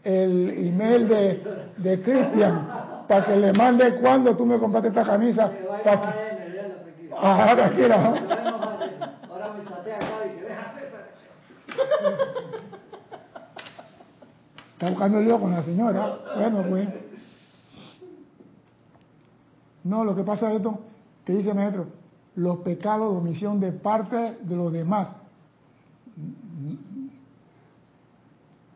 el 0.03 0.66
email 0.66 1.09
de, 1.09 1.42
de 1.76 2.03
Cristian 2.03 2.66
para 3.07 3.26
que 3.26 3.36
le 3.36 3.53
mande 3.53 3.96
cuando 3.96 4.34
tú 4.34 4.46
me 4.46 4.59
compraste 4.59 4.88
esta 4.88 5.05
camisa. 5.05 5.53
Para 5.84 6.01
que. 6.01 6.28
Ahora 9.30 9.53
me 9.53 9.64
chatea 9.64 9.96
acá 9.96 10.26
y 10.26 10.30
que 10.36 10.42
deja 10.42 10.72
César. 10.74 11.05
Está 14.72 14.78
buscando 14.91 15.18
el 15.18 15.24
lío 15.24 15.41
con 15.41 15.51
la 15.51 15.62
señora. 15.62 16.18
Bueno, 16.36 16.62
pues. 16.68 16.89
No, 19.84 20.05
lo 20.05 20.14
que 20.14 20.22
pasa 20.22 20.51
es 20.51 20.57
esto, 20.57 20.80
que 21.24 21.32
dice 21.32 21.55
maestro, 21.55 21.86
los 22.36 22.59
pecados 22.59 23.12
de 23.12 23.18
omisión 23.18 23.59
de 23.59 23.72
parte 23.72 24.39
de 24.43 24.57
los 24.57 24.72
demás, 24.72 25.14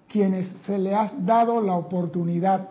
quienes 0.09 0.49
se 0.65 0.79
le 0.79 0.95
ha 0.95 1.13
dado 1.19 1.61
la 1.61 1.75
oportunidad, 1.75 2.69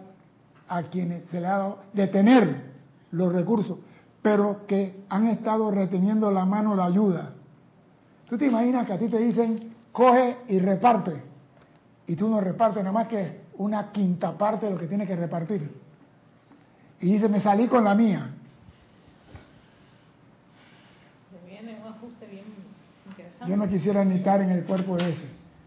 a 0.68 0.84
quienes 0.84 1.26
se 1.26 1.42
le 1.42 1.48
ha 1.48 1.58
dado 1.58 1.78
de 1.94 2.08
tener 2.08 2.72
los 3.12 3.34
recursos, 3.34 3.78
pero 4.22 4.66
que 4.66 5.04
han 5.10 5.28
estado 5.28 5.70
reteniendo 5.70 6.32
la 6.32 6.46
mano 6.46 6.76
de 6.76 6.84
ayuda. 6.84 7.34
¿Tú 8.30 8.38
te 8.38 8.46
imaginas 8.48 8.88
que 8.88 8.94
a 8.94 8.98
ti 8.98 9.08
te 9.08 9.20
dicen, 9.20 9.74
coge 9.92 10.38
y 10.48 10.60
reparte? 10.60 11.31
Y 12.12 12.16
tú 12.18 12.28
no 12.28 12.41
repartes 12.41 12.84
nada 12.84 12.91
más 12.91 13.07
que 13.07 13.39
una 13.57 13.89
quinta 13.89 14.38
parte 14.38 14.66
de 14.66 14.74
lo 14.74 14.78
que 14.78 14.86
tienes 14.86 15.07
que 15.07 15.16
repartir. 15.16 15.62
Y 16.99 17.14
dice, 17.14 17.30
me 17.30 17.39
salí 17.39 17.70
con 17.70 17.86
la 17.86 17.95
mía. 17.95 18.32
Yo 23.47 23.55
no 23.55 23.66
quisiera 23.66 24.03
ni 24.03 24.16
estar 24.16 24.41
en 24.41 24.49
el 24.49 24.66
cuerpo 24.66 24.97
de 24.97 25.12
ese. 25.12 25.24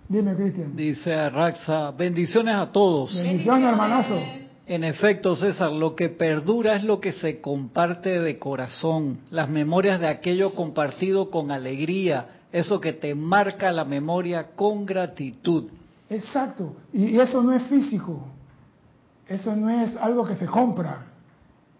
Dime, 0.06 0.34
Cristian. 0.34 0.76
Dice 0.76 1.30
Raxa, 1.30 1.92
bendiciones 1.92 2.56
a 2.56 2.66
todos. 2.66 3.14
Bendiciones, 3.14 3.70
hermanazo. 3.70 4.20
En 4.66 4.84
efecto, 4.84 5.36
César, 5.36 5.72
lo 5.72 5.96
que 5.96 6.10
perdura 6.10 6.76
es 6.76 6.84
lo 6.84 7.00
que 7.00 7.14
se 7.14 7.40
comparte 7.40 8.20
de 8.20 8.38
corazón, 8.38 9.20
las 9.30 9.48
memorias 9.48 9.98
de 9.98 10.08
aquello 10.08 10.54
compartido 10.54 11.30
con 11.30 11.50
alegría, 11.50 12.42
eso 12.52 12.82
que 12.82 12.92
te 12.92 13.14
marca 13.14 13.72
la 13.72 13.86
memoria 13.86 14.48
con 14.54 14.84
gratitud. 14.84 15.70
Exacto, 16.08 16.76
y 16.92 17.18
eso 17.18 17.42
no 17.42 17.52
es 17.52 17.62
físico, 17.62 18.22
eso 19.26 19.56
no 19.56 19.70
es 19.70 19.96
algo 19.96 20.24
que 20.24 20.36
se 20.36 20.46
compra, 20.46 21.06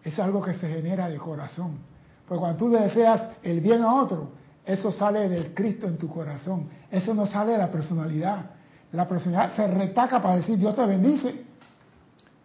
es 0.03 0.19
algo 0.19 0.41
que 0.41 0.55
se 0.55 0.69
genera 0.69 1.09
de 1.09 1.19
corazón. 1.19 1.79
Porque 2.27 2.41
cuando 2.41 2.59
tú 2.59 2.71
deseas 2.71 3.31
el 3.43 3.61
bien 3.61 3.83
a 3.83 3.95
otro, 3.95 4.31
eso 4.65 4.91
sale 4.91 5.29
del 5.29 5.53
Cristo 5.53 5.87
en 5.87 5.99
tu 5.99 6.09
corazón, 6.09 6.69
eso 6.91 7.13
no 7.13 7.27
sale 7.27 7.53
de 7.53 7.59
la 7.59 7.71
personalidad. 7.71 8.51
La 8.93 9.07
personalidad 9.07 9.55
se 9.57 9.67
retaca 9.67 10.23
para 10.23 10.37
decir 10.37 10.57
Dios 10.57 10.75
te 10.75 10.87
bendice, 10.87 11.45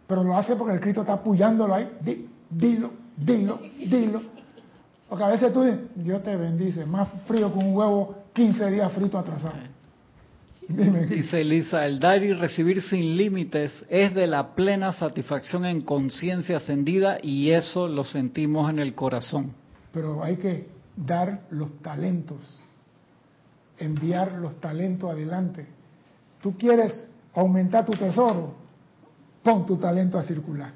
pero 0.05 0.23
lo 0.23 0.35
hace 0.35 0.55
porque 0.55 0.73
el 0.73 0.81
Cristo 0.81 1.01
está 1.01 1.13
apoyándolo 1.13 1.75
ahí. 1.75 2.27
dilo, 2.49 2.91
dilo, 3.15 3.59
dilo. 3.77 4.21
Porque 5.07 5.23
a 5.23 5.27
veces 5.27 5.53
tú 5.53 5.63
dices, 5.63 5.79
Dios 5.95 6.21
te 6.23 6.35
bendice, 6.35 6.85
más 6.85 7.07
frío 7.25 7.53
que 7.53 7.59
un 7.59 7.75
huevo 7.75 8.15
15 8.33 8.69
días 8.69 8.91
frito 8.91 9.17
atrasado. 9.17 9.55
Dice 11.09 11.41
Elisa, 11.41 11.83
el 11.87 11.99
dar 11.99 12.21
y 12.21 12.31
recibir 12.31 12.83
sin 12.83 13.17
límites 13.17 13.71
es 13.89 14.13
de 14.13 14.27
la 14.27 14.53
plena 14.53 14.93
satisfacción 14.93 15.65
en 15.65 15.81
conciencia 15.81 16.57
ascendida 16.57 17.17
y 17.23 17.49
eso 17.49 17.87
lo 17.87 18.03
sentimos 18.03 18.69
en 18.69 18.77
el 18.77 18.93
corazón. 18.93 19.53
Pero 19.91 20.23
hay 20.23 20.37
que 20.37 20.67
dar 20.95 21.41
los 21.49 21.81
talentos, 21.81 22.41
enviar 23.79 24.33
los 24.33 24.59
talentos 24.61 25.09
adelante. 25.09 25.65
Tú 26.39 26.55
quieres 26.55 27.09
aumentar 27.33 27.83
tu 27.83 27.93
tesoro, 27.93 28.53
pon 29.41 29.65
tu 29.65 29.77
talento 29.77 30.19
a 30.19 30.23
circular. 30.23 30.71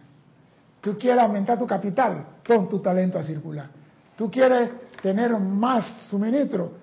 Tú 0.81 0.97
quieres 0.97 1.21
aumentar 1.21 1.59
tu 1.59 1.67
capital, 1.67 2.25
pon 2.47 2.67
tu 2.67 2.79
talento 2.79 3.19
a 3.19 3.23
circular. 3.23 3.69
Tú 4.17 4.31
quieres 4.31 4.71
tener 5.03 5.37
más 5.37 6.07
suministro, 6.09 6.82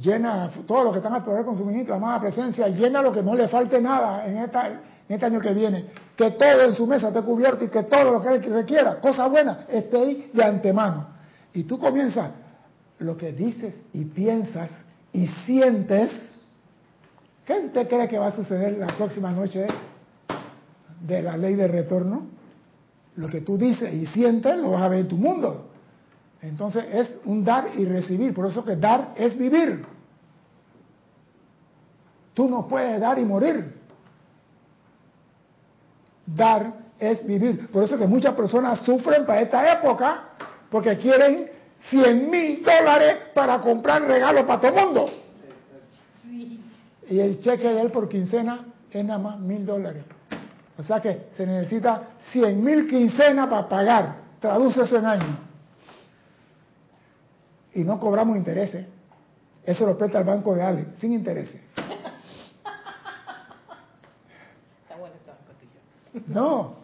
llena 0.00 0.50
todo 0.66 0.84
lo 0.84 0.92
que 0.92 0.98
están 0.98 1.14
a 1.14 1.24
través 1.24 1.44
con 1.44 1.56
su 1.56 1.64
ministro, 1.64 1.94
la 1.94 1.98
amada 1.98 2.20
presencia, 2.20 2.68
llena 2.68 3.02
lo 3.02 3.12
que 3.12 3.22
no 3.22 3.34
le 3.34 3.48
falte 3.48 3.80
nada 3.80 4.26
en, 4.26 4.38
esta, 4.38 4.68
en 4.68 4.80
este 5.08 5.26
año 5.26 5.40
que 5.40 5.52
viene. 5.52 5.86
Que 6.16 6.32
todo 6.32 6.62
en 6.62 6.74
su 6.74 6.86
mesa 6.86 7.08
esté 7.08 7.22
cubierto 7.22 7.64
y 7.64 7.68
que 7.68 7.84
todo 7.84 8.12
lo 8.12 8.22
que 8.22 8.28
él 8.28 8.42
requiera, 8.42 9.00
cosa 9.00 9.26
buena, 9.26 9.66
esté 9.68 9.96
ahí 9.96 10.30
de 10.32 10.44
antemano. 10.44 11.08
Y 11.52 11.64
tú 11.64 11.78
comienzas 11.78 12.30
lo 12.98 13.16
que 13.16 13.32
dices 13.32 13.82
y 13.92 14.04
piensas 14.04 14.70
y 15.12 15.26
sientes. 15.44 16.10
¿Qué 17.44 17.60
usted 17.66 17.88
cree 17.88 18.08
que 18.08 18.18
va 18.18 18.28
a 18.28 18.36
suceder 18.36 18.76
la 18.78 18.88
próxima 18.88 19.30
noche 19.30 19.66
de 21.00 21.22
la 21.22 21.36
ley 21.36 21.54
de 21.54 21.68
retorno? 21.68 22.26
Lo 23.16 23.28
que 23.28 23.40
tú 23.40 23.56
dices 23.56 23.94
y 23.94 24.06
sientes 24.06 24.58
lo 24.58 24.72
vas 24.72 24.82
a 24.82 24.88
ver 24.88 25.00
en 25.00 25.08
tu 25.08 25.16
mundo. 25.16 25.70
Entonces 26.46 26.84
es 26.92 27.16
un 27.24 27.44
dar 27.44 27.70
y 27.76 27.84
recibir. 27.84 28.32
Por 28.32 28.46
eso 28.46 28.64
que 28.64 28.76
dar 28.76 29.14
es 29.16 29.36
vivir. 29.36 29.84
Tú 32.34 32.48
no 32.48 32.68
puedes 32.68 33.00
dar 33.00 33.18
y 33.18 33.24
morir. 33.24 33.74
Dar 36.24 36.72
es 36.98 37.26
vivir. 37.26 37.68
Por 37.68 37.82
eso 37.82 37.98
que 37.98 38.06
muchas 38.06 38.34
personas 38.34 38.80
sufren 38.82 39.26
para 39.26 39.40
esta 39.40 39.72
época 39.72 40.24
porque 40.70 40.96
quieren 40.98 41.50
100 41.90 42.30
mil 42.30 42.62
dólares 42.62 43.16
para 43.34 43.60
comprar 43.60 44.02
regalos 44.02 44.44
para 44.44 44.60
todo 44.60 44.78
el 44.78 44.86
mundo. 44.86 45.10
Y 47.08 47.20
el 47.20 47.40
cheque 47.40 47.68
de 47.68 47.80
él 47.80 47.90
por 47.90 48.08
quincena 48.08 48.66
es 48.90 49.04
nada 49.04 49.18
más 49.18 49.38
mil 49.40 49.66
dólares. 49.66 50.04
O 50.78 50.82
sea 50.82 51.00
que 51.00 51.28
se 51.36 51.44
necesita 51.44 52.02
100 52.30 52.62
mil 52.62 52.88
quincenas 52.88 53.48
para 53.48 53.68
pagar. 53.68 54.16
Traduce 54.40 54.82
eso 54.82 54.98
en 54.98 55.06
años. 55.06 55.46
Y 57.76 57.84
no 57.84 58.00
cobramos 58.00 58.36
intereses. 58.36 58.86
Eso 59.64 59.86
lo 59.86 59.96
presta 59.98 60.18
el 60.18 60.24
banco 60.24 60.54
de 60.54 60.62
Ale, 60.62 60.86
sin 60.94 61.12
intereses. 61.12 61.60
No, 66.28 66.76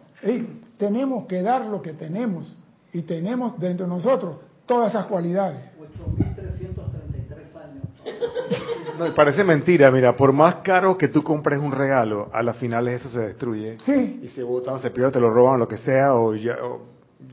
tenemos 0.77 1.25
que 1.25 1.41
dar 1.41 1.65
lo 1.65 1.81
que 1.81 1.93
tenemos 1.93 2.55
y 2.93 3.01
tenemos 3.01 3.59
dentro 3.59 3.85
de 3.87 3.91
nosotros 3.93 4.37
todas 4.67 4.91
esas 4.91 5.07
cualidades. 5.07 5.59
8.333 5.79 7.55
años. 7.63 8.97
No, 8.99 9.07
y 9.07 9.11
parece 9.11 9.43
mentira, 9.43 9.89
mira, 9.89 10.15
por 10.15 10.31
más 10.33 10.55
caro 10.57 10.97
que 10.97 11.07
tú 11.07 11.23
compres 11.23 11.59
un 11.59 11.71
regalo, 11.71 12.29
a 12.31 12.43
las 12.43 12.57
finales 12.57 13.01
eso 13.01 13.09
se 13.09 13.19
destruye. 13.27 13.77
Sí. 13.85 14.19
Y 14.23 14.27
se 14.29 14.43
botan, 14.43 14.79
se 14.79 14.91
pierde, 14.91 15.13
te 15.13 15.19
lo 15.19 15.31
roban, 15.33 15.59
lo 15.59 15.67
que 15.67 15.77
sea, 15.77 16.13
o 16.13 16.35
ya, 16.35 16.57
o 16.63 16.81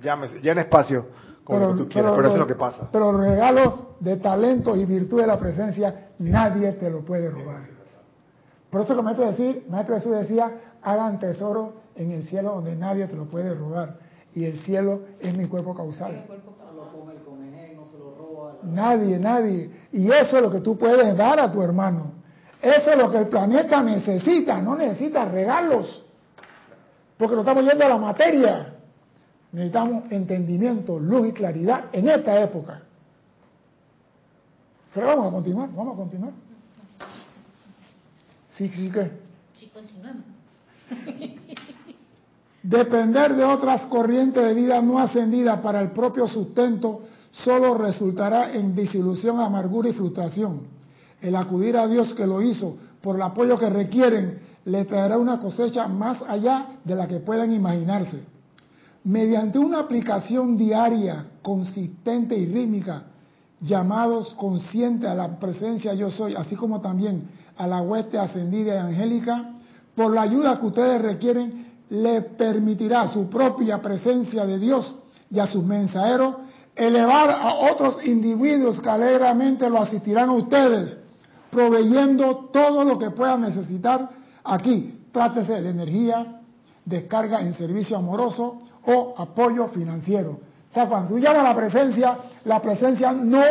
ya, 0.03 0.17
me- 0.17 0.41
ya 0.41 0.53
en 0.53 0.59
espacio, 0.61 1.07
como 1.51 1.67
lo 1.67 1.73
que 1.73 1.83
tú 1.83 1.89
quieras, 1.89 2.13
pero, 2.15 2.27
eso 2.27 2.35
es 2.35 2.41
lo 2.41 2.47
que 2.47 2.55
pasa. 2.55 2.89
Pero 2.93 3.13
los 3.13 3.21
regalos 3.21 3.87
de 4.01 4.17
talento 4.17 4.77
y 4.77 4.85
virtud 4.85 5.21
de 5.21 5.27
la 5.27 5.39
presencia, 5.39 6.09
nadie 6.19 6.73
te 6.73 6.89
lo 6.91 7.01
puede 7.01 7.31
robar. 7.31 7.63
Por 8.71 8.83
eso 8.83 8.95
que 8.95 9.01
el 9.01 9.05
maestro, 9.05 9.27
decir, 9.27 9.67
maestro 9.69 9.97
Jesús 9.97 10.13
decía, 10.13 10.53
hagan 10.83 11.19
tesoro 11.19 11.75
en 11.97 12.13
el 12.13 12.23
cielo 12.25 12.55
donde 12.55 12.77
nadie 12.77 13.07
te 13.07 13.17
lo 13.17 13.25
puede 13.25 13.53
robar. 13.55 13.97
Y 14.35 14.45
el 14.45 14.61
cielo 14.61 15.01
es 15.19 15.37
mi 15.37 15.47
cuerpo 15.47 15.75
causal. 15.75 16.25
No 16.29 16.37
no. 18.65 18.73
Nadie, 18.73 19.19
nadie. 19.19 19.71
Y 19.93 20.11
eso 20.11 20.37
es 20.37 20.43
lo 20.43 20.51
que 20.51 20.61
tú 20.61 20.77
puedes 20.77 21.17
dar 21.17 21.41
a 21.41 21.51
tu 21.51 21.63
hermano. 21.63 22.13
Eso 22.63 22.91
es 22.93 22.99
lo 22.99 23.11
que 23.11 23.19
el 23.19 23.27
planeta 23.27 23.83
necesita, 23.83 24.61
no 24.61 24.77
necesita 24.77 25.25
regalos. 25.25 26.05
Porque 27.17 27.35
nos 27.35 27.43
estamos 27.43 27.65
yendo 27.65 27.85
a 27.85 27.89
la 27.89 27.97
materia. 27.97 28.75
Necesitamos 29.53 30.05
entendimiento, 30.11 30.99
luz 30.99 31.29
y 31.29 31.33
claridad 31.33 31.87
en 31.93 32.09
esta 32.09 32.41
época. 32.41 32.83
Pero 34.95 35.07
vamos 35.07 35.27
a 35.27 35.31
continuar, 35.31 35.71
vamos 35.75 35.95
a 35.95 35.97
continuar. 35.97 36.33
Sí, 38.57 38.69
sí 38.69 38.91
que. 38.91 39.11
Sí, 39.59 39.71
continuamos. 39.73 40.25
Depender 42.63 43.35
de 43.35 43.45
otras 43.45 43.87
corrientes 43.87 44.45
de 44.45 44.55
vida 44.55 44.83
no 44.83 44.99
ascendidas 44.99 45.61
para 45.61 45.81
el 45.81 45.93
propio 45.93 46.29
sustento 46.29 47.03
solo 47.31 47.75
resultará 47.79 48.53
en 48.53 48.75
disilusión, 48.75 49.41
amargura 49.41 49.89
y 49.89 49.93
frustración. 49.95 50.63
El 51.21 51.37
acudir 51.37 51.77
a 51.77 51.87
Dios 51.87 52.15
que 52.15 52.27
lo 52.27 52.43
hizo 52.43 52.77
por 53.01 53.17
el 53.17 53.23
apoyo 53.23 53.59
que 53.59 53.71
requieren 53.71 54.41
le 54.65 54.85
traerá 54.85 55.17
una 55.19 55.41
cosecha 55.41 55.89
más 55.89 56.23
allá 56.23 56.67
de 56.85 56.95
la 56.95 57.09
que 57.09 57.21
puedan 57.21 57.53
imaginarse. 57.53 58.27
Mediante 59.05 59.59
una 59.59 59.81
aplicación 59.81 60.57
diaria, 60.57 61.25
consistente 61.43 62.37
y 62.37 62.47
rítmica, 62.47 63.05
llamados 63.61 64.35
conscientes 64.35 65.09
a 65.09 65.15
la 65.15 65.39
presencia 65.39 65.95
yo 65.95 66.11
soy, 66.11 66.35
así 66.35 66.55
como 66.55 66.81
también 66.81 67.29
a 67.57 67.67
la 67.67 67.81
hueste 67.81 68.19
ascendida 68.19 68.75
y 68.75 68.79
angélica, 68.79 69.53
por 69.95 70.13
la 70.13 70.23
ayuda 70.23 70.59
que 70.59 70.67
ustedes 70.67 71.01
requieren, 71.01 71.67
le 71.91 72.23
permitirá 72.23 73.09
su 73.09 73.29
propia 73.29 73.81
presencia 73.81 74.47
de 74.47 74.59
Dios 74.59 74.95
y 75.31 75.39
a 75.39 75.47
sus 75.47 75.65
mensajeros 75.65 76.37
elevar 76.77 77.31
a 77.31 77.73
otros 77.73 78.05
individuos 78.07 78.81
que 78.81 78.89
alegremente 78.89 79.69
lo 79.69 79.83
asistirán 79.83 80.29
a 80.29 80.35
ustedes, 80.35 80.97
proveyendo 81.51 82.49
todo 82.53 82.85
lo 82.85 82.99
que 82.99 83.11
puedan 83.11 83.43
necesitar 83.43 84.09
aquí. 84.45 85.05
Trátese 85.13 85.61
de 85.61 85.71
energía, 85.71 86.41
descarga 86.85 87.41
en 87.41 87.53
servicio 87.55 87.97
amoroso 87.97 88.63
o 88.87 89.15
apoyo 89.17 89.69
financiero. 89.69 90.39
O 90.71 90.73
sea, 90.73 90.87
cuando 90.87 91.09
tú 91.09 91.19
llamas 91.19 91.45
a 91.45 91.49
la 91.49 91.55
presencia, 91.55 92.17
la 92.45 92.61
presencia 92.61 93.13
no 93.13 93.43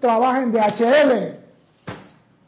trabaja 0.00 0.42
en 0.42 0.52
DHL. 0.52 1.38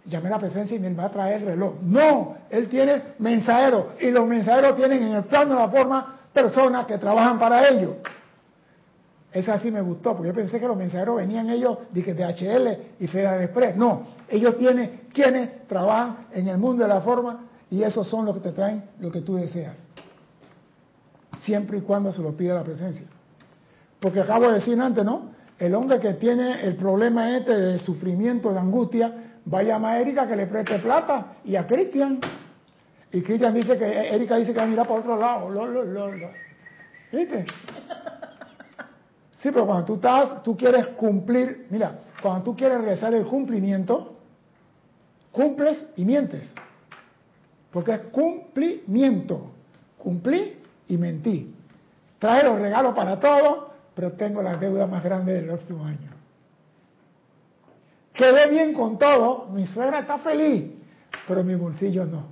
Llamé 0.06 0.28
a 0.28 0.30
la 0.30 0.38
presencia 0.38 0.76
y 0.76 0.80
me 0.80 0.94
va 0.94 1.04
a 1.04 1.10
traer 1.10 1.42
el 1.42 1.46
reloj. 1.48 1.74
No, 1.82 2.36
él 2.48 2.68
tiene 2.68 3.02
mensajeros 3.18 3.86
y 4.00 4.10
los 4.10 4.26
mensajeros 4.26 4.76
tienen 4.76 5.02
en 5.02 5.14
el 5.14 5.24
plano 5.24 5.54
de 5.54 5.60
la 5.60 5.68
forma 5.68 6.20
personas 6.32 6.86
que 6.86 6.98
trabajan 6.98 7.38
para 7.38 7.68
ellos. 7.68 7.94
Esa 9.32 9.58
sí 9.58 9.70
me 9.70 9.80
gustó, 9.80 10.14
porque 10.14 10.28
yo 10.28 10.34
pensé 10.34 10.58
que 10.58 10.66
los 10.66 10.76
mensajeros 10.76 11.16
venían 11.16 11.48
ellos 11.50 11.78
de 11.90 12.02
que 12.02 12.14
DHL 12.14 12.98
y 12.98 13.06
Federal 13.06 13.42
Express. 13.42 13.76
No, 13.76 14.02
ellos 14.28 14.56
tienen 14.58 15.02
quienes 15.12 15.68
trabajan 15.68 16.26
en 16.32 16.48
el 16.48 16.58
mundo 16.58 16.82
de 16.82 16.88
la 16.88 17.00
forma 17.00 17.46
y 17.70 17.82
esos 17.82 18.08
son 18.08 18.26
los 18.26 18.34
que 18.34 18.40
te 18.40 18.52
traen 18.52 18.82
lo 18.98 19.10
que 19.10 19.20
tú 19.20 19.36
deseas. 19.36 19.89
Siempre 21.42 21.78
y 21.78 21.80
cuando 21.80 22.12
se 22.12 22.22
lo 22.22 22.36
pida 22.36 22.54
la 22.54 22.64
presencia. 22.64 23.06
Porque 24.00 24.20
acabo 24.20 24.48
de 24.48 24.54
decir 24.54 24.78
antes, 24.80 25.04
¿no? 25.04 25.30
El 25.58 25.74
hombre 25.74 26.00
que 26.00 26.14
tiene 26.14 26.62
el 26.62 26.76
problema 26.76 27.36
este 27.36 27.56
de 27.56 27.78
sufrimiento, 27.80 28.52
de 28.52 28.58
angustia, 28.58 29.12
va 29.52 29.58
a 29.58 29.62
llamar 29.62 29.96
a 29.96 30.00
Erika 30.00 30.26
que 30.26 30.36
le 30.36 30.46
preste 30.46 30.78
plata 30.78 31.34
y 31.44 31.56
a 31.56 31.66
Cristian. 31.66 32.18
Y 33.12 33.20
Cristian 33.22 33.54
dice 33.54 33.76
que, 33.76 33.84
Erika 33.84 34.36
dice 34.36 34.52
que 34.52 34.58
va 34.58 34.64
a 34.64 34.68
mirar 34.68 34.86
para 34.86 35.00
otro 35.00 35.16
lado. 35.18 35.50
Lo, 35.50 35.66
lo, 35.66 35.84
lo. 35.84 36.30
¿Viste? 37.12 37.46
Sí, 39.36 39.50
pero 39.50 39.66
cuando 39.66 39.84
tú 39.84 39.94
estás, 39.94 40.42
tú 40.42 40.56
quieres 40.56 40.86
cumplir, 40.88 41.66
mira, 41.70 41.98
cuando 42.22 42.44
tú 42.44 42.56
quieres 42.56 42.80
rezar 42.82 43.14
el 43.14 43.26
cumplimiento, 43.26 44.16
cumples 45.32 45.86
y 45.96 46.04
mientes. 46.04 46.52
Porque 47.70 47.92
es 47.92 48.00
cumplimiento. 48.12 49.50
Cumplí 49.98 50.59
y 50.90 50.98
mentí. 50.98 51.54
Trae 52.18 52.44
los 52.44 52.58
regalos 52.58 52.94
para 52.94 53.18
todos, 53.18 53.68
pero 53.94 54.12
tengo 54.12 54.42
la 54.42 54.56
deuda 54.56 54.86
más 54.86 55.02
grande 55.02 55.32
del 55.34 55.46
próximo 55.46 55.84
año. 55.84 56.10
Quedé 58.12 58.50
bien 58.50 58.74
con 58.74 58.98
todo, 58.98 59.46
mi 59.52 59.66
suegra 59.66 60.00
está 60.00 60.18
feliz, 60.18 60.64
pero 61.26 61.42
mi 61.44 61.54
bolsillo 61.54 62.04
no. 62.04 62.24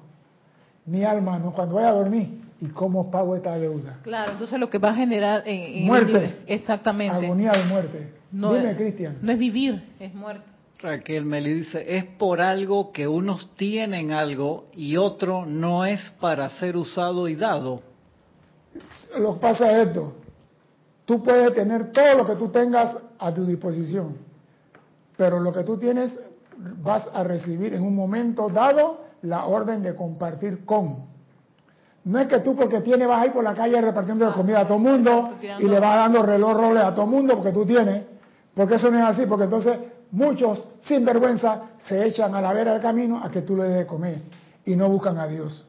Mi 0.86 1.04
alma 1.04 1.38
no, 1.38 1.52
cuando 1.52 1.76
vaya 1.76 1.88
a 1.90 1.92
dormir. 1.92 2.38
¿Y 2.60 2.66
cómo 2.66 3.08
pago 3.08 3.36
esta 3.36 3.56
deuda? 3.56 3.98
Claro, 4.02 4.32
entonces 4.32 4.58
lo 4.58 4.68
que 4.68 4.78
va 4.78 4.90
a 4.90 4.94
generar 4.94 5.44
en, 5.46 5.78
en 5.78 5.86
Muerte. 5.86 6.38
exactamente. 6.48 7.14
Agonía 7.24 7.52
de 7.52 7.64
muerte. 7.64 8.12
No 8.32 8.52
Dime, 8.52 8.72
es- 8.72 8.76
Cristian. 8.76 9.18
No 9.22 9.30
es 9.30 9.38
vivir, 9.38 9.80
es 10.00 10.12
muerte. 10.12 10.44
Raquel 10.80 11.24
Meli 11.24 11.54
dice, 11.54 11.84
es 11.96 12.04
por 12.04 12.40
algo 12.40 12.92
que 12.92 13.06
unos 13.06 13.54
tienen 13.56 14.10
algo 14.12 14.66
y 14.74 14.96
otro 14.96 15.46
no 15.46 15.84
es 15.86 16.00
para 16.20 16.50
ser 16.50 16.76
usado 16.76 17.28
y 17.28 17.36
dado. 17.36 17.82
Lo 19.18 19.34
que 19.34 19.40
pasa 19.40 19.72
es 19.72 19.88
esto. 19.88 20.12
Tú 21.04 21.22
puedes 21.22 21.54
tener 21.54 21.92
todo 21.92 22.18
lo 22.18 22.26
que 22.26 22.36
tú 22.36 22.48
tengas 22.48 22.96
a 23.18 23.32
tu 23.32 23.46
disposición, 23.46 24.16
pero 25.16 25.40
lo 25.40 25.52
que 25.52 25.64
tú 25.64 25.78
tienes 25.78 26.18
vas 26.82 27.08
a 27.12 27.22
recibir 27.24 27.74
en 27.74 27.82
un 27.82 27.94
momento 27.94 28.48
dado 28.48 29.00
la 29.22 29.46
orden 29.46 29.82
de 29.82 29.94
compartir 29.94 30.64
con. 30.64 31.06
No 32.04 32.18
es 32.18 32.28
que 32.28 32.40
tú 32.40 32.54
porque 32.56 32.80
tienes 32.80 33.06
vas 33.08 33.22
a 33.22 33.26
ir 33.26 33.32
por 33.32 33.44
la 33.44 33.54
calle 33.54 33.80
repartiendo 33.80 34.26
de 34.26 34.32
comida 34.32 34.60
a 34.60 34.66
todo 34.66 34.78
mundo 34.78 35.34
y 35.40 35.66
le 35.66 35.80
vas 35.80 35.96
dando 35.96 36.22
reloj 36.22 36.56
robles 36.56 36.82
a 36.82 36.94
todo 36.94 37.06
mundo 37.06 37.34
porque 37.34 37.52
tú 37.52 37.66
tienes, 37.66 38.04
porque 38.54 38.76
eso 38.76 38.90
no 38.90 38.98
es 38.98 39.04
así, 39.04 39.26
porque 39.26 39.44
entonces 39.44 39.78
muchos 40.10 40.68
sin 40.80 41.04
vergüenza 41.04 41.62
se 41.86 42.06
echan 42.06 42.34
a 42.34 42.40
la 42.40 42.52
vera 42.52 42.72
del 42.72 42.82
camino 42.82 43.20
a 43.22 43.30
que 43.30 43.42
tú 43.42 43.56
le 43.56 43.64
des 43.64 43.78
de 43.78 43.86
comer 43.86 44.22
y 44.64 44.74
no 44.74 44.88
buscan 44.88 45.18
a 45.18 45.26
Dios. 45.26 45.67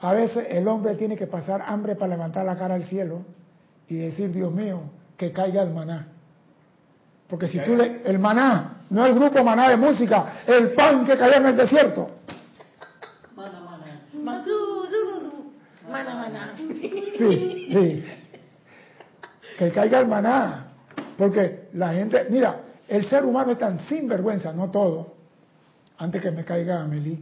A 0.00 0.12
veces 0.12 0.46
el 0.50 0.66
hombre 0.68 0.94
tiene 0.96 1.16
que 1.16 1.26
pasar 1.26 1.62
hambre 1.66 1.96
para 1.96 2.14
levantar 2.14 2.44
la 2.44 2.56
cara 2.56 2.74
al 2.74 2.84
cielo 2.84 3.22
y 3.88 3.96
decir, 3.96 4.32
Dios 4.32 4.52
mío, 4.52 4.82
que 5.16 5.32
caiga 5.32 5.62
el 5.62 5.70
maná. 5.70 6.08
Porque 7.28 7.48
si 7.48 7.58
tú 7.60 7.74
le, 7.74 8.02
el 8.04 8.18
maná, 8.18 8.82
no 8.90 9.06
el 9.06 9.14
grupo 9.14 9.42
Maná 9.42 9.70
de 9.70 9.76
música, 9.76 10.42
el 10.46 10.72
pan 10.72 11.04
que 11.04 11.16
caía 11.16 11.38
en 11.38 11.46
el 11.46 11.56
desierto. 11.56 12.10
Mana, 13.34 13.60
mana. 13.60 14.46
Mana, 15.90 16.14
mana. 16.14 16.54
Sí, 16.56 17.68
sí. 17.72 18.04
Que 19.58 19.70
caiga 19.70 20.00
el 20.00 20.08
maná. 20.08 20.66
Porque 21.16 21.68
la 21.74 21.92
gente, 21.92 22.26
mira, 22.30 22.60
el 22.88 23.08
ser 23.08 23.24
humano 23.24 23.52
es 23.52 23.58
tan 23.58 23.78
sinvergüenza, 23.86 24.52
no 24.52 24.70
todo, 24.70 25.14
antes 25.98 26.20
que 26.20 26.30
me 26.30 26.44
caiga 26.44 26.82
Amelie, 26.82 27.18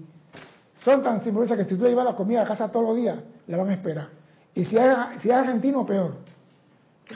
son 0.85 1.03
tan 1.03 1.23
sinvergüenza 1.23 1.57
que 1.57 1.65
si 1.65 1.77
tú 1.77 1.87
llevas 1.87 2.05
la 2.05 2.15
comida 2.15 2.43
a 2.43 2.47
casa 2.47 2.71
todos 2.71 2.87
los 2.87 2.97
días, 2.97 3.17
la 3.47 3.57
van 3.57 3.71
a 3.71 3.73
esperar. 3.75 4.09
Y 4.55 4.65
si 4.65 4.77
es, 4.77 4.97
si 5.21 5.31
es 5.31 5.35
argentino, 5.35 5.87
peor. 5.87 6.15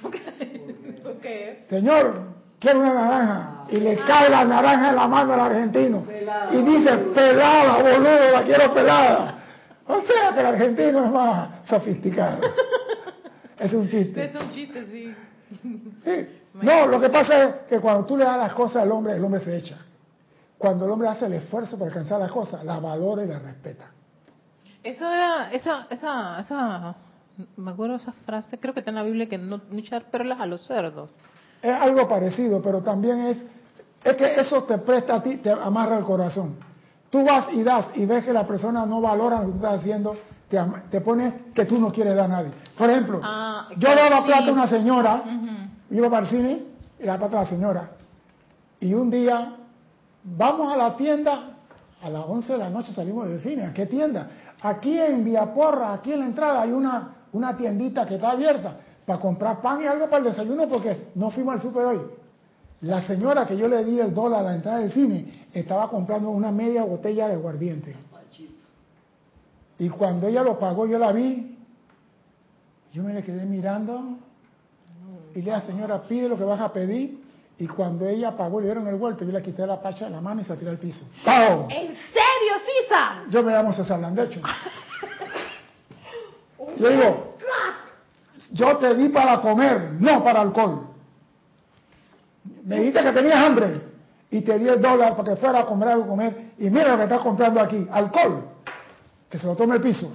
¿Por 0.00 0.10
qué? 0.10 1.64
Señor, 1.68 2.22
quiero 2.58 2.80
una 2.80 2.94
naranja. 2.94 3.64
Y 3.68 3.78
le 3.78 3.96
cae 3.96 4.30
la 4.30 4.44
naranja 4.44 4.90
en 4.90 4.96
la 4.96 5.08
mano 5.08 5.32
al 5.34 5.40
argentino. 5.40 6.04
Y 6.52 6.56
dice, 6.62 6.96
pelada, 7.14 7.82
boludo, 7.82 8.30
la 8.32 8.42
quiero 8.42 8.72
pelada. 8.72 9.34
O 9.88 10.00
sea 10.02 10.32
que 10.32 10.40
el 10.40 10.46
argentino 10.46 11.04
es 11.04 11.10
más 11.10 11.48
sofisticado. 11.64 12.40
Es 13.58 13.72
un 13.72 13.88
chiste. 13.88 14.26
Es 14.26 14.34
un 14.34 14.50
chiste, 14.50 14.86
sí. 14.90 15.14
Sí. 16.04 16.28
No, 16.62 16.86
lo 16.86 16.98
que 17.00 17.10
pasa 17.10 17.44
es 17.44 17.54
que 17.68 17.80
cuando 17.80 18.06
tú 18.06 18.16
le 18.16 18.24
das 18.24 18.38
las 18.38 18.54
cosas 18.54 18.82
al 18.82 18.90
hombre, 18.90 19.14
el 19.14 19.22
hombre 19.22 19.40
se 19.40 19.56
echa. 19.58 19.76
Cuando 20.58 20.84
el 20.86 20.90
hombre 20.90 21.08
hace 21.08 21.26
el 21.26 21.34
esfuerzo 21.34 21.78
para 21.78 21.88
alcanzar 21.90 22.18
las 22.20 22.32
cosas, 22.32 22.64
la 22.64 22.78
valora 22.80 23.22
y 23.24 23.28
la 23.28 23.38
respeta. 23.38 23.90
Eso 24.82 25.10
era, 25.10 25.52
esa, 25.52 25.86
esa, 25.90 26.40
esa, 26.40 26.94
me 27.56 27.70
acuerdo 27.72 27.96
esa 27.96 28.12
frase, 28.24 28.58
creo 28.58 28.72
que 28.72 28.80
está 28.80 28.90
en 28.90 28.96
la 28.96 29.02
Biblia, 29.02 29.28
que 29.28 29.36
no, 29.36 29.60
no 29.70 29.78
echar 29.78 30.04
perlas 30.10 30.40
a 30.40 30.46
los 30.46 30.64
cerdos. 30.64 31.10
Es 31.60 31.74
algo 31.74 32.06
parecido, 32.08 32.62
pero 32.62 32.80
también 32.82 33.18
es, 33.26 33.44
es 34.04 34.16
que 34.16 34.40
eso 34.40 34.62
te 34.64 34.78
presta 34.78 35.16
a 35.16 35.22
ti, 35.22 35.36
te 35.38 35.50
amarra 35.50 35.98
el 35.98 36.04
corazón. 36.04 36.56
Tú 37.10 37.24
vas 37.24 37.46
y 37.52 37.62
das 37.62 37.88
y 37.96 38.06
ves 38.06 38.24
que 38.24 38.32
la 38.32 38.46
persona 38.46 38.86
no 38.86 39.00
valora 39.00 39.40
lo 39.40 39.46
que 39.46 39.50
tú 39.52 39.56
estás 39.56 39.80
haciendo, 39.80 40.16
te, 40.48 40.58
te 40.90 41.00
pone 41.00 41.46
que 41.54 41.64
tú 41.64 41.78
no 41.80 41.90
quieres 41.92 42.14
dar 42.14 42.26
a 42.26 42.28
nadie. 42.28 42.50
Por 42.78 42.88
ejemplo, 42.88 43.20
Ah, 43.22 43.66
yo 43.76 43.88
le 43.88 43.96
daba 44.02 44.18
sí. 44.20 44.26
plata 44.26 44.48
a 44.48 44.52
una 44.52 44.68
señora, 44.68 45.22
Ujú. 45.24 45.96
iba 45.96 46.08
para 46.10 46.22
el 46.26 46.30
cine 46.30 46.62
y 47.00 47.04
daba 47.04 47.18
plata 47.18 47.40
a 47.40 47.42
la 47.44 47.48
señora. 47.48 47.90
Y 48.80 48.94
un 48.94 49.10
día, 49.10 49.56
vamos 50.26 50.72
a 50.72 50.76
la 50.76 50.96
tienda, 50.96 51.56
a 52.02 52.10
las 52.10 52.24
11 52.26 52.52
de 52.52 52.58
la 52.58 52.70
noche 52.70 52.92
salimos 52.92 53.28
del 53.28 53.40
cine. 53.40 53.64
¿A 53.64 53.72
qué 53.72 53.86
tienda? 53.86 54.28
Aquí 54.62 54.98
en 54.98 55.24
Villaporra, 55.24 55.92
aquí 55.92 56.12
en 56.12 56.20
la 56.20 56.26
entrada, 56.26 56.62
hay 56.62 56.72
una, 56.72 57.14
una 57.32 57.56
tiendita 57.56 58.06
que 58.06 58.16
está 58.16 58.30
abierta 58.30 58.76
para 59.04 59.20
comprar 59.20 59.60
pan 59.60 59.80
y 59.82 59.86
algo 59.86 60.06
para 60.06 60.18
el 60.18 60.24
desayuno 60.24 60.68
porque 60.68 61.10
no 61.14 61.30
fuimos 61.30 61.54
al 61.54 61.62
súper 61.62 61.84
hoy. 61.84 62.00
La 62.82 63.06
señora 63.06 63.46
que 63.46 63.56
yo 63.56 63.68
le 63.68 63.84
di 63.84 63.98
el 63.98 64.12
dólar 64.12 64.40
a 64.40 64.50
la 64.50 64.54
entrada 64.54 64.78
del 64.78 64.92
cine 64.92 65.46
estaba 65.52 65.88
comprando 65.88 66.30
una 66.30 66.50
media 66.50 66.84
botella 66.84 67.28
de 67.28 67.34
aguardiente. 67.34 67.94
Y 69.78 69.88
cuando 69.90 70.26
ella 70.26 70.42
lo 70.42 70.58
pagó, 70.58 70.86
yo 70.86 70.98
la 70.98 71.12
vi, 71.12 71.58
yo 72.92 73.02
me 73.02 73.12
le 73.12 73.22
quedé 73.22 73.44
mirando 73.44 74.16
y 75.34 75.42
le 75.42 75.54
dije, 75.54 75.66
señora, 75.66 76.02
pide 76.02 76.28
lo 76.28 76.38
que 76.38 76.44
vas 76.44 76.60
a 76.60 76.72
pedir. 76.72 77.25
Y 77.58 77.66
cuando 77.66 78.06
ella 78.06 78.36
pagó 78.36 78.60
y 78.60 78.64
le 78.64 78.68
dieron 78.68 78.86
el 78.86 78.96
vuelto, 78.96 79.24
yo 79.24 79.32
le 79.32 79.42
quité 79.42 79.66
la 79.66 79.80
pacha 79.80 80.04
de 80.04 80.10
la 80.10 80.20
mano 80.20 80.42
y 80.42 80.44
se 80.44 80.50
la 80.50 80.58
tiré 80.58 80.70
al 80.70 80.78
piso. 80.78 81.06
¡Pau! 81.24 81.66
¿En 81.70 81.86
serio, 81.86 82.52
Sisa? 82.82 83.22
Yo 83.30 83.42
me 83.42 83.52
llamo 83.52 83.72
César 83.72 83.98
Landecho. 83.98 84.40
Yo 86.78 86.88
digo, 86.90 87.36
yo 88.52 88.76
te 88.76 88.94
di 88.94 89.08
para 89.08 89.40
comer, 89.40 89.92
no 89.98 90.22
para 90.22 90.42
alcohol. 90.42 90.88
Me 92.64 92.80
dijiste 92.80 93.02
que 93.02 93.12
tenías 93.12 93.36
hambre 93.36 93.80
y 94.30 94.40
te 94.42 94.58
di 94.58 94.68
el 94.68 94.80
dólar 94.80 95.16
para 95.16 95.34
que 95.34 95.40
fuera 95.40 95.60
a 95.60 95.66
comprar 95.66 95.92
algo 95.92 96.08
comer. 96.08 96.52
Y 96.58 96.68
mira 96.70 96.92
lo 96.92 96.96
que 96.98 97.04
estás 97.04 97.20
comprando 97.20 97.60
aquí, 97.60 97.86
alcohol. 97.90 98.44
Que 99.30 99.38
se 99.38 99.46
lo 99.46 99.56
tome 99.56 99.76
el 99.76 99.82
piso. 99.82 100.14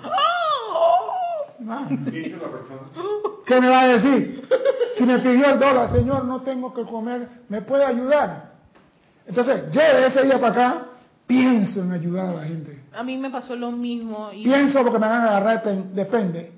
La 1.60 1.88
persona. 1.88 2.82
¿Qué 3.52 3.60
me 3.60 3.68
va 3.68 3.82
a 3.82 3.88
decir? 3.89 4.47
Si 4.97 5.04
me 5.06 5.20
pidió 5.20 5.45
el 5.54 5.60
dólar, 5.60 5.91
señor, 5.91 6.26
no 6.26 6.41
tengo 6.41 6.74
que 6.74 6.84
comer, 6.84 7.28
¿me 7.49 7.62
puede 7.62 7.84
ayudar? 7.86 8.52
Entonces, 9.26 9.72
yo 9.72 9.82
de 9.82 10.08
ese 10.08 10.24
día 10.24 10.39
para 10.39 10.52
acá 10.52 10.86
pienso 11.26 11.82
en 11.82 11.91
ayudar 11.93 12.28
a 12.28 12.34
la 12.34 12.43
gente. 12.43 12.84
A 12.93 13.02
mí 13.02 13.18
me 13.18 13.30
pasó 13.30 13.56
lo 13.56 13.72
mismo. 13.72 14.30
Y 14.34 14.43
Pienso 14.43 14.84
porque 14.84 14.99
me 14.99 15.08
van 15.08 15.22
a 15.22 15.28
agarrar, 15.38 15.64
pen- 15.64 15.95
depende. 15.95 16.52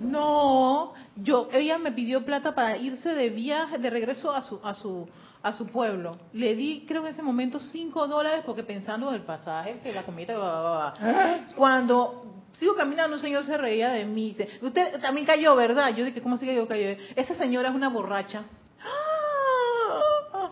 No, 0.00 0.92
yo, 1.16 1.48
ella 1.52 1.78
me 1.78 1.92
pidió 1.92 2.24
plata 2.24 2.54
para 2.54 2.76
irse 2.76 3.14
de 3.14 3.30
viaje, 3.30 3.78
de 3.78 3.90
regreso 3.90 4.32
a 4.34 4.42
su, 4.42 4.58
a 4.64 4.74
su, 4.74 5.06
a 5.44 5.52
su 5.52 5.66
pueblo. 5.66 6.16
Le 6.32 6.56
di, 6.56 6.84
creo 6.88 7.02
que 7.02 7.08
en 7.08 7.14
ese 7.14 7.22
momento, 7.22 7.60
cinco 7.60 8.08
dólares 8.08 8.42
porque 8.46 8.62
pensando 8.64 9.10
del 9.12 9.20
pasaje, 9.22 9.78
que 9.82 9.92
la 9.92 10.02
comida, 10.02 10.34
bla, 10.36 10.44
bla, 10.48 10.60
bla, 10.60 10.94
bla. 10.98 11.10
¿Eh? 11.36 11.46
Cuando 11.54 12.24
sigo 12.52 12.74
caminando, 12.74 13.16
un 13.16 13.22
señor 13.22 13.44
se 13.44 13.56
reía 13.58 13.90
de 13.90 14.06
mí. 14.06 14.30
Dice, 14.30 14.48
usted 14.62 15.00
también 15.00 15.26
cayó, 15.26 15.54
¿verdad? 15.54 15.94
Yo 15.94 16.04
dije, 16.04 16.22
¿cómo 16.22 16.36
así 16.36 16.46
que 16.46 16.54
yo 16.56 16.66
cayó? 16.66 16.96
Esa 17.14 17.34
señora 17.34 17.68
es 17.68 17.74
una 17.74 17.90
borracha. 17.90 18.44
¡Ah! 18.82 20.48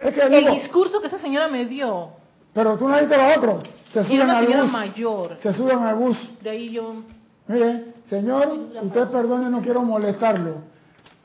Es 0.00 0.14
que 0.14 0.20
El 0.22 0.46
discurso 0.60 1.00
que 1.00 1.06
esa 1.06 1.18
señora 1.18 1.48
me 1.48 1.64
dio. 1.64 2.10
pero 2.52 2.76
tú 2.76 2.86
no 2.86 2.98
viste 2.98 3.16
lo 3.16 3.28
otro. 3.36 3.62
Se 3.92 4.04
suben 4.04 4.22
una 4.22 4.38
al 4.38 4.46
bus. 4.46 4.72
mayor. 4.72 5.36
Se 5.40 5.52
suben 5.54 5.78
al 5.78 5.96
bus. 5.96 6.42
De 6.42 6.50
ahí 6.50 6.70
yo... 6.70 7.02
Mire, 7.48 7.94
señor, 8.04 8.46
usted 8.82 9.08
perdone, 9.08 9.50
no 9.50 9.60
quiero 9.60 9.82
molestarlo. 9.82 10.69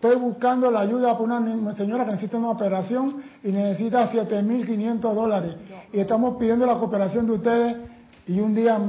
Estoy 0.06 0.22
buscando 0.22 0.70
la 0.70 0.82
ayuda 0.82 1.18
para 1.18 1.40
una 1.40 1.76
señora 1.76 2.06
que 2.06 2.12
necesita 2.12 2.38
una 2.38 2.52
operación 2.52 3.24
y 3.44 3.48
necesita 3.48 4.12
7.500 4.12 5.00
dólares. 5.00 5.56
Y 5.92 6.00
estamos 6.00 6.38
pidiendo 6.38 6.64
la 6.68 6.78
cooperación 6.78 7.26
de 7.26 7.32
ustedes. 7.32 7.78
Y 8.28 8.40
un 8.40 8.54
día 8.54 8.80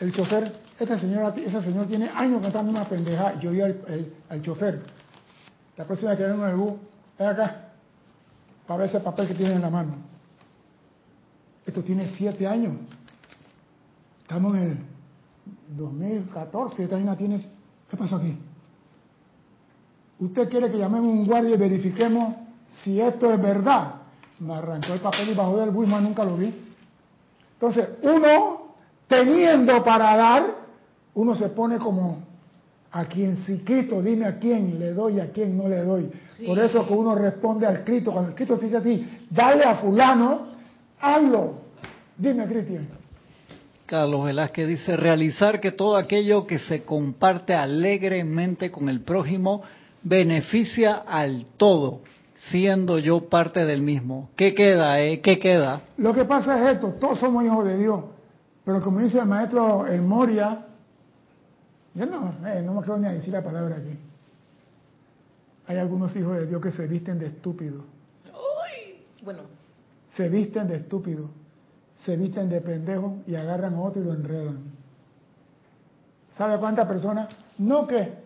el 0.00 0.12
chofer, 0.14 0.54
esta 0.78 0.98
señora, 0.98 1.34
ese 1.36 1.60
señor 1.60 1.86
tiene 1.86 2.08
años 2.08 2.40
cantando 2.40 2.70
una 2.70 2.88
pendeja. 2.88 3.38
Yo 3.40 3.50
oí 3.50 3.60
al, 3.60 3.76
al 4.30 4.40
chofer. 4.40 4.80
La 5.76 5.84
próxima 5.84 6.16
que 6.16 6.22
venga 6.22 6.46
en 6.46 6.50
el 6.50 6.56
bus, 6.56 6.72
ven 7.18 7.28
acá, 7.28 7.72
para 8.66 8.78
ver 8.78 8.88
ese 8.88 9.00
papel 9.00 9.28
que 9.28 9.34
tiene 9.34 9.56
en 9.56 9.60
la 9.60 9.68
mano. 9.68 9.96
Esto 11.66 11.82
tiene 11.82 12.08
siete 12.16 12.46
años. 12.46 12.74
Estamos 14.22 14.54
en 14.56 14.62
el 14.62 14.78
2014, 15.76 16.84
esta 16.84 16.96
vaina 16.96 17.14
tiene... 17.18 17.38
¿Qué 17.90 17.98
pasó 17.98 18.16
aquí? 18.16 18.34
Usted 20.18 20.48
quiere 20.48 20.70
que 20.70 20.78
llamemos 20.78 21.08
a 21.08 21.12
un 21.12 21.26
guardia 21.26 21.54
y 21.54 21.58
verifiquemos 21.58 22.34
si 22.82 23.00
esto 23.00 23.32
es 23.32 23.40
verdad. 23.40 23.94
Me 24.40 24.54
arrancó 24.54 24.92
el 24.94 25.00
papel 25.00 25.30
y 25.30 25.34
bajó 25.34 25.56
del 25.58 25.70
bus, 25.70 25.86
más 25.86 26.02
nunca 26.02 26.24
lo 26.24 26.36
vi. 26.36 26.54
Entonces, 27.54 27.88
uno, 28.02 28.74
teniendo 29.06 29.82
para 29.82 30.16
dar, 30.16 30.44
uno 31.14 31.34
se 31.34 31.48
pone 31.48 31.78
como 31.78 32.18
a 32.92 33.04
quien 33.04 33.36
sí 33.44 33.62
Cristo, 33.64 34.00
dime 34.02 34.26
a 34.26 34.38
quién 34.38 34.78
le 34.78 34.92
doy 34.92 35.16
y 35.16 35.20
a 35.20 35.30
quién 35.30 35.56
no 35.56 35.68
le 35.68 35.82
doy. 35.82 36.10
Sí. 36.36 36.46
Por 36.46 36.58
eso 36.58 36.86
que 36.86 36.92
uno 36.92 37.14
responde 37.14 37.66
al 37.66 37.84
Cristo. 37.84 38.12
Cuando 38.12 38.30
el 38.30 38.36
Cristo 38.36 38.58
te 38.58 38.66
dice 38.66 38.76
a 38.78 38.82
ti, 38.82 39.06
dale 39.30 39.64
a 39.64 39.76
fulano, 39.76 40.48
hazlo. 41.00 41.54
Dime, 42.16 42.46
Cristian. 42.46 42.88
Carlos 43.86 44.24
Velázquez 44.24 44.66
dice, 44.66 44.96
realizar 44.96 45.60
que 45.60 45.70
todo 45.70 45.96
aquello 45.96 46.46
que 46.46 46.58
se 46.58 46.82
comparte 46.84 47.54
alegremente 47.54 48.70
con 48.70 48.88
el 48.88 49.00
prójimo 49.00 49.62
beneficia 50.06 50.94
al 50.94 51.46
todo, 51.56 52.00
siendo 52.50 52.98
yo 52.98 53.28
parte 53.28 53.64
del 53.64 53.82
mismo. 53.82 54.30
¿Qué 54.36 54.54
queda, 54.54 55.00
eh? 55.00 55.20
¿Qué 55.20 55.40
queda? 55.40 55.82
Lo 55.96 56.14
que 56.14 56.24
pasa 56.24 56.62
es 56.62 56.76
esto, 56.76 56.94
todos 57.00 57.18
somos 57.18 57.44
hijos 57.44 57.66
de 57.66 57.76
Dios, 57.76 58.04
pero 58.64 58.80
como 58.80 59.00
dice 59.00 59.18
el 59.18 59.26
maestro 59.26 59.84
El 59.86 60.02
Moria, 60.02 60.64
yo 61.94 62.06
no, 62.06 62.34
eh, 62.46 62.62
no 62.64 62.74
me 62.74 62.80
quiero 62.82 62.98
ni 62.98 63.06
a 63.08 63.12
decir 63.12 63.32
la 63.32 63.42
palabra 63.42 63.76
aquí. 63.76 63.98
Hay 65.66 65.78
algunos 65.78 66.14
hijos 66.14 66.38
de 66.38 66.46
Dios 66.46 66.62
que 66.62 66.70
se 66.70 66.86
visten 66.86 67.18
de 67.18 67.26
estúpidos, 67.26 67.82
Bueno, 69.24 69.40
se 70.14 70.28
visten 70.28 70.68
de 70.68 70.76
estúpidos, 70.76 71.28
se 71.96 72.16
visten 72.16 72.48
de 72.48 72.60
pendejos 72.60 73.14
y 73.26 73.34
agarran 73.34 73.74
a 73.74 73.80
otro 73.80 74.00
y 74.02 74.04
lo 74.04 74.14
enredan. 74.14 74.58
¿Sabe 76.38 76.58
cuántas 76.58 76.86
personas? 76.86 77.28
No 77.58 77.88
que, 77.88 78.25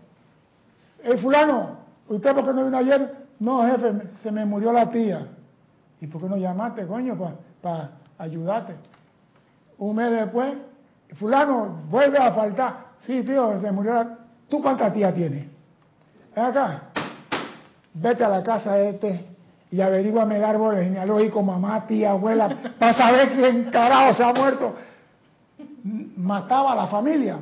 el 1.02 1.18
fulano, 1.18 1.78
¿usted 2.08 2.34
por 2.34 2.44
qué 2.44 2.52
no 2.52 2.64
vino 2.64 2.78
ayer? 2.78 3.16
No, 3.38 3.66
jefe, 3.66 4.06
se 4.22 4.30
me 4.30 4.44
murió 4.44 4.72
la 4.72 4.88
tía. 4.88 5.26
¿Y 6.00 6.06
por 6.06 6.22
qué 6.22 6.28
no 6.28 6.36
llamaste, 6.36 6.86
coño, 6.86 7.16
para 7.60 7.90
ayudarte? 8.18 8.74
Un 9.78 9.96
mes 9.96 10.10
después, 10.10 10.54
fulano, 11.14 11.82
vuelve 11.88 12.18
a 12.18 12.32
faltar. 12.32 12.90
Sí, 13.06 13.22
tío, 13.22 13.60
se 13.60 13.72
murió 13.72 13.94
la... 13.94 14.18
¿Tú 14.48 14.60
cuántas 14.60 14.92
tías 14.92 15.14
tienes? 15.14 15.46
Acá, 16.34 16.82
vete 17.94 18.24
a 18.24 18.28
la 18.28 18.42
casa 18.42 18.78
este 18.78 19.26
y 19.70 19.80
averíguame 19.80 20.36
el 20.36 20.44
árbol 20.44 20.76
genealógico, 20.76 21.42
mamá, 21.42 21.86
tía, 21.86 22.10
abuela, 22.10 22.74
para 22.78 22.94
saber 22.94 23.32
quién 23.32 23.70
carajo 23.70 24.14
se 24.14 24.24
ha 24.24 24.32
muerto. 24.32 24.74
Mataba 26.16 26.72
a 26.72 26.76
la 26.76 26.86
familia 26.88 27.38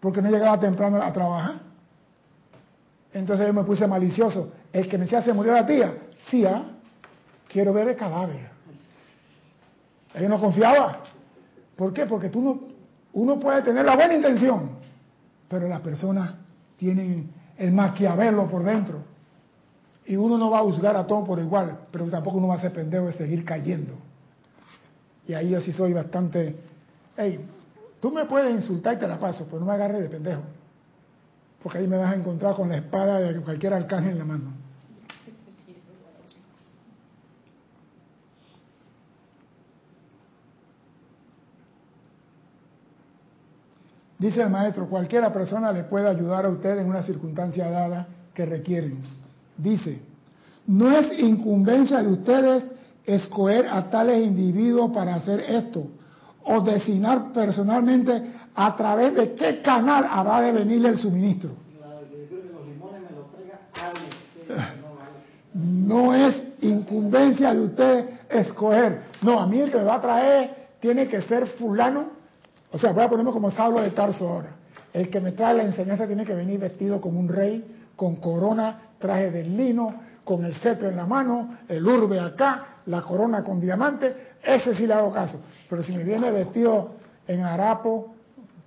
porque 0.00 0.20
no 0.20 0.30
llegaba 0.30 0.58
temprano 0.58 1.00
a 1.00 1.12
trabajar. 1.12 1.69
Entonces 3.12 3.46
yo 3.46 3.52
me 3.52 3.64
puse 3.64 3.86
malicioso. 3.86 4.52
El 4.72 4.88
que 4.88 4.96
me 4.96 5.04
decía 5.04 5.22
se 5.22 5.32
murió 5.32 5.52
la 5.52 5.66
tía, 5.66 5.94
sí, 6.30 6.44
¿ah? 6.44 6.64
quiero 7.48 7.72
ver 7.72 7.88
el 7.88 7.96
cadáver. 7.96 8.50
Ella 10.14 10.28
no 10.28 10.40
confiaba. 10.40 11.00
¿Por 11.76 11.92
qué? 11.92 12.06
Porque 12.06 12.28
tú 12.28 12.40
no, 12.40 12.60
uno 13.12 13.40
puede 13.40 13.62
tener 13.62 13.84
la 13.84 13.96
buena 13.96 14.14
intención, 14.14 14.70
pero 15.48 15.68
las 15.68 15.80
personas 15.80 16.34
tienen 16.76 17.30
el 17.56 17.72
maquiavelo 17.72 18.48
por 18.48 18.62
dentro. 18.62 19.02
Y 20.06 20.16
uno 20.16 20.38
no 20.38 20.50
va 20.50 20.60
a 20.60 20.62
juzgar 20.62 20.96
a 20.96 21.06
todos 21.06 21.26
por 21.26 21.38
igual, 21.38 21.78
pero 21.90 22.06
tampoco 22.06 22.38
uno 22.38 22.48
va 22.48 22.54
a 22.54 22.60
ser 22.60 22.72
pendejo 22.72 23.06
de 23.06 23.12
seguir 23.12 23.44
cayendo. 23.44 23.94
Y 25.26 25.34
ahí 25.34 25.50
yo 25.50 25.60
sí 25.60 25.72
soy 25.72 25.92
bastante, 25.92 26.56
hey, 27.16 27.44
tú 28.00 28.10
me 28.10 28.24
puedes 28.24 28.52
insultar 28.54 28.94
y 28.94 28.98
te 28.98 29.06
la 29.06 29.18
paso, 29.18 29.44
pero 29.46 29.60
no 29.60 29.66
me 29.66 29.72
agarres 29.72 30.00
de 30.00 30.08
pendejo. 30.08 30.42
Porque 31.62 31.78
ahí 31.78 31.86
me 31.86 31.96
vas 31.96 32.12
a 32.12 32.16
encontrar 32.16 32.54
con 32.54 32.68
la 32.68 32.76
espada 32.76 33.20
de 33.20 33.40
cualquier 33.40 33.74
arcángel 33.74 34.12
en 34.12 34.18
la 34.18 34.24
mano. 34.24 34.60
Dice 44.20 44.42
el 44.42 44.50
maestro, 44.50 44.86
cualquiera 44.86 45.32
persona 45.32 45.72
le 45.72 45.84
puede 45.84 46.06
ayudar 46.06 46.44
a 46.44 46.50
usted 46.50 46.78
en 46.78 46.86
una 46.86 47.02
circunstancia 47.02 47.70
dada 47.70 48.06
que 48.34 48.44
requieren. 48.44 48.98
Dice, 49.56 50.02
no 50.66 50.90
es 50.90 51.18
incumbencia 51.18 52.02
de 52.02 52.12
ustedes 52.12 52.74
escoger 53.04 53.66
a 53.66 53.88
tales 53.88 54.22
individuos 54.22 54.92
para 54.92 55.14
hacer 55.14 55.40
esto 55.40 55.86
o 56.44 56.60
designar 56.60 57.32
personalmente 57.32 58.32
a 58.54 58.76
través 58.76 59.14
de 59.14 59.34
qué 59.34 59.62
canal 59.62 60.06
habrá 60.10 60.40
de 60.42 60.52
venirle 60.52 60.90
el 60.90 60.98
suministro. 60.98 61.50
No 65.54 66.14
es 66.14 66.46
incumbencia 66.60 67.54
de 67.54 67.60
usted 67.60 68.10
escoger. 68.28 69.02
No, 69.22 69.40
a 69.40 69.46
mí 69.46 69.60
el 69.60 69.70
que 69.70 69.78
me 69.78 69.84
va 69.84 69.96
a 69.96 70.00
traer 70.00 70.68
tiene 70.80 71.08
que 71.08 71.22
ser 71.22 71.46
fulano 71.46 72.20
o 72.72 72.78
sea, 72.78 72.92
voy 72.92 73.02
a 73.02 73.08
ponerme 73.08 73.32
como 73.32 73.50
Saulo 73.50 73.80
de 73.80 73.90
Tarso 73.90 74.28
ahora. 74.28 74.50
El 74.92 75.10
que 75.10 75.20
me 75.20 75.32
trae 75.32 75.54
la 75.54 75.64
enseñanza 75.64 76.06
tiene 76.06 76.24
que 76.24 76.34
venir 76.34 76.60
vestido 76.60 77.00
como 77.00 77.18
un 77.18 77.28
rey, 77.28 77.64
con 77.96 78.16
corona, 78.16 78.80
traje 78.98 79.30
de 79.30 79.44
lino, 79.44 79.94
con 80.24 80.44
el 80.44 80.54
cetro 80.54 80.88
en 80.88 80.96
la 80.96 81.06
mano, 81.06 81.58
el 81.68 81.86
urbe 81.86 82.18
acá, 82.20 82.78
la 82.86 83.02
corona 83.02 83.42
con 83.42 83.60
diamante. 83.60 84.34
Ese 84.42 84.74
sí 84.74 84.86
le 84.86 84.94
hago 84.94 85.12
caso. 85.12 85.42
Pero 85.68 85.82
si 85.82 85.92
me 85.92 86.04
viene 86.04 86.30
vestido 86.30 86.92
en 87.26 87.42
harapo, 87.42 88.14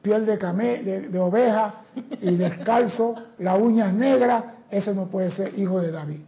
piel 0.03 0.25
de, 0.25 0.37
camé, 0.37 0.83
de, 0.83 1.19
oveja 1.19 1.85
y 2.21 2.35
descalzo, 2.35 3.15
las 3.39 3.59
uñas 3.59 3.93
negras, 3.93 4.43
ese 4.69 4.93
no 4.93 5.07
puede 5.07 5.31
ser 5.31 5.57
hijo 5.57 5.79
de 5.79 5.91
David. 5.91 6.19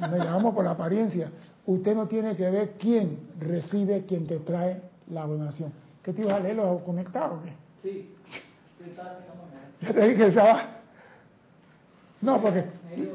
Nos 0.00 0.18
llamamos 0.18 0.54
por 0.54 0.64
la 0.64 0.72
apariencia. 0.72 1.30
Usted 1.66 1.94
no 1.94 2.08
tiene 2.08 2.34
que 2.34 2.50
ver 2.50 2.72
quién 2.78 3.18
recibe, 3.38 4.04
quién 4.06 4.26
te 4.26 4.38
trae 4.38 4.80
la 5.10 5.26
donación. 5.26 5.72
¿Qué 6.02 6.12
te 6.12 6.22
ibas 6.22 6.34
a 6.34 6.40
leer 6.40 6.56
los 6.56 6.82
conectados 6.82 7.38
o 7.38 7.44
qué? 7.44 7.52
Sí. 7.82 8.14
Ya 9.82 9.92
te 9.92 10.00
dije 10.00 10.16
que 10.16 10.26
estaba. 10.28 10.76
No, 12.22 12.40
porque 12.40 12.64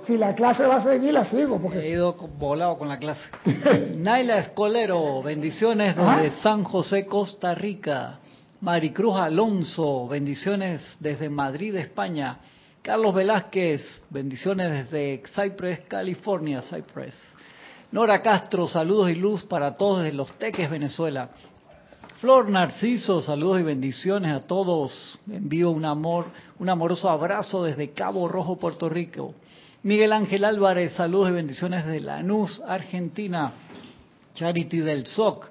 si 0.06 0.16
la 0.16 0.36
clase 0.36 0.66
va 0.66 0.78
a 0.78 0.84
seguir, 0.84 1.12
la 1.12 1.26
sigo. 1.26 1.60
Porque... 1.60 1.80
He 1.80 1.90
ido 1.90 2.14
volado 2.14 2.78
con 2.78 2.88
la 2.88 3.00
clase. 3.00 3.24
Naila 3.98 4.38
Escolero, 4.40 5.24
bendiciones 5.24 5.96
desde 5.96 6.42
San 6.42 6.64
José, 6.64 7.08
Costa 7.08 7.56
Rica. 7.56 8.20
Maricruz 8.62 9.18
Alonso, 9.18 10.08
bendiciones 10.08 10.84
desde 11.00 11.32
Madrid, 11.32 11.76
España. 11.78 12.38
Carlos 12.84 13.16
Velázquez, 13.16 13.82
bendiciones 14.12 14.72
desde 14.72 15.24
Cypress, 15.34 15.80
California, 15.88 16.62
Cypress. 16.62 17.16
Nora 17.92 18.22
Castro, 18.22 18.68
saludos 18.68 19.10
y 19.10 19.16
luz 19.16 19.44
para 19.46 19.76
todos 19.78 20.04
desde 20.04 20.16
Los 20.16 20.32
Teques, 20.38 20.70
Venezuela. 20.70 21.32
Flor 22.20 22.52
Narciso, 22.52 23.20
saludos 23.24 23.62
y 23.62 23.64
bendiciones 23.64 24.32
a 24.32 24.46
todos. 24.46 25.18
Envío 25.28 25.72
un 25.72 25.86
amor, 25.86 26.28
un 26.60 26.70
amoroso 26.70 27.10
abrazo 27.10 27.64
desde 27.64 27.94
Cabo 27.94 28.28
Rojo, 28.28 28.58
Puerto 28.58 28.90
Rico. 28.90 29.34
Miguel 29.82 30.14
Ángel 30.14 30.46
Álvarez, 30.46 30.94
saludos 30.94 31.30
y 31.30 31.34
bendiciones 31.34 31.88
de 31.88 32.00
Lanús, 32.00 32.62
Argentina. 32.68 33.54
Charity 34.36 34.82
del 34.82 35.08
SOC. 35.08 35.50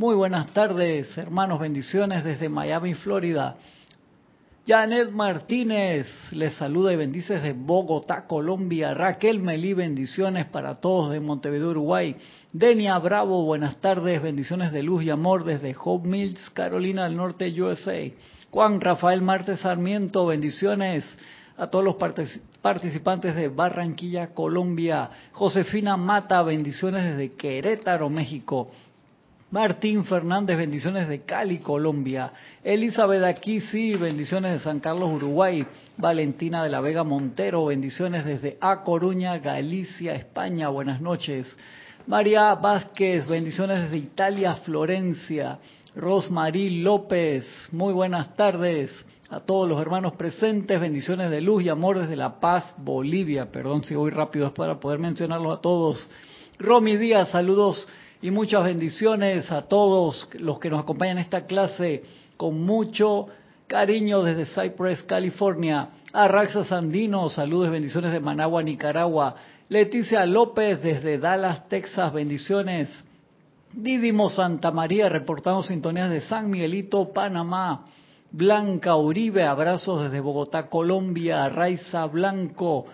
Muy 0.00 0.14
buenas 0.14 0.46
tardes, 0.54 1.18
hermanos, 1.18 1.60
bendiciones 1.60 2.24
desde 2.24 2.48
Miami, 2.48 2.94
Florida. 2.94 3.56
Janet 4.66 5.10
Martínez 5.10 6.06
les 6.32 6.54
saluda 6.54 6.90
y 6.94 6.96
bendice 6.96 7.34
desde 7.34 7.52
Bogotá, 7.52 8.26
Colombia. 8.26 8.94
Raquel 8.94 9.40
Melí, 9.40 9.74
bendiciones 9.74 10.46
para 10.46 10.76
todos 10.76 11.12
de 11.12 11.20
Montevideo, 11.20 11.68
Uruguay. 11.68 12.16
Denia 12.50 12.96
Bravo, 12.96 13.44
buenas 13.44 13.76
tardes, 13.82 14.22
bendiciones 14.22 14.72
de 14.72 14.82
luz 14.82 15.04
y 15.04 15.10
amor 15.10 15.44
desde 15.44 15.76
Hope 15.78 16.08
Mills, 16.08 16.48
Carolina 16.48 17.04
del 17.04 17.18
Norte, 17.18 17.52
USA. 17.60 18.10
Juan 18.50 18.80
Rafael 18.80 19.20
Martes 19.20 19.60
Sarmiento, 19.60 20.24
bendiciones 20.24 21.04
a 21.58 21.66
todos 21.66 21.84
los 21.84 21.96
participantes 22.62 23.36
de 23.36 23.48
Barranquilla, 23.48 24.28
Colombia. 24.28 25.10
Josefina 25.32 25.98
Mata, 25.98 26.42
bendiciones 26.42 27.04
desde 27.04 27.34
Querétaro, 27.34 28.08
México. 28.08 28.70
Martín 29.50 30.04
Fernández, 30.04 30.56
bendiciones 30.56 31.08
de 31.08 31.22
Cali, 31.22 31.58
Colombia. 31.58 32.32
Elizabeth 32.62 33.24
Aquisi, 33.24 33.96
bendiciones 33.96 34.52
de 34.52 34.60
San 34.60 34.78
Carlos, 34.78 35.12
Uruguay. 35.12 35.66
Valentina 35.96 36.62
de 36.62 36.70
la 36.70 36.80
Vega 36.80 37.02
Montero, 37.02 37.64
bendiciones 37.64 38.24
desde 38.24 38.58
A 38.60 38.84
Coruña, 38.84 39.38
Galicia, 39.38 40.14
España. 40.14 40.68
Buenas 40.68 41.00
noches. 41.00 41.56
María 42.06 42.54
Vázquez, 42.54 43.26
bendiciones 43.26 43.82
desde 43.82 43.96
Italia, 43.96 44.54
Florencia. 44.54 45.58
Rosmarí 45.96 46.82
López, 46.82 47.44
muy 47.72 47.92
buenas 47.92 48.36
tardes 48.36 48.92
a 49.30 49.40
todos 49.40 49.68
los 49.68 49.82
hermanos 49.82 50.12
presentes, 50.12 50.80
bendiciones 50.80 51.28
de 51.28 51.40
luz 51.40 51.64
y 51.64 51.68
amor 51.68 51.98
desde 51.98 52.14
La 52.14 52.38
Paz, 52.38 52.72
Bolivia. 52.78 53.50
Perdón 53.50 53.82
si 53.82 53.96
voy 53.96 54.12
rápido 54.12 54.46
es 54.46 54.52
para 54.52 54.78
poder 54.78 55.00
mencionarlos 55.00 55.58
a 55.58 55.60
todos. 55.60 56.08
Romy 56.60 56.96
Díaz, 56.96 57.30
saludos 57.30 57.88
y 58.22 58.30
muchas 58.30 58.64
bendiciones 58.64 59.50
a 59.50 59.62
todos 59.62 60.28
los 60.34 60.58
que 60.58 60.68
nos 60.68 60.80
acompañan 60.80 61.18
en 61.18 61.24
esta 61.24 61.46
clase 61.46 62.02
con 62.36 62.60
mucho 62.62 63.28
cariño 63.66 64.22
desde 64.22 64.46
Cypress, 64.46 65.02
California. 65.04 65.88
A 66.12 66.28
Raxa 66.28 66.64
Sandino, 66.64 67.30
saludos 67.30 67.70
bendiciones 67.70 68.12
de 68.12 68.20
Managua, 68.20 68.62
Nicaragua. 68.62 69.36
Leticia 69.68 70.26
López 70.26 70.82
desde 70.82 71.18
Dallas, 71.18 71.68
Texas, 71.68 72.12
bendiciones. 72.12 73.04
Didimo 73.72 74.28
Santa 74.28 74.72
María, 74.72 75.08
reportando 75.08 75.62
sintonías 75.62 76.10
de 76.10 76.20
San 76.22 76.50
Miguelito, 76.50 77.12
Panamá. 77.12 77.86
Blanca 78.32 78.96
Uribe, 78.96 79.44
abrazos 79.44 80.02
desde 80.02 80.20
Bogotá, 80.20 80.68
Colombia. 80.68 81.48
Raiza 81.48 82.04
Blanco, 82.06 82.86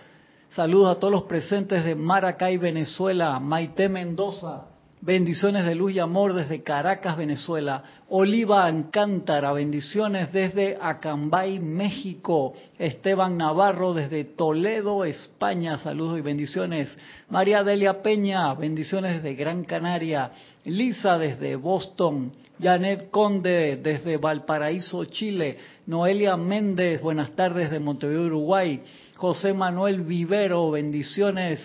saludos 0.50 0.96
a 0.96 1.00
todos 1.00 1.12
los 1.12 1.22
presentes 1.24 1.84
de 1.84 1.94
Maracay, 1.94 2.58
Venezuela. 2.58 3.40
Maite 3.40 3.88
Mendoza, 3.88 4.75
Bendiciones 5.06 5.64
de 5.64 5.76
luz 5.76 5.92
y 5.92 6.00
amor 6.00 6.34
desde 6.34 6.64
Caracas, 6.64 7.16
Venezuela. 7.16 7.80
Oliva 8.08 8.66
Ancántara, 8.66 9.52
bendiciones 9.52 10.32
desde 10.32 10.78
Acambay, 10.80 11.60
México. 11.60 12.54
Esteban 12.76 13.36
Navarro 13.36 13.94
desde 13.94 14.24
Toledo, 14.24 15.04
España, 15.04 15.78
saludos 15.78 16.18
y 16.18 16.22
bendiciones. 16.22 16.88
María 17.28 17.62
Delia 17.62 18.02
Peña, 18.02 18.52
bendiciones 18.54 19.22
desde 19.22 19.36
Gran 19.36 19.62
Canaria. 19.62 20.32
Lisa 20.64 21.18
desde 21.18 21.54
Boston. 21.54 22.32
Janet 22.60 23.08
Conde 23.08 23.78
desde 23.80 24.16
Valparaíso, 24.16 25.04
Chile. 25.04 25.56
Noelia 25.86 26.36
Méndez, 26.36 27.00
buenas 27.00 27.30
tardes 27.36 27.70
de 27.70 27.78
Montevideo, 27.78 28.26
Uruguay. 28.26 28.82
José 29.14 29.52
Manuel 29.52 30.00
Vivero, 30.00 30.72
bendiciones. 30.72 31.60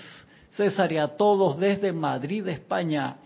César 0.51 0.91
y 0.91 0.99
a 0.99 1.07
todos 1.07 1.57
desde 1.59 1.91
Madrid, 1.91 2.47
España. 2.47 3.17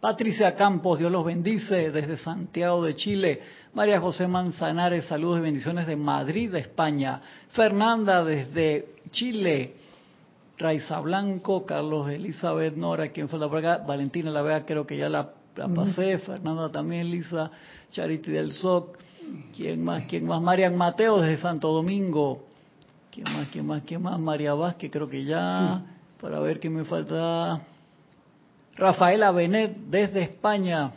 Patricia 0.00 0.54
Campos, 0.54 0.98
Dios 0.98 1.12
los 1.12 1.26
bendice 1.26 1.90
desde 1.90 2.16
Santiago 2.16 2.82
de 2.82 2.94
Chile. 2.94 3.40
María 3.74 4.00
José 4.00 4.26
Manzanares, 4.26 5.04
saludos 5.04 5.40
y 5.40 5.42
bendiciones 5.42 5.86
de 5.86 5.94
Madrid, 5.94 6.50
de 6.50 6.60
España. 6.60 7.20
Fernanda 7.50 8.24
desde 8.24 8.94
Chile. 9.10 9.74
Raiza 10.56 11.00
Blanco, 11.00 11.66
Carlos 11.66 12.10
Elizabeth 12.10 12.76
Nora, 12.76 13.08
quien 13.08 13.28
fue 13.28 13.38
por 13.46 13.58
acá. 13.58 13.84
Valentina 13.86 14.30
la 14.30 14.40
vea, 14.40 14.64
creo 14.64 14.86
que 14.86 14.96
ya 14.96 15.10
la, 15.10 15.32
pasé. 15.74 16.16
Fernanda 16.18 16.70
también, 16.70 17.10
Lisa. 17.10 17.50
Charity 17.90 18.30
del 18.30 18.52
SOC. 18.52 18.96
¿Quién 19.54 19.84
más? 19.84 20.04
¿Quién 20.08 20.26
más? 20.26 20.40
Marian 20.40 20.76
Mateo 20.76 21.20
desde 21.20 21.42
Santo 21.42 21.72
Domingo. 21.72 22.46
¿Quién 23.10 23.30
más? 23.30 23.48
¿Quién 23.48 23.66
más? 23.66 23.82
¿Quién 23.82 24.02
más? 24.02 24.18
María 24.18 24.54
Vázquez, 24.54 24.90
creo 24.90 25.10
que 25.10 25.24
ya. 25.24 25.82
Para 26.18 26.40
ver 26.40 26.58
qué 26.58 26.70
me 26.70 26.84
falta. 26.84 27.60
Rafaela 28.76 29.30
Benet 29.30 29.76
desde 29.90 30.22
España, 30.22 30.92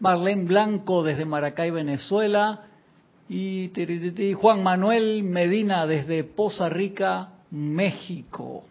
Marlene 0.00 0.44
Blanco 0.44 1.02
desde 1.02 1.24
Maracay, 1.24 1.70
Venezuela, 1.70 2.62
y 3.28 3.70
Juan 4.34 4.62
Manuel 4.62 5.22
Medina 5.22 5.86
desde 5.86 6.24
Poza 6.24 6.68
Rica, 6.68 7.30
México. 7.50 8.64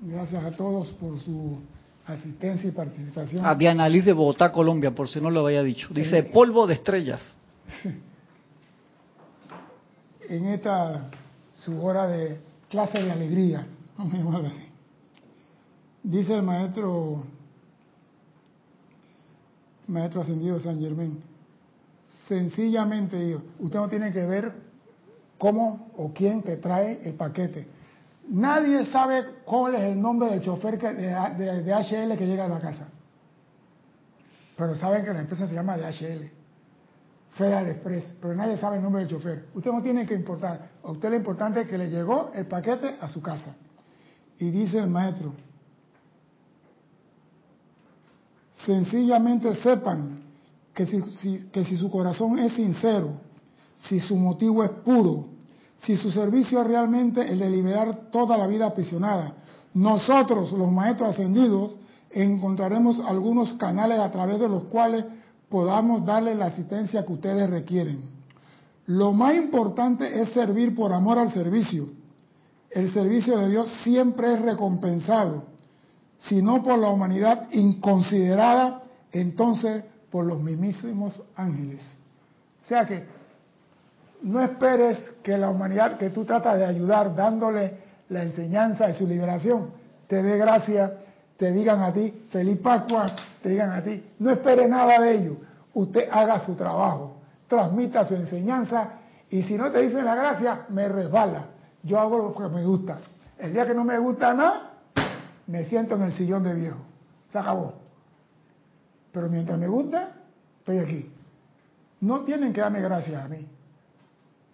Gracias 0.00 0.44
a 0.44 0.50
todos 0.52 0.88
por 0.92 1.18
su 1.20 1.60
asistencia 2.06 2.68
y 2.68 2.72
participación. 2.72 3.44
A 3.44 3.54
Diana 3.54 3.88
Liz 3.88 4.04
de 4.04 4.12
Bogotá, 4.12 4.52
Colombia, 4.52 4.92
por 4.92 5.08
si 5.08 5.20
no 5.20 5.30
lo 5.30 5.46
había 5.46 5.62
dicho. 5.62 5.88
Dice 5.92 6.22
polvo 6.24 6.66
de 6.66 6.74
estrellas. 6.74 7.20
en 10.28 10.46
esta 10.46 11.10
su 11.52 11.84
hora 11.84 12.06
de 12.06 12.40
clase 12.68 13.02
de 13.02 13.10
alegría, 13.10 13.66
vamos 13.98 14.14
a 14.14 14.16
llamarlo 14.16 14.48
así. 14.48 14.66
Dice 16.02 16.34
el 16.34 16.42
maestro, 16.42 17.24
maestro 19.90 20.22
ascendido 20.22 20.58
San 20.60 20.78
Germán, 20.78 21.18
sencillamente 22.28 23.18
digo, 23.18 23.42
usted 23.58 23.78
no 23.78 23.88
tiene 23.88 24.12
que 24.12 24.24
ver 24.24 24.52
cómo 25.38 25.90
o 25.96 26.12
quién 26.12 26.42
te 26.42 26.56
trae 26.56 27.00
el 27.04 27.14
paquete. 27.14 27.66
Nadie 28.28 28.86
sabe 28.86 29.24
cuál 29.44 29.74
es 29.74 29.82
el 29.82 30.00
nombre 30.00 30.30
del 30.30 30.40
chofer 30.40 30.78
de, 30.78 31.44
de, 31.44 31.62
de 31.62 31.72
HL 31.72 32.16
que 32.16 32.26
llega 32.26 32.44
a 32.44 32.48
la 32.48 32.60
casa. 32.60 32.88
Pero 34.56 34.74
saben 34.74 35.04
que 35.04 35.12
la 35.12 35.20
empresa 35.20 35.46
se 35.46 35.54
llama 35.54 35.76
DHL. 35.76 36.30
Federal 37.32 37.68
Express, 37.68 38.14
pero 38.20 38.34
nadie 38.34 38.56
sabe 38.58 38.76
el 38.76 38.82
nombre 38.82 39.02
del 39.02 39.10
chofer. 39.10 39.46
Usted 39.54 39.70
no 39.70 39.82
tiene 39.82 40.06
que 40.06 40.14
importar. 40.14 40.70
A 40.82 40.90
usted 40.90 41.10
lo 41.10 41.16
importante 41.16 41.62
es 41.62 41.68
que 41.68 41.78
le 41.78 41.88
llegó 41.88 42.30
el 42.34 42.46
paquete 42.46 42.96
a 43.00 43.08
su 43.08 43.22
casa. 43.22 43.56
Y 44.38 44.50
dice 44.50 44.78
el 44.78 44.90
maestro, 44.90 45.32
sencillamente 48.64 49.54
sepan 49.56 50.20
que 50.74 50.86
si, 50.86 51.48
que 51.52 51.64
si 51.64 51.76
su 51.76 51.90
corazón 51.90 52.38
es 52.38 52.52
sincero, 52.52 53.12
si 53.76 54.00
su 54.00 54.16
motivo 54.16 54.62
es 54.62 54.70
puro, 54.70 55.26
si 55.78 55.96
su 55.96 56.10
servicio 56.10 56.60
es 56.60 56.66
realmente 56.66 57.20
el 57.20 57.38
de 57.38 57.50
liberar 57.50 58.10
toda 58.10 58.36
la 58.36 58.46
vida 58.46 58.66
aprisionada, 58.66 59.34
nosotros, 59.72 60.52
los 60.52 60.70
maestros 60.70 61.10
ascendidos, 61.10 61.72
encontraremos 62.10 63.00
algunos 63.00 63.54
canales 63.54 63.98
a 63.98 64.10
través 64.10 64.40
de 64.40 64.48
los 64.48 64.64
cuales 64.64 65.04
podamos 65.48 66.04
darle 66.04 66.34
la 66.34 66.46
asistencia 66.46 67.04
que 67.04 67.12
ustedes 67.12 67.48
requieren. 67.48 68.02
Lo 68.86 69.12
más 69.12 69.36
importante 69.36 70.20
es 70.20 70.30
servir 70.32 70.74
por 70.74 70.92
amor 70.92 71.18
al 71.18 71.32
servicio. 71.32 71.88
El 72.70 72.92
servicio 72.92 73.38
de 73.38 73.48
Dios 73.48 73.68
siempre 73.82 74.34
es 74.34 74.42
recompensado, 74.42 75.44
si 76.20 76.42
no 76.42 76.62
por 76.62 76.78
la 76.78 76.88
humanidad 76.88 77.48
inconsiderada, 77.52 78.82
entonces 79.12 79.84
por 80.10 80.24
los 80.24 80.40
mismísimos 80.40 81.22
ángeles. 81.36 81.80
O 82.62 82.68
sea 82.68 82.86
que 82.86 83.04
no 84.22 84.42
esperes 84.42 84.98
que 85.22 85.36
la 85.36 85.48
humanidad 85.48 85.96
que 85.96 86.10
tú 86.10 86.24
tratas 86.24 86.58
de 86.58 86.66
ayudar 86.66 87.14
dándole 87.14 87.78
la 88.10 88.22
enseñanza 88.22 88.86
de 88.86 88.94
su 88.94 89.06
liberación 89.06 89.70
te 90.06 90.22
dé 90.22 90.36
gracia 90.36 90.92
te 91.40 91.50
digan 91.52 91.82
a 91.82 91.90
ti, 91.90 92.26
feliz 92.30 92.58
Pascua, 92.58 93.06
te 93.42 93.48
digan 93.48 93.70
a 93.70 93.82
ti, 93.82 94.04
no 94.18 94.30
espere 94.30 94.68
nada 94.68 95.00
de 95.00 95.14
ello, 95.16 95.36
usted 95.72 96.06
haga 96.12 96.44
su 96.44 96.54
trabajo, 96.54 97.16
transmita 97.48 98.04
su 98.04 98.14
enseñanza 98.14 98.90
y 99.30 99.42
si 99.44 99.54
no 99.54 99.70
te 99.72 99.80
dicen 99.80 100.04
la 100.04 100.14
gracia, 100.14 100.66
me 100.68 100.86
resbala, 100.86 101.46
yo 101.82 101.98
hago 101.98 102.18
lo 102.18 102.34
que 102.34 102.54
me 102.54 102.62
gusta. 102.62 102.98
El 103.38 103.54
día 103.54 103.64
que 103.64 103.72
no 103.72 103.84
me 103.84 103.96
gusta 103.96 104.34
nada, 104.34 104.69
me 105.50 105.64
siento 105.64 105.96
en 105.96 106.02
el 106.02 106.12
sillón 106.12 106.42
de 106.44 106.54
viejo, 106.54 106.78
se 107.30 107.38
acabó. 107.38 107.74
Pero 109.12 109.28
mientras 109.28 109.58
me 109.58 109.68
gusta, 109.68 110.14
estoy 110.58 110.78
aquí. 110.78 111.10
No 112.00 112.20
tienen 112.20 112.52
que 112.52 112.60
darme 112.60 112.80
gracias 112.80 113.24
a 113.24 113.28
mí, 113.28 113.46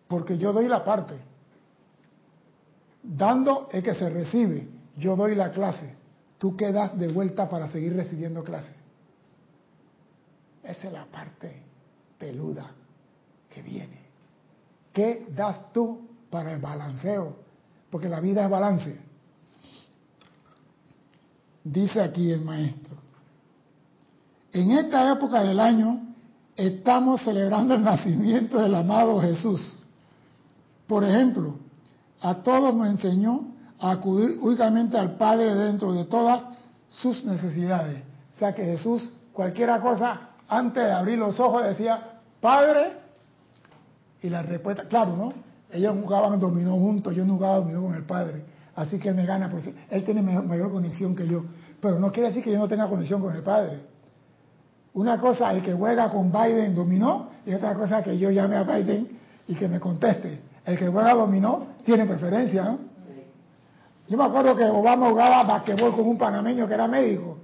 porque 0.09 0.39
yo 0.39 0.53
doy 0.53 0.69
la 0.69 0.83
parte. 0.83 1.15
Dando 3.03 3.69
es 3.71 3.85
que 3.85 3.95
se 3.95 4.11
recibe, 4.11 4.69
yo 4.97 5.15
doy 5.15 5.35
la 5.35 5.53
clase 5.53 5.97
tú 6.39 6.57
quedas 6.57 6.99
de 6.99 7.09
vuelta 7.09 7.49
para 7.49 7.69
seguir 7.71 7.95
recibiendo 7.95 8.45
clases. 8.45 8.75
Esa 10.63 10.87
es 10.89 10.93
la 10.93 11.05
parte 11.07 11.63
peluda 12.19 12.71
que 13.53 13.63
viene. 13.63 14.01
¿Qué 14.93 15.27
das 15.31 15.73
tú 15.73 16.09
para 16.31 16.53
el 16.53 16.61
balanceo? 16.61 17.37
Porque 17.91 18.09
la 18.09 18.21
vida 18.21 18.45
es 18.45 18.51
balance. 18.51 18.99
Dice 21.69 22.01
aquí 22.01 22.31
el 22.31 22.43
maestro. 22.43 22.95
En 24.53 24.71
esta 24.71 25.13
época 25.13 25.43
del 25.43 25.59
año 25.59 26.01
estamos 26.55 27.23
celebrando 27.23 27.75
el 27.75 27.83
nacimiento 27.83 28.61
del 28.61 28.73
amado 28.73 29.21
Jesús. 29.21 29.85
Por 30.87 31.03
ejemplo, 31.03 31.57
a 32.21 32.37
todos 32.37 32.73
nos 32.73 32.87
enseñó 32.87 33.49
a 33.81 33.91
acudir 33.91 34.39
únicamente 34.41 34.97
al 34.97 35.17
Padre 35.17 35.57
dentro 35.57 35.93
de 35.93 36.05
todas 36.05 36.45
sus 36.89 37.25
necesidades. 37.25 38.01
O 38.33 38.39
sea 38.39 38.55
que 38.55 38.65
Jesús, 38.65 39.11
cualquier 39.33 39.69
cosa, 39.81 40.21
antes 40.49 40.85
de 40.85 40.93
abrir 40.93 41.19
los 41.19 41.41
ojos 41.41 41.65
decía, 41.65 42.21
Padre, 42.41 42.93
y 44.23 44.31
la 44.31 44.43
respuesta, 44.43 44.85
claro, 44.85 45.17
¿no? 45.17 45.33
Ellos 45.73 45.97
jugaban 46.01 46.39
dominó 46.39 46.77
juntos, 46.77 47.13
yo 47.13 47.25
no 47.25 47.35
jugaba 47.35 47.57
dominó 47.57 47.83
con 47.83 47.95
el 47.97 48.05
Padre, 48.05 48.45
así 48.77 49.01
que 49.01 49.09
él 49.09 49.17
me 49.17 49.27
gana, 49.27 49.51
pues 49.51 49.69
él 49.91 50.05
tiene 50.05 50.23
mayor 50.23 50.71
conexión 50.71 51.17
que 51.17 51.27
yo, 51.27 51.45
pero 51.81 51.99
no 51.99 52.11
quiere 52.11 52.29
decir 52.29 52.43
que 52.43 52.53
yo 52.53 52.59
no 52.59 52.69
tenga 52.69 52.89
conexión 52.89 53.21
con 53.21 53.35
el 53.35 53.43
Padre. 53.43 53.81
Una 54.95 55.19
cosa 55.19 55.53
el 55.53 55.63
que 55.63 55.73
juega 55.73 56.11
con 56.11 56.33
Biden 56.33 56.75
dominó 56.75 57.29
y 57.45 57.53
otra 57.53 57.75
cosa 57.75 58.03
que 58.03 58.17
yo 58.19 58.31
llame 58.31 58.57
a 58.57 58.65
Biden 58.65 59.19
y 59.47 59.55
que 59.55 59.69
me 59.69 59.79
conteste. 59.79 60.41
El 60.65 60.79
que 60.79 60.89
juega 60.89 61.15
dominó 61.15 61.67
tiene 61.85 62.07
preferencia, 62.07 62.65
¿no? 62.65 62.79
Yo 64.09 64.17
me 64.17 64.25
acuerdo 64.25 64.55
que 64.55 64.65
Obama 64.65 65.11
jugaba 65.11 65.43
basquetbol 65.43 65.95
con 65.95 66.07
un 66.07 66.17
panameño 66.17 66.67
que 66.69 66.75
era 66.75 66.87
médico. 66.87 67.39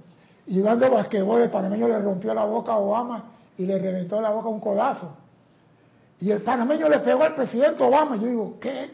Y 0.47 0.59
jugando 0.59 0.89
basquetbol, 0.89 1.41
el 1.41 1.49
panameño 1.49 1.87
le 1.87 1.99
rompió 1.99 2.33
la 2.33 2.45
boca 2.45 2.73
a 2.73 2.77
Obama 2.77 3.23
y 3.57 3.65
le 3.65 3.77
reventó 3.79 4.21
la 4.21 4.29
boca 4.29 4.47
un 4.47 4.59
codazo. 4.59 5.17
Y 6.19 6.31
el 6.31 6.41
panameño 6.41 6.87
le 6.87 6.99
pegó 6.99 7.23
al 7.23 7.35
presidente 7.35 7.83
Obama. 7.83 8.15
Yo 8.15 8.27
digo, 8.27 8.57
¿qué 8.59 8.91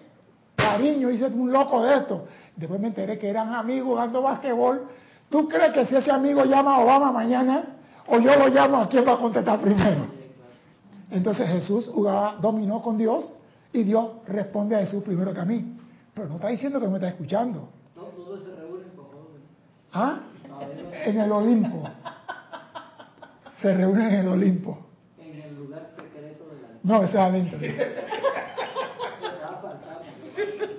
cariño 0.55 1.11
hice 1.11 1.27
un 1.27 1.51
loco 1.51 1.83
de 1.83 1.95
esto? 1.95 2.25
Después 2.55 2.79
me 2.79 2.87
enteré 2.87 3.17
que 3.19 3.29
eran 3.29 3.53
amigos 3.53 3.89
jugando 3.89 4.21
basquetbol. 4.21 4.87
¿Tú 5.29 5.47
crees 5.47 5.73
que 5.73 5.85
si 5.85 5.95
ese 5.95 6.11
amigo 6.11 6.43
llama 6.43 6.75
a 6.75 6.79
Obama 6.79 7.11
mañana 7.11 7.63
o 8.07 8.19
yo 8.19 8.35
lo 8.35 8.47
llamo, 8.47 8.77
a 8.77 8.89
quién 8.89 9.07
va 9.07 9.13
a 9.13 9.17
contestar 9.17 9.59
primero? 9.59 10.07
Entonces 11.11 11.47
Jesús 11.47 11.89
jugaba, 11.93 12.37
dominó 12.41 12.81
con 12.81 12.97
Dios 12.97 13.33
y 13.71 13.83
Dios 13.83 14.09
responde 14.27 14.75
a 14.75 14.79
Jesús 14.79 15.03
primero 15.03 15.33
que 15.33 15.39
a 15.39 15.45
mí. 15.45 15.77
Pero 16.13 16.27
no 16.27 16.35
está 16.35 16.47
diciendo 16.49 16.79
que 16.79 16.85
no 16.85 16.91
me 16.91 16.97
está 16.97 17.09
escuchando. 17.09 17.69
No, 17.95 18.03
todos 18.03 18.43
se 18.43 18.55
reúnen, 18.55 18.89
favor. 18.95 19.27
¿Ah? 19.93 20.19
En 21.05 21.19
el 21.19 21.31
Olimpo. 21.31 21.83
Se 23.61 23.73
reúnen 23.73 24.07
en 24.07 24.19
el 24.21 24.27
Olimpo. 24.27 24.79
En 25.19 25.41
el 25.41 25.55
lugar 25.55 25.89
secreto 25.95 26.45
de 26.45 26.61
la 26.61 26.69
No, 26.83 27.03
ese 27.03 27.13
es 27.13 27.19
adentro. 27.19 27.59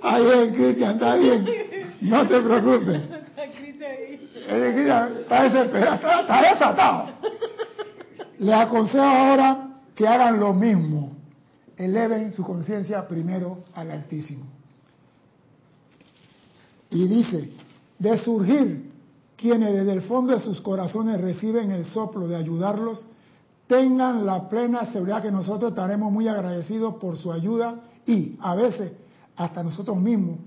Ahí 0.03 0.25
es, 0.25 0.55
Cristian, 0.55 0.93
está 0.95 1.15
bien. 1.15 1.45
No 2.01 2.27
te 2.27 2.41
preocupes. 2.41 3.20
Está, 4.47 5.07
está 5.07 6.41
desatado. 6.41 7.05
Les 8.39 8.55
aconsejo 8.55 9.03
ahora 9.03 9.67
que 9.95 10.07
hagan 10.07 10.39
lo 10.39 10.53
mismo. 10.53 11.11
Eleven 11.77 12.33
su 12.33 12.43
conciencia 12.43 13.07
primero 13.07 13.63
al 13.73 13.91
Altísimo. 13.91 14.45
Y 16.89 17.07
dice, 17.07 17.51
de 17.97 18.17
surgir 18.17 18.91
quienes 19.37 19.73
desde 19.73 19.93
el 19.93 20.01
fondo 20.01 20.33
de 20.33 20.39
sus 20.39 20.61
corazones 20.61 21.19
reciben 21.19 21.71
el 21.71 21.85
soplo 21.85 22.27
de 22.27 22.35
ayudarlos, 22.35 23.07
tengan 23.67 24.25
la 24.25 24.49
plena 24.49 24.85
seguridad 24.87 25.21
que 25.21 25.31
nosotros 25.31 25.71
estaremos 25.71 26.11
muy 26.11 26.27
agradecidos 26.27 26.95
por 26.95 27.17
su 27.17 27.31
ayuda 27.31 27.79
y 28.05 28.37
a 28.41 28.53
veces 28.53 28.91
hasta 29.35 29.63
nosotros 29.63 29.97
mismos 29.97 30.37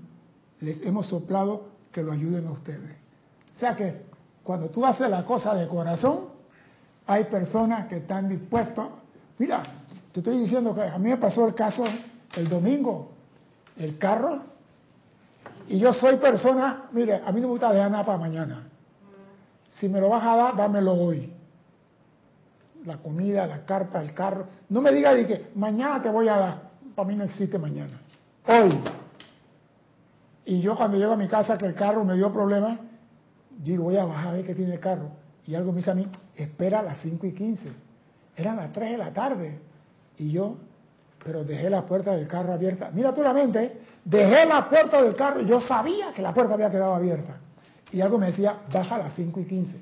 les 0.61 0.81
hemos 0.85 1.07
soplado 1.07 1.69
que 1.91 2.03
lo 2.03 2.11
ayuden 2.11 2.47
a 2.47 2.51
ustedes. 2.51 3.04
O 3.55 3.57
sea 3.57 3.75
que 3.75 4.05
cuando 4.43 4.69
tú 4.69 4.85
haces 4.85 5.09
la 5.09 5.23
cosa 5.23 5.55
de 5.55 5.67
corazón, 5.67 6.29
hay 7.07 7.25
personas 7.25 7.87
que 7.87 7.97
están 7.97 8.27
dispuestas. 8.27 8.87
Mira, 9.37 9.63
te 10.11 10.19
estoy 10.19 10.39
diciendo 10.39 10.73
que 10.73 10.81
a 10.81 10.97
mí 10.97 11.09
me 11.09 11.17
pasó 11.17 11.47
el 11.47 11.55
caso 11.55 11.83
el 12.35 12.49
domingo. 12.49 13.11
El 13.77 13.97
carro 13.97 14.41
y 15.67 15.79
yo 15.79 15.93
soy 15.93 16.17
persona, 16.17 16.85
mire, 16.91 17.21
a 17.25 17.31
mí 17.31 17.41
no 17.41 17.47
me 17.47 17.53
gusta 17.53 17.71
dejar 17.71 17.89
nada 17.89 18.05
para 18.05 18.17
mañana. 18.17 18.67
Si 19.71 19.89
me 19.89 19.99
lo 19.99 20.09
vas 20.09 20.23
a 20.23 20.35
dar, 20.35 20.55
dámelo 20.55 20.93
hoy. 20.93 21.33
La 22.85 22.97
comida, 22.97 23.47
la 23.47 23.65
carta, 23.65 24.01
el 24.01 24.13
carro. 24.13 24.45
No 24.69 24.81
me 24.81 24.91
digas 24.91 25.15
que 25.25 25.51
mañana 25.55 26.01
te 26.01 26.09
voy 26.09 26.27
a 26.27 26.37
dar. 26.37 26.61
Para 26.95 27.07
mí 27.07 27.15
no 27.15 27.23
existe 27.23 27.57
mañana. 27.57 27.99
Hoy. 28.47 28.79
Y 30.45 30.61
yo 30.61 30.75
cuando 30.75 30.97
llego 30.97 31.13
a 31.13 31.17
mi 31.17 31.27
casa 31.27 31.57
que 31.57 31.65
el 31.65 31.73
carro 31.73 32.05
me 32.05 32.15
dio 32.15 32.31
problemas, 32.31 32.77
digo, 33.57 33.83
voy 33.85 33.97
a 33.97 34.05
bajar 34.05 34.27
a 34.27 34.31
ver 34.33 34.45
qué 34.45 34.55
tiene 34.55 34.73
el 34.73 34.79
carro. 34.79 35.09
Y 35.45 35.55
algo 35.55 35.71
me 35.71 35.77
dice 35.77 35.91
a 35.91 35.95
mí, 35.95 36.07
espera 36.35 36.79
a 36.79 36.83
las 36.83 36.97
5 36.99 37.25
y 37.27 37.33
15. 37.33 37.71
Eran 38.35 38.57
las 38.57 38.71
3 38.71 38.91
de 38.91 38.97
la 38.97 39.13
tarde. 39.13 39.59
Y 40.17 40.31
yo, 40.31 40.57
pero 41.23 41.43
dejé 41.43 41.69
la 41.69 41.85
puerta 41.85 42.11
del 42.11 42.27
carro 42.27 42.53
abierta. 42.53 42.89
Mira 42.93 43.13
tú 43.13 43.21
la 43.21 43.33
mente, 43.33 43.81
dejé 44.03 44.45
la 44.45 44.69
puerta 44.69 45.01
del 45.01 45.15
carro 45.15 45.41
yo 45.41 45.59
sabía 45.61 46.13
que 46.13 46.21
la 46.21 46.33
puerta 46.33 46.53
había 46.53 46.69
quedado 46.69 46.93
abierta. 46.93 47.37
y 47.91 48.01
algo 48.01 48.17
me 48.17 48.27
decía, 48.27 48.61
baja 48.71 48.95
a 48.95 48.97
las 48.99 49.15
5 49.15 49.39
y 49.39 49.45
15. 49.45 49.81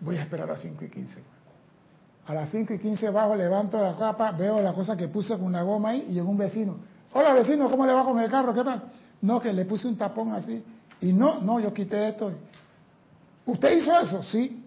Voy 0.00 0.16
a 0.16 0.22
esperar 0.22 0.48
a 0.48 0.52
las 0.52 0.60
5 0.60 0.84
y 0.84 0.88
15. 0.88 1.22
A 2.26 2.34
las 2.34 2.50
5 2.50 2.74
y 2.74 2.78
15 2.78 3.10
bajo, 3.10 3.36
levanto 3.36 3.80
la 3.82 3.96
capa, 3.96 4.32
veo 4.32 4.60
la 4.60 4.72
cosa 4.72 4.96
que 4.96 5.08
puse 5.08 5.34
con 5.34 5.44
una 5.44 5.62
goma 5.62 5.90
ahí 5.90 6.06
y 6.08 6.14
llegó 6.14 6.30
un 6.30 6.38
vecino. 6.38 6.76
Hola 7.12 7.32
vecino, 7.34 7.70
¿cómo 7.70 7.86
le 7.86 7.92
va 7.92 8.04
con 8.04 8.18
el 8.18 8.30
carro? 8.30 8.52
¿Qué 8.52 8.64
tal? 8.64 8.82
No, 9.22 9.40
que 9.40 9.52
le 9.52 9.64
puse 9.64 9.86
un 9.86 9.96
tapón 9.96 10.32
así. 10.32 10.62
Y 11.00 11.12
no, 11.12 11.40
no, 11.40 11.60
yo 11.60 11.72
quité 11.72 12.08
esto. 12.08 12.32
¿Usted 13.46 13.76
hizo 13.78 13.98
eso? 13.98 14.22
Sí. 14.22 14.62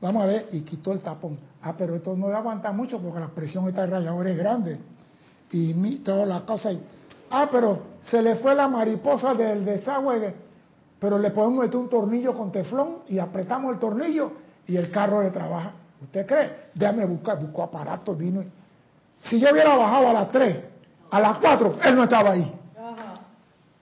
Vamos 0.00 0.22
a 0.22 0.26
ver, 0.26 0.48
y 0.52 0.60
quitó 0.60 0.92
el 0.92 1.00
tapón. 1.00 1.38
Ah, 1.62 1.74
pero 1.76 1.94
esto 1.94 2.14
no 2.16 2.26
aguanta 2.28 2.72
mucho 2.72 3.00
porque 3.00 3.20
la 3.20 3.28
presión 3.28 3.64
de 3.64 3.70
esta 3.70 3.86
rayadora 3.86 4.30
es 4.30 4.36
grande. 4.36 4.78
Y 5.50 5.72
mi, 5.74 5.96
toda 5.96 6.26
la 6.26 6.40
cosa 6.40 6.70
ahí. 6.70 6.82
Ah, 7.30 7.48
pero 7.50 7.80
se 8.10 8.20
le 8.20 8.36
fue 8.36 8.54
la 8.54 8.68
mariposa 8.68 9.34
del 9.34 9.64
desagüe, 9.64 10.34
pero 10.98 11.18
le 11.18 11.30
podemos 11.30 11.64
meter 11.64 11.76
un 11.76 11.88
tornillo 11.88 12.36
con 12.36 12.52
teflón 12.52 12.98
y 13.08 13.18
apretamos 13.18 13.72
el 13.72 13.78
tornillo 13.78 14.32
y 14.66 14.76
el 14.76 14.90
carro 14.90 15.22
le 15.22 15.30
trabaja. 15.30 15.72
¿Usted 16.02 16.26
cree? 16.26 16.50
Déjame 16.74 17.06
buscar, 17.06 17.40
buscó 17.40 17.62
aparato, 17.62 18.14
vino. 18.14 18.42
Si 19.20 19.40
yo 19.40 19.50
hubiera 19.52 19.74
bajado 19.76 20.08
a 20.08 20.12
las 20.12 20.28
3, 20.28 20.58
a 21.10 21.20
las 21.20 21.38
4, 21.38 21.76
él 21.82 21.96
no 21.96 22.04
estaba 22.04 22.32
ahí. 22.32 22.52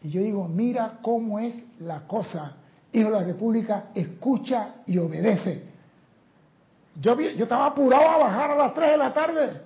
Y 0.03 0.11
yo 0.11 0.21
digo, 0.21 0.49
mira 0.49 0.99
cómo 1.01 1.39
es 1.39 1.65
la 1.81 2.01
cosa. 2.07 2.55
Hijo 2.93 3.09
de 3.09 3.15
la 3.15 3.25
República, 3.25 3.85
escucha 3.95 4.75
y 4.87 4.99
obedece. 4.99 5.63
Yo, 7.01 7.19
yo 7.19 7.45
estaba 7.45 7.67
apurado 7.67 8.09
a 8.09 8.19
bajar 8.19 8.51
a 8.51 8.57
las 8.57 8.75
3 8.75 8.91
de 8.91 8.97
la 8.97 9.15
tarde. 9.15 9.61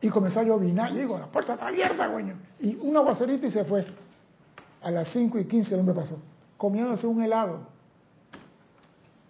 Y 0.00 0.08
comenzó 0.08 0.40
a 0.40 0.42
llovinar. 0.44 0.92
Yo 0.92 0.98
digo, 0.98 1.18
la 1.18 1.26
puerta 1.26 1.54
está 1.54 1.68
abierta, 1.68 2.06
güey. 2.08 2.32
Y 2.60 2.76
un 2.76 2.96
aguacerito 2.96 3.46
y 3.46 3.50
se 3.50 3.64
fue. 3.64 3.86
A 4.82 4.90
las 4.90 5.08
5 5.08 5.38
y 5.38 5.44
15 5.46 5.76
¿dónde 5.76 5.94
pasó? 5.94 6.18
Comiéndose 6.56 7.06
un 7.06 7.22
helado. 7.22 7.60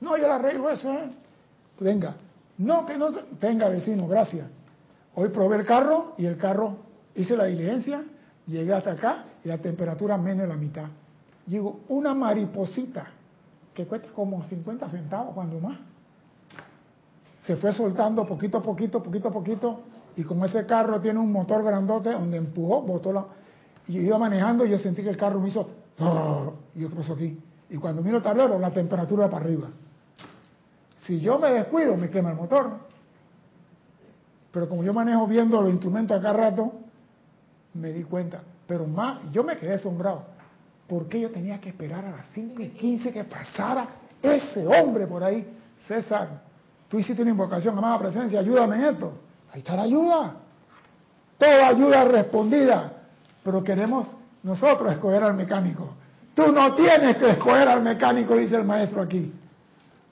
No, 0.00 0.16
yo 0.16 0.26
le 0.26 0.32
arreglo 0.32 0.68
eso, 0.70 0.92
¿eh? 0.92 1.10
Venga. 1.78 2.16
No, 2.58 2.84
que 2.84 2.96
no. 2.96 3.10
Venga, 3.40 3.68
vecino, 3.68 4.08
gracias. 4.08 4.48
Hoy 5.14 5.28
probé 5.28 5.58
el 5.58 5.66
carro 5.66 6.14
y 6.16 6.26
el 6.26 6.36
carro 6.38 6.76
hice 7.14 7.36
la 7.36 7.44
diligencia, 7.44 8.02
llegué 8.46 8.72
hasta 8.72 8.92
acá 8.92 9.24
y 9.44 9.48
la 9.48 9.58
temperatura 9.58 10.16
menos 10.16 10.42
de 10.42 10.48
la 10.48 10.56
mitad. 10.56 10.88
Digo, 11.46 11.80
una 11.88 12.14
mariposita 12.14 13.06
que 13.74 13.86
cuesta 13.86 14.08
como 14.14 14.42
50 14.44 14.88
centavos, 14.88 15.34
cuando 15.34 15.58
más. 15.58 15.78
Se 17.44 17.56
fue 17.56 17.72
soltando 17.72 18.24
poquito 18.26 18.58
a 18.58 18.62
poquito, 18.62 19.02
poquito 19.02 19.28
a 19.28 19.32
poquito, 19.32 19.80
y 20.16 20.22
como 20.22 20.44
ese 20.44 20.66
carro 20.66 21.00
tiene 21.00 21.18
un 21.18 21.32
motor 21.32 21.64
grandote 21.64 22.12
donde 22.12 22.36
empujó, 22.36 22.82
botó 22.82 23.12
la... 23.12 23.24
Y 23.88 23.94
yo 23.94 24.02
iba 24.02 24.18
manejando 24.18 24.64
y 24.64 24.70
yo 24.70 24.78
sentí 24.78 25.02
que 25.02 25.10
el 25.10 25.16
carro 25.16 25.40
me 25.40 25.48
hizo... 25.48 25.68
Y 26.74 26.80
yo 26.80 26.90
pasó 26.90 27.14
aquí. 27.14 27.38
Y 27.70 27.76
cuando 27.78 28.02
miro 28.02 28.18
el 28.18 28.22
tablero, 28.22 28.58
la 28.58 28.70
temperatura 28.70 29.28
para 29.28 29.44
arriba. 29.44 29.68
Si 30.98 31.20
yo 31.20 31.38
me 31.38 31.50
descuido, 31.50 31.96
me 31.96 32.10
quema 32.10 32.30
el 32.30 32.36
motor. 32.36 32.76
Pero 34.52 34.68
como 34.68 34.84
yo 34.84 34.92
manejo 34.92 35.26
viendo 35.26 35.60
los 35.60 35.70
instrumentos 35.70 36.16
acá 36.16 36.32
rato, 36.32 36.72
me 37.74 37.92
di 37.92 38.04
cuenta. 38.04 38.42
Pero 38.72 38.86
más, 38.86 39.18
yo 39.30 39.44
me 39.44 39.54
quedé 39.58 39.74
asombrado. 39.74 40.24
¿Por 40.88 41.06
qué 41.06 41.20
yo 41.20 41.30
tenía 41.30 41.60
que 41.60 41.68
esperar 41.68 42.06
a 42.06 42.10
las 42.10 42.26
5 42.28 42.62
y 42.62 42.68
15 42.68 43.12
que 43.12 43.24
pasara 43.24 43.86
ese 44.22 44.66
hombre 44.66 45.06
por 45.06 45.22
ahí? 45.22 45.46
César, 45.86 46.40
tú 46.88 46.98
hiciste 46.98 47.20
una 47.20 47.32
invocación, 47.32 47.76
amada 47.76 47.98
presencia, 47.98 48.40
ayúdame 48.40 48.76
en 48.76 48.84
esto. 48.84 49.12
Ahí 49.52 49.58
está 49.58 49.76
la 49.76 49.82
ayuda. 49.82 50.36
Toda 51.36 51.68
ayuda 51.68 52.04
respondida. 52.04 52.92
Pero 53.44 53.62
queremos 53.62 54.08
nosotros 54.42 54.90
escoger 54.90 55.22
al 55.22 55.34
mecánico. 55.34 55.92
Tú 56.34 56.50
no 56.50 56.74
tienes 56.74 57.18
que 57.18 57.28
escoger 57.28 57.68
al 57.68 57.82
mecánico, 57.82 58.34
dice 58.36 58.56
el 58.56 58.64
maestro 58.64 59.02
aquí. 59.02 59.34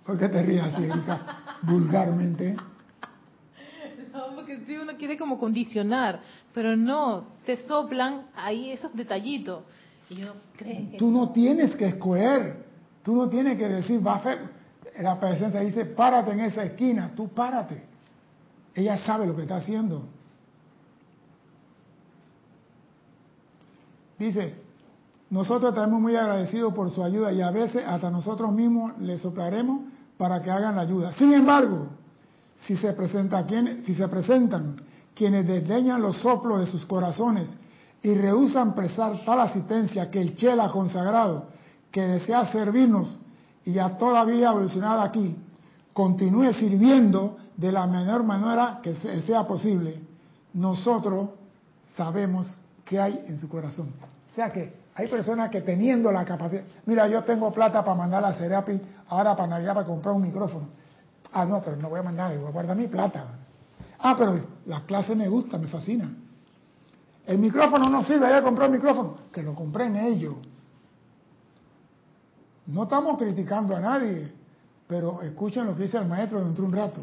¿Por 0.05 0.19
qué 0.19 0.29
te 0.29 0.43
rías 0.43 0.75
así, 0.75 0.87
Vulgarmente. 1.63 2.57
No, 4.13 4.35
porque 4.35 4.59
si 4.67 4.77
uno 4.77 4.97
quiere 4.99 5.17
como 5.17 5.39
condicionar, 5.39 6.21
pero 6.55 6.77
no, 6.77 7.25
te 7.47 7.67
soplan 7.67 8.27
ahí 8.35 8.71
esos 8.71 8.95
detallitos. 8.95 9.63
Y 10.09 10.17
yo, 10.17 10.33
que 10.57 10.97
Tú 10.99 11.11
no 11.11 11.31
tienes 11.31 11.77
que 11.77 11.87
escoger, 11.87 12.65
tú 13.05 13.15
no 13.15 13.29
tienes 13.29 13.57
que 13.57 13.69
decir, 13.69 14.05
va 14.05 14.17
a 14.17 14.37
la 15.01 15.19
presencia 15.19 15.61
dice, 15.61 15.85
párate 15.85 16.33
en 16.33 16.41
esa 16.41 16.65
esquina, 16.65 17.13
tú 17.15 17.29
párate. 17.29 17.83
Ella 18.75 18.99
sabe 18.99 19.27
lo 19.27 19.37
que 19.37 19.43
está 19.43 19.57
haciendo. 19.57 20.03
Dice, 24.19 24.55
nosotros 25.31 25.73
estamos 25.73 26.01
muy 26.01 26.17
agradecidos 26.17 26.75
por 26.75 26.91
su 26.91 27.03
ayuda 27.03 27.33
y 27.33 27.41
a 27.41 27.51
veces 27.51 27.85
hasta 27.87 28.11
nosotros 28.11 28.53
mismos 28.53 28.99
le 28.99 29.19
soplaremos 29.19 29.83
para 30.19 30.43
que 30.43 30.51
hagan 30.51 30.77
la 30.77 30.83
ayuda. 30.83 31.13
Sin 31.15 31.33
embargo, 31.33 31.87
si 32.67 32.77
se, 32.77 32.93
presenta 32.93 33.47
si 33.85 33.95
se 33.95 34.09
presentan 34.09 34.77
quienes 35.21 35.47
desdeñan 35.47 36.01
los 36.01 36.17
soplos 36.17 36.61
de 36.61 36.67
sus 36.67 36.87
corazones 36.87 37.47
y 38.03 38.15
rehusan 38.15 38.75
prestar 38.75 39.23
tal 39.23 39.41
asistencia 39.41 40.11
que 40.11 40.19
el 40.19 40.35
Chela 40.35 40.71
consagrado, 40.71 41.49
que 41.91 42.01
desea 42.01 42.51
servirnos 42.51 43.21
y 43.67 43.73
ya 43.73 43.99
todavía 43.99 44.49
evolucionado 44.49 45.03
aquí, 45.03 45.37
continúe 45.93 46.55
sirviendo 46.55 47.37
de 47.55 47.71
la 47.71 47.87
menor 47.87 48.25
manera 48.25 48.81
que 48.83 48.95
sea 48.95 49.47
posible, 49.47 50.01
nosotros 50.55 51.29
sabemos 51.95 52.57
qué 52.87 52.99
hay 52.99 53.23
en 53.27 53.37
su 53.37 53.47
corazón. 53.47 53.93
O 54.27 54.35
sea 54.35 54.51
que 54.51 54.73
hay 54.95 55.07
personas 55.09 55.51
que 55.51 55.61
teniendo 55.61 56.11
la 56.11 56.25
capacidad, 56.25 56.63
mira, 56.87 57.07
yo 57.09 57.23
tengo 57.25 57.53
plata 57.53 57.85
para 57.85 57.95
mandar 57.95 58.25
a 58.25 58.33
Serapi 58.33 58.81
ahora 59.11 59.37
para 59.37 59.51
Navidad 59.51 59.75
para 59.75 59.87
comprar 59.87 60.15
un 60.15 60.23
micrófono. 60.23 60.69
Ah, 61.31 61.45
no, 61.45 61.61
pero 61.61 61.77
no 61.77 61.91
voy 61.91 62.01
a 62.01 62.05
mandar, 62.05 62.35
voy 62.39 62.49
a 62.49 62.53
guardar 62.53 62.75
mi 62.75 62.87
plata. 62.87 63.27
Ah, 64.03 64.17
pero 64.17 64.41
la 64.67 64.85
clase 64.87 65.15
me 65.15 65.29
gusta, 65.29 65.59
me 65.59 65.69
fascina. 65.69 66.11
El 67.27 67.39
micrófono 67.39 67.89
no 67.89 68.03
sirve, 68.05 68.29
que 68.29 68.43
comprar 68.43 68.71
un 68.71 68.77
micrófono. 68.77 69.15
Que 69.31 69.43
lo 69.43 69.55
compren 69.55 69.97
ellos. 69.97 70.35
No 72.67 72.85
estamos 72.85 73.19
criticando 73.19 73.77
a 73.77 73.81
nadie, 73.81 74.33
pero 74.87 75.21
escuchen 75.23 75.67
lo 75.67 75.75
que 75.75 75.83
dice 75.83 75.99
el 75.99 76.09
maestro 76.09 76.43
dentro 76.43 76.63
de 76.63 76.69
un 76.69 76.77
rato. 76.77 77.03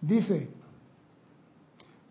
Dice, 0.00 0.50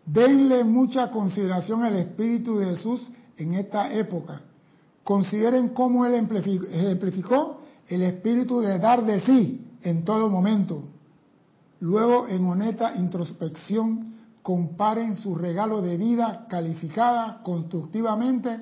denle 0.06 0.64
mucha 0.64 1.10
consideración 1.10 1.82
al 1.82 1.96
Espíritu 1.96 2.58
de 2.58 2.66
Jesús 2.66 3.10
en 3.36 3.54
esta 3.54 3.92
época. 3.92 4.40
Consideren 5.04 5.68
cómo 5.68 6.06
Él 6.06 6.14
ejemplificó 6.14 7.60
el 7.86 8.02
espíritu 8.02 8.60
de 8.60 8.78
dar 8.78 9.04
de 9.04 9.20
sí 9.20 9.66
en 9.82 10.04
todo 10.04 10.30
momento. 10.30 10.93
Luego, 11.84 12.26
en 12.28 12.46
honesta 12.46 12.94
introspección, 12.94 14.14
comparen 14.40 15.16
su 15.16 15.34
regalo 15.34 15.82
de 15.82 15.98
vida 15.98 16.46
calificada 16.48 17.42
constructivamente 17.42 18.58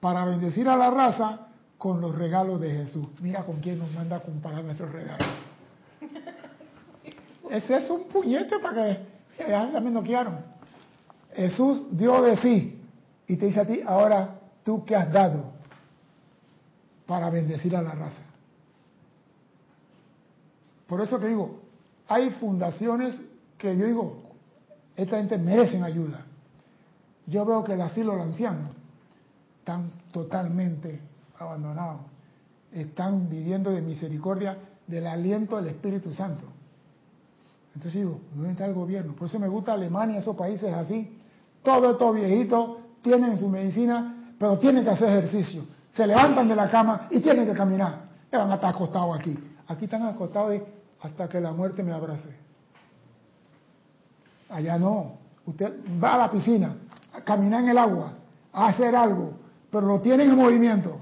para 0.00 0.24
bendecir 0.24 0.66
a 0.66 0.74
la 0.74 0.90
raza 0.90 1.48
con 1.76 2.00
los 2.00 2.16
regalos 2.16 2.58
de 2.58 2.70
Jesús. 2.70 3.08
Mira 3.20 3.44
con 3.44 3.60
quién 3.60 3.78
nos 3.78 3.92
manda 3.92 4.16
a 4.16 4.20
comparar 4.20 4.64
nuestros 4.64 4.90
regalos. 4.90 5.28
Ese 7.50 7.76
es 7.76 7.90
un 7.90 8.04
puñete 8.04 8.58
para 8.58 9.04
que 9.36 9.44
también 9.44 9.92
no 9.92 10.02
quieran. 10.02 10.42
Jesús 11.34 11.88
dio 11.90 12.22
de 12.22 12.38
sí 12.38 12.80
y 13.28 13.36
te 13.36 13.48
dice 13.48 13.60
a 13.60 13.66
ti, 13.66 13.82
ahora 13.86 14.40
tú 14.64 14.82
qué 14.86 14.96
has 14.96 15.12
dado 15.12 15.52
para 17.04 17.28
bendecir 17.28 17.76
a 17.76 17.82
la 17.82 17.92
raza. 17.92 18.22
Por 20.86 21.02
eso 21.02 21.18
te 21.18 21.28
digo, 21.28 21.55
hay 22.08 22.30
fundaciones 22.30 23.20
que 23.58 23.76
yo 23.76 23.86
digo, 23.86 24.22
esta 24.94 25.18
gente 25.18 25.38
merecen 25.38 25.82
ayuda. 25.82 26.24
Yo 27.26 27.44
veo 27.44 27.64
que 27.64 27.72
el 27.72 27.80
asilo 27.80 28.14
de 28.16 28.22
ancianos 28.22 28.70
están 29.58 29.90
totalmente 30.12 31.00
abandonados. 31.38 32.02
Están 32.72 33.28
viviendo 33.28 33.70
de 33.70 33.82
misericordia 33.82 34.56
del 34.86 35.06
aliento 35.06 35.56
del 35.56 35.68
Espíritu 35.68 36.12
Santo. 36.14 36.44
Entonces 37.74 38.00
digo, 38.00 38.20
¿dónde 38.34 38.52
está 38.52 38.66
el 38.66 38.74
gobierno? 38.74 39.14
Por 39.14 39.28
eso 39.28 39.38
me 39.38 39.48
gusta 39.48 39.72
Alemania, 39.72 40.18
esos 40.18 40.36
países 40.36 40.72
así. 40.72 41.18
Todos 41.62 41.92
estos 41.92 42.14
viejitos 42.14 42.78
tienen 43.02 43.38
su 43.38 43.48
medicina, 43.48 44.32
pero 44.38 44.58
tienen 44.58 44.84
que 44.84 44.90
hacer 44.90 45.08
ejercicio. 45.08 45.64
Se 45.90 46.06
levantan 46.06 46.48
de 46.48 46.54
la 46.54 46.70
cama 46.70 47.08
y 47.10 47.20
tienen 47.20 47.46
que 47.46 47.52
caminar. 47.52 48.06
Y 48.32 48.36
van 48.36 48.50
a 48.50 48.54
estar 48.54 48.74
acostados 48.74 49.18
aquí. 49.18 49.36
Aquí 49.66 49.84
están 49.86 50.04
acostados 50.04 50.60
hasta 51.06 51.28
que 51.28 51.40
la 51.40 51.52
muerte 51.52 51.82
me 51.82 51.92
abrace. 51.92 52.28
Allá 54.48 54.78
no. 54.78 55.18
Usted 55.46 55.72
va 56.02 56.14
a 56.14 56.18
la 56.18 56.30
piscina, 56.30 56.74
a 57.12 57.20
caminar 57.20 57.62
en 57.62 57.68
el 57.70 57.78
agua, 57.78 58.12
a 58.52 58.66
hacer 58.66 58.96
algo, 58.96 59.34
pero 59.70 59.86
lo 59.86 60.00
tienen 60.00 60.30
en 60.30 60.36
movimiento. 60.36 60.98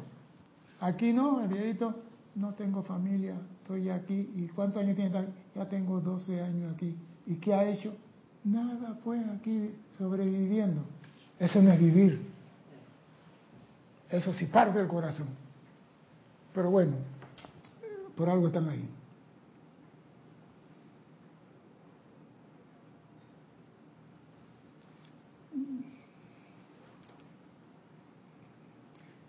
Aquí 0.80 1.14
no, 1.14 1.40
el 1.40 1.48
viejito, 1.48 1.94
no 2.34 2.52
tengo 2.52 2.82
familia, 2.82 3.34
estoy 3.62 3.88
aquí. 3.88 4.30
¿Y 4.36 4.48
cuántos 4.48 4.82
años 4.82 4.96
tiene? 4.96 5.26
Ya 5.54 5.66
tengo 5.66 6.00
12 6.00 6.42
años 6.42 6.74
aquí. 6.74 6.94
¿Y 7.26 7.36
qué 7.36 7.54
ha 7.54 7.64
hecho? 7.64 7.94
Nada, 8.44 8.98
pues 9.02 9.26
aquí 9.30 9.74
sobreviviendo. 9.96 10.82
Eso 11.38 11.62
no 11.62 11.72
es 11.72 11.80
vivir. 11.80 12.20
Eso 14.10 14.34
sí 14.34 14.44
parte 14.46 14.78
del 14.78 14.88
corazón. 14.88 15.28
Pero 16.52 16.70
bueno, 16.70 16.96
por 18.14 18.28
algo 18.28 18.48
están 18.48 18.68
ahí. 18.68 18.90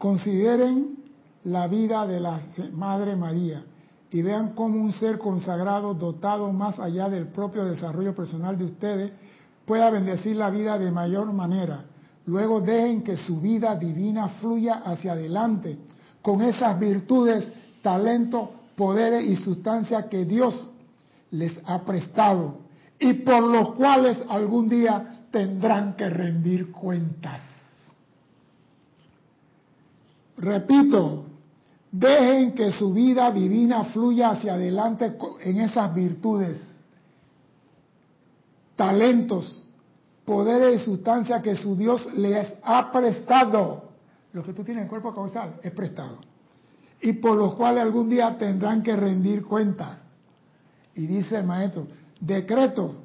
Consideren 0.06 0.98
la 1.46 1.68
vida 1.68 2.06
de 2.06 2.20
la 2.20 2.40
Madre 2.74 3.16
María 3.16 3.64
y 4.12 4.22
vean 4.22 4.54
cómo 4.54 4.80
un 4.80 4.94
ser 4.94 5.18
consagrado 5.18 5.96
dotado 5.96 6.54
más 6.54 6.78
allá 6.78 7.10
del 7.10 7.30
propio 7.30 7.66
desarrollo 7.66 8.14
personal 8.14 8.56
de 8.56 8.66
ustedes 8.66 9.12
pueda 9.66 9.90
bendecir 9.90 10.36
la 10.36 10.52
vida 10.52 10.78
de 10.78 10.92
mayor 10.92 11.34
manera. 11.34 11.86
Luego 12.28 12.62
dejen 12.62 13.02
que 13.02 13.18
su 13.18 13.42
vida 13.42 13.76
divina 13.78 14.30
fluya 14.40 14.84
hacia 14.86 15.14
adelante 15.14 15.80
con 16.22 16.44
esas 16.44 16.80
virtudes, 16.80 17.52
talentos, 17.82 18.50
poderes 18.76 19.26
y 19.26 19.36
sustancias 19.38 20.06
que 20.06 20.24
Dios 20.24 20.70
les 21.32 21.60
ha 21.66 21.84
prestado 21.84 22.60
y 23.00 23.12
por 23.14 23.42
los 23.42 23.74
cuales 23.74 24.24
algún 24.30 24.70
día 24.70 25.26
tendrán 25.32 25.96
que 25.96 26.08
rendir 26.08 26.72
cuentas. 26.72 27.55
Repito, 30.38 31.26
dejen 31.92 32.54
que 32.54 32.72
su 32.72 32.94
vida 32.94 33.32
divina 33.32 33.86
fluya 33.86 34.32
hacia 34.32 34.56
adelante 34.56 35.18
en 35.42 35.60
esas 35.60 35.94
virtudes, 35.94 36.62
talentos, 38.76 39.66
poderes 40.26 40.82
y 40.82 40.86
sustancias 40.86 41.42
que 41.42 41.56
su 41.56 41.76
Dios 41.76 42.14
les 42.16 42.54
ha 42.64 42.92
prestado. 42.92 43.84
Lo 44.34 44.44
que 44.44 44.54
tú 44.54 44.64
tienes 44.64 44.84
en 44.84 44.90
cuerpo 44.90 45.14
causal 45.14 45.56
es 45.64 45.72
prestado. 45.72 46.18
Y 47.02 47.14
por 47.14 47.38
los 47.38 47.56
cuales 47.56 47.84
algún 47.84 48.10
día 48.10 48.38
tendrán 48.38 48.84
que 48.84 48.96
rendir 48.96 49.46
cuenta. 49.46 50.00
Y 50.96 51.08
dice 51.08 51.38
el 51.38 51.46
maestro, 51.46 51.88
decreto 52.20 52.96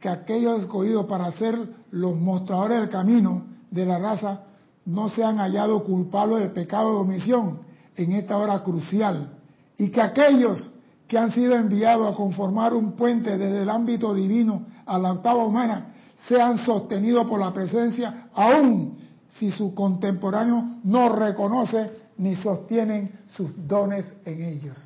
que 0.00 0.08
aquellos 0.08 0.60
escogidos 0.60 1.06
para 1.06 1.32
ser 1.32 1.58
los 1.90 2.16
mostradores 2.16 2.80
del 2.80 2.88
camino 2.88 3.44
de 3.70 3.86
la 3.86 3.98
raza 3.98 4.42
no 4.88 5.10
sean 5.10 5.36
hallados 5.36 5.82
culpables 5.82 6.40
del 6.40 6.52
pecado 6.52 6.92
de 6.92 7.00
omisión 7.00 7.58
en 7.94 8.12
esta 8.12 8.38
hora 8.38 8.62
crucial 8.62 9.38
y 9.76 9.90
que 9.90 10.00
aquellos 10.00 10.70
que 11.06 11.18
han 11.18 11.30
sido 11.32 11.54
enviados 11.54 12.10
a 12.10 12.16
conformar 12.16 12.72
un 12.72 12.92
puente 12.92 13.36
desde 13.36 13.62
el 13.62 13.68
ámbito 13.68 14.14
divino 14.14 14.62
a 14.86 14.98
la 14.98 15.12
octava 15.12 15.44
humana 15.44 15.92
sean 16.26 16.56
sostenidos 16.58 17.28
por 17.28 17.38
la 17.38 17.52
presencia 17.52 18.30
aún 18.34 18.96
si 19.28 19.50
su 19.50 19.74
contemporáneo 19.74 20.78
no 20.84 21.10
reconoce 21.10 21.90
ni 22.16 22.34
sostienen 22.36 23.20
sus 23.26 23.68
dones 23.68 24.10
en 24.24 24.42
ellos. 24.42 24.78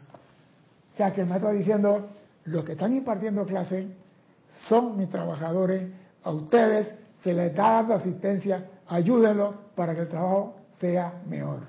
O 0.92 0.96
sea 0.96 1.12
que 1.12 1.24
me 1.24 1.36
está 1.36 1.53
diciendo, 1.53 2.09
los 2.46 2.64
que 2.64 2.72
están 2.72 2.92
impartiendo 2.92 3.46
clase 3.46 3.86
son 4.68 4.96
mis 4.96 5.09
trabajadores, 5.09 5.92
a 6.24 6.32
ustedes 6.32 6.92
se 7.18 7.32
les 7.32 7.55
da 7.55 7.78
asistencia 7.78 8.66
ayúdenlo 8.93 9.55
para 9.74 9.95
que 9.95 10.03
el 10.03 10.09
trabajo 10.09 10.57
sea 10.78 11.22
mejor. 11.26 11.61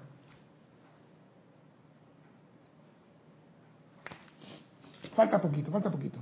Falta 5.15 5.39
poquito, 5.39 5.71
falta 5.71 5.89
poquito. 5.89 6.19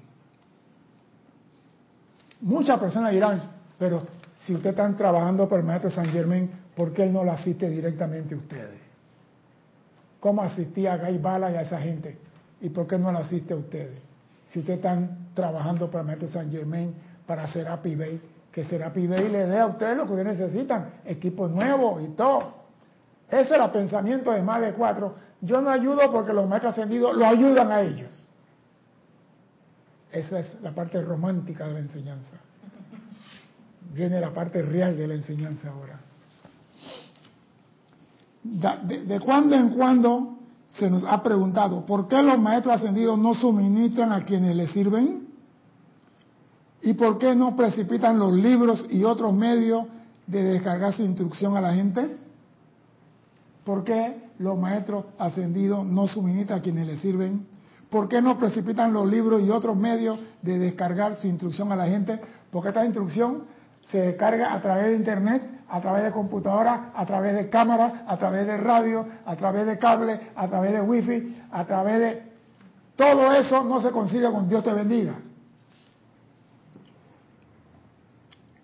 Muchas 2.41 2.79
personas 2.79 3.11
dirán, 3.13 3.41
pero 3.79 4.03
si 4.45 4.53
ustedes 4.53 4.73
están 4.73 4.95
trabajando 4.95 5.47
por 5.47 5.59
el 5.59 5.65
maestro 5.65 5.89
San 5.89 6.05
Germán, 6.05 6.49
¿por 6.75 6.93
qué 6.93 7.03
él 7.03 7.13
no 7.13 7.23
lo 7.23 7.31
asiste 7.31 7.69
directamente 7.69 8.35
a 8.35 8.37
ustedes? 8.37 8.79
¿Cómo 10.19 10.43
asistía 10.43 10.93
a 10.93 10.97
Gay 10.97 11.17
Bala 11.17 11.51
y 11.51 11.55
a 11.55 11.61
esa 11.61 11.79
gente? 11.79 12.17
¿Y 12.61 12.69
por 12.69 12.85
qué 12.85 12.99
no 12.99 13.11
lo 13.11 13.19
asiste 13.19 13.53
a 13.53 13.57
ustedes? 13.57 13.97
Si 14.47 14.59
ustedes 14.59 14.77
están 14.77 15.29
trabajando 15.33 15.89
para 15.89 16.01
el 16.01 16.07
maestro 16.07 16.27
San 16.27 16.51
Germán, 16.51 16.93
para 17.25 17.43
hacer 17.43 17.67
Happy 17.67 17.95
Bay, 17.95 18.21
que 18.51 18.63
será 18.63 18.91
pide 18.91 19.25
y 19.25 19.29
le 19.29 19.47
dé 19.47 19.59
a 19.59 19.67
ustedes 19.67 19.97
lo 19.97 20.05
que 20.05 20.13
ustedes 20.13 20.39
necesitan, 20.39 20.95
equipos 21.05 21.49
nuevos 21.49 22.03
y 22.03 22.09
todo. 22.09 22.61
Ese 23.29 23.55
es 23.55 23.61
el 23.61 23.69
pensamiento 23.71 24.31
de 24.31 24.41
más 24.41 24.61
de 24.61 24.73
cuatro. 24.73 25.15
Yo 25.39 25.61
no 25.61 25.69
ayudo 25.69 26.11
porque 26.11 26.33
los 26.33 26.47
maestros 26.47 26.73
ascendidos 26.73 27.15
lo 27.15 27.25
ayudan 27.25 27.71
a 27.71 27.81
ellos. 27.81 28.27
Esa 30.11 30.39
es 30.39 30.61
la 30.61 30.75
parte 30.75 31.01
romántica 31.01 31.65
de 31.67 31.73
la 31.73 31.79
enseñanza. 31.79 32.33
Viene 33.93 34.19
la 34.19 34.33
parte 34.33 34.61
real 34.61 34.97
de 34.97 35.07
la 35.07 35.13
enseñanza 35.13 35.69
ahora. 35.69 35.99
De, 38.43 39.05
de 39.05 39.19
cuando 39.21 39.55
en 39.55 39.69
cuando 39.69 40.39
se 40.67 40.89
nos 40.89 41.03
ha 41.05 41.23
preguntado, 41.23 41.85
¿por 41.85 42.09
qué 42.09 42.21
los 42.21 42.37
maestros 42.39 42.75
ascendidos 42.75 43.17
no 43.17 43.33
suministran 43.33 44.11
a 44.11 44.25
quienes 44.25 44.55
les 44.55 44.71
sirven? 44.71 45.30
¿Y 46.81 46.93
por 46.93 47.17
qué 47.17 47.35
no 47.35 47.55
precipitan 47.55 48.17
los 48.17 48.33
libros 48.33 48.85
y 48.89 49.03
otros 49.03 49.33
medios 49.33 49.85
de 50.25 50.43
descargar 50.43 50.93
su 50.93 51.03
instrucción 51.03 51.55
a 51.55 51.61
la 51.61 51.73
gente? 51.73 52.17
¿Por 53.63 53.83
qué 53.83 54.29
los 54.39 54.57
maestros 54.57 55.05
ascendidos 55.19 55.85
no 55.85 56.07
suministran 56.07 56.59
a 56.59 56.61
quienes 56.61 56.87
les 56.87 56.99
sirven? 56.99 57.45
¿Por 57.89 58.07
qué 58.07 58.21
no 58.21 58.39
precipitan 58.39 58.93
los 58.93 59.07
libros 59.07 59.43
y 59.43 59.49
otros 59.51 59.77
medios 59.77 60.17
de 60.41 60.57
descargar 60.57 61.17
su 61.17 61.27
instrucción 61.27 61.71
a 61.71 61.75
la 61.75 61.85
gente? 61.85 62.19
Porque 62.49 62.69
esta 62.69 62.85
instrucción 62.85 63.43
se 63.91 63.99
descarga 63.99 64.53
a 64.53 64.61
través 64.61 64.87
de 64.87 64.95
internet, 64.95 65.43
a 65.69 65.81
través 65.81 66.03
de 66.03 66.11
computadora, 66.11 66.91
a 66.95 67.05
través 67.05 67.35
de 67.35 67.49
cámara, 67.49 68.05
a 68.07 68.17
través 68.17 68.47
de 68.47 68.57
radio, 68.57 69.05
a 69.25 69.35
través 69.35 69.67
de 69.67 69.77
cable, 69.77 70.31
a 70.35 70.47
través 70.47 70.71
de 70.71 70.81
wifi, 70.81 71.43
a 71.51 71.65
través 71.65 71.99
de... 71.99 72.31
Todo 72.95 73.31
eso 73.33 73.63
no 73.63 73.81
se 73.81 73.91
consigue 73.91 74.31
con 74.31 74.49
Dios 74.49 74.63
te 74.63 74.73
bendiga. 74.73 75.15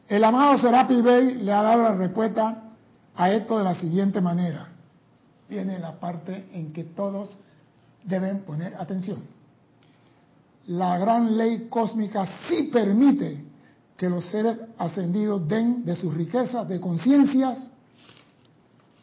El 0.07 0.23
amado 0.23 0.57
Serapi 0.57 1.01
Bey 1.01 1.35
le 1.35 1.51
ha 1.51 1.61
dado 1.61 1.83
la 1.83 1.95
respuesta 1.95 2.63
a 3.15 3.31
esto 3.31 3.57
de 3.57 3.63
la 3.63 3.75
siguiente 3.75 4.21
manera. 4.21 4.69
Viene 5.49 5.79
la 5.79 5.99
parte 5.99 6.49
en 6.53 6.71
que 6.71 6.83
todos 6.83 7.35
deben 8.03 8.41
poner 8.41 8.75
atención. 8.75 9.19
La 10.67 10.97
gran 10.97 11.37
ley 11.37 11.67
cósmica 11.69 12.27
sí 12.47 12.69
permite 12.71 13.43
que 13.97 14.09
los 14.09 14.25
seres 14.25 14.59
ascendidos 14.77 15.47
den 15.47 15.83
de 15.83 15.95
sus 15.95 16.13
riquezas, 16.13 16.67
de 16.67 16.79
conciencias, 16.79 17.71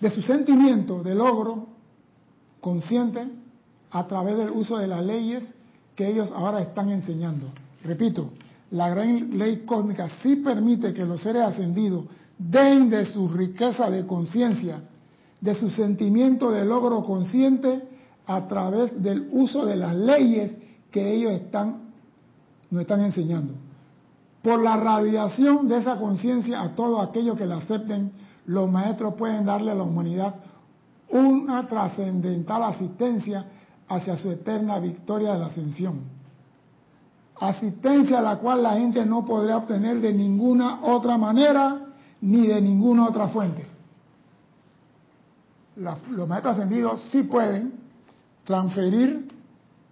de 0.00 0.10
su 0.10 0.22
sentimiento 0.22 1.02
de 1.02 1.14
logro 1.14 1.66
consciente 2.60 3.26
a 3.90 4.06
través 4.06 4.38
del 4.38 4.50
uso 4.50 4.78
de 4.78 4.86
las 4.86 5.04
leyes 5.04 5.52
que 5.96 6.08
ellos 6.08 6.30
ahora 6.34 6.60
están 6.60 6.90
enseñando. 6.90 7.48
Repito, 7.82 8.30
la 8.74 8.88
gran 8.88 9.38
ley 9.38 9.64
cósmica 9.64 10.08
sí 10.20 10.36
permite 10.36 10.92
que 10.92 11.04
los 11.04 11.22
seres 11.22 11.44
ascendidos 11.44 12.06
den 12.36 12.90
de 12.90 13.06
su 13.06 13.28
riqueza 13.28 13.88
de 13.88 14.04
conciencia, 14.04 14.82
de 15.40 15.54
su 15.54 15.70
sentimiento 15.70 16.50
de 16.50 16.64
logro 16.64 17.04
consciente 17.04 17.88
a 18.26 18.48
través 18.48 19.00
del 19.00 19.28
uso 19.30 19.64
de 19.64 19.76
las 19.76 19.94
leyes 19.94 20.58
que 20.90 21.12
ellos 21.12 21.32
están, 21.34 21.92
nos 22.70 22.80
están 22.80 23.02
enseñando. 23.02 23.54
Por 24.42 24.60
la 24.60 24.76
radiación 24.76 25.68
de 25.68 25.78
esa 25.78 25.96
conciencia 25.96 26.60
a 26.60 26.74
todo 26.74 27.00
aquello 27.00 27.36
que 27.36 27.46
la 27.46 27.58
acepten, 27.58 28.10
los 28.46 28.68
maestros 28.68 29.14
pueden 29.14 29.46
darle 29.46 29.70
a 29.70 29.76
la 29.76 29.84
humanidad 29.84 30.34
una 31.10 31.68
trascendental 31.68 32.64
asistencia 32.64 33.46
hacia 33.86 34.16
su 34.16 34.32
eterna 34.32 34.80
victoria 34.80 35.34
de 35.34 35.38
la 35.38 35.46
ascensión 35.46 36.13
asistencia 37.40 38.18
a 38.18 38.22
la 38.22 38.36
cual 38.36 38.62
la 38.62 38.74
gente 38.74 39.04
no 39.04 39.24
podrá 39.24 39.56
obtener 39.56 40.00
de 40.00 40.12
ninguna 40.12 40.80
otra 40.82 41.18
manera 41.18 41.86
ni 42.20 42.46
de 42.46 42.60
ninguna 42.60 43.08
otra 43.08 43.28
fuente. 43.28 43.66
los 45.76 46.28
maestros 46.28 46.56
ascendidos 46.56 47.00
sí 47.10 47.24
pueden 47.24 47.74
transferir 48.44 49.28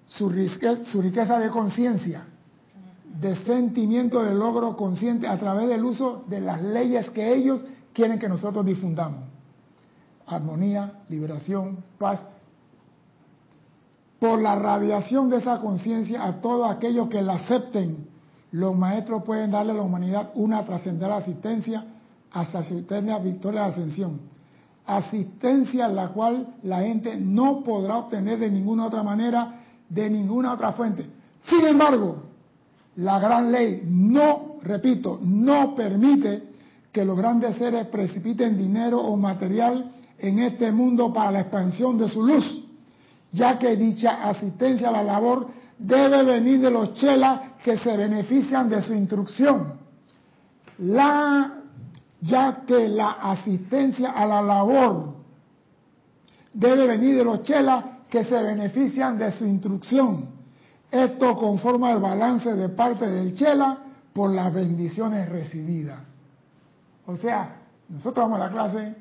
su 0.06 0.28
riqueza, 0.28 0.84
su 0.84 1.02
riqueza 1.02 1.38
de 1.38 1.50
conciencia, 1.50 2.24
de 3.20 3.36
sentimiento 3.36 4.22
de 4.22 4.34
logro 4.34 4.76
consciente 4.76 5.26
a 5.26 5.38
través 5.38 5.68
del 5.68 5.84
uso 5.84 6.24
de 6.28 6.40
las 6.40 6.62
leyes 6.62 7.10
que 7.10 7.34
ellos 7.34 7.64
quieren 7.92 8.18
que 8.18 8.28
nosotros 8.28 8.64
difundamos. 8.64 9.20
Armonía, 10.26 11.00
liberación, 11.08 11.84
paz 11.98 12.20
por 14.22 14.40
la 14.40 14.54
radiación 14.54 15.28
de 15.30 15.38
esa 15.38 15.58
conciencia 15.58 16.24
a 16.24 16.40
todos 16.40 16.70
aquellos 16.70 17.08
que 17.08 17.20
la 17.20 17.32
acepten, 17.32 18.06
los 18.52 18.78
maestros 18.78 19.24
pueden 19.24 19.50
darle 19.50 19.72
a 19.72 19.74
la 19.74 19.82
humanidad 19.82 20.30
una 20.36 20.64
trascendental 20.64 21.14
asistencia 21.14 21.84
hacia 22.30 22.62
su 22.62 22.78
eterna 22.78 23.18
victoria 23.18 23.62
de 23.62 23.66
ascensión. 23.70 24.20
Asistencia 24.86 25.88
la 25.88 26.10
cual 26.10 26.54
la 26.62 26.82
gente 26.82 27.16
no 27.16 27.64
podrá 27.64 27.96
obtener 27.96 28.38
de 28.38 28.48
ninguna 28.48 28.86
otra 28.86 29.02
manera, 29.02 29.60
de 29.88 30.08
ninguna 30.08 30.52
otra 30.52 30.70
fuente. 30.70 31.04
Sin 31.40 31.66
embargo, 31.66 32.22
la 32.94 33.18
gran 33.18 33.50
ley 33.50 33.82
no, 33.88 34.58
repito, 34.62 35.18
no 35.20 35.74
permite 35.74 36.44
que 36.92 37.04
los 37.04 37.18
grandes 37.18 37.56
seres 37.56 37.88
precipiten 37.88 38.56
dinero 38.56 39.00
o 39.00 39.16
material 39.16 39.90
en 40.16 40.38
este 40.38 40.70
mundo 40.70 41.12
para 41.12 41.32
la 41.32 41.40
expansión 41.40 41.98
de 41.98 42.08
su 42.08 42.22
luz, 42.24 42.61
ya 43.32 43.58
que 43.58 43.76
dicha 43.76 44.22
asistencia 44.22 44.88
a 44.88 44.92
la 44.92 45.02
labor 45.02 45.48
debe 45.78 46.22
venir 46.22 46.60
de 46.60 46.70
los 46.70 46.94
chelas 46.94 47.40
que 47.64 47.76
se 47.78 47.96
benefician 47.96 48.68
de 48.68 48.82
su 48.82 48.94
instrucción. 48.94 49.74
La, 50.78 51.54
ya 52.20 52.62
que 52.66 52.88
la 52.88 53.12
asistencia 53.12 54.10
a 54.10 54.26
la 54.26 54.42
labor 54.42 55.14
debe 56.52 56.86
venir 56.86 57.16
de 57.16 57.24
los 57.24 57.42
chelas 57.42 57.84
que 58.10 58.24
se 58.24 58.40
benefician 58.42 59.18
de 59.18 59.32
su 59.32 59.46
instrucción. 59.46 60.28
Esto 60.90 61.34
conforma 61.36 61.92
el 61.92 62.00
balance 62.00 62.54
de 62.54 62.68
parte 62.68 63.08
del 63.08 63.34
chela 63.34 63.78
por 64.12 64.30
las 64.30 64.52
bendiciones 64.52 65.26
recibidas. 65.28 66.00
O 67.06 67.16
sea, 67.16 67.56
nosotros 67.88 68.28
vamos 68.28 68.40
a 68.40 68.44
la 68.44 68.52
clase 68.52 68.94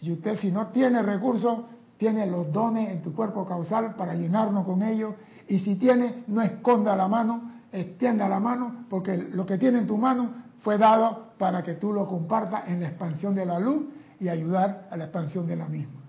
y 0.00 0.12
usted 0.12 0.38
si 0.38 0.50
no 0.50 0.68
tiene 0.68 1.02
recursos, 1.02 1.60
tiene 1.98 2.26
los 2.26 2.50
dones 2.52 2.90
en 2.90 3.02
tu 3.02 3.12
cuerpo 3.12 3.44
causal 3.44 3.94
para 3.96 4.14
llenarnos 4.14 4.64
con 4.64 4.82
ellos. 4.82 5.14
Y 5.48 5.58
si 5.58 5.74
tiene, 5.74 6.24
no 6.28 6.40
esconda 6.40 6.94
la 6.94 7.08
mano, 7.08 7.52
extienda 7.72 8.28
la 8.28 8.40
mano, 8.40 8.86
porque 8.88 9.16
lo 9.16 9.44
que 9.44 9.58
tiene 9.58 9.80
en 9.80 9.86
tu 9.86 9.96
mano 9.96 10.30
fue 10.62 10.78
dado 10.78 11.28
para 11.38 11.62
que 11.62 11.74
tú 11.74 11.92
lo 11.92 12.06
compartas 12.06 12.68
en 12.68 12.80
la 12.80 12.88
expansión 12.88 13.34
de 13.34 13.44
la 13.44 13.58
luz 13.58 13.86
y 14.20 14.28
ayudar 14.28 14.88
a 14.90 14.96
la 14.96 15.04
expansión 15.04 15.46
de 15.46 15.56
la 15.56 15.66
misma. 15.66 16.00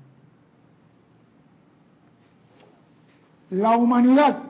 La 3.52 3.78
humanidad 3.78 4.44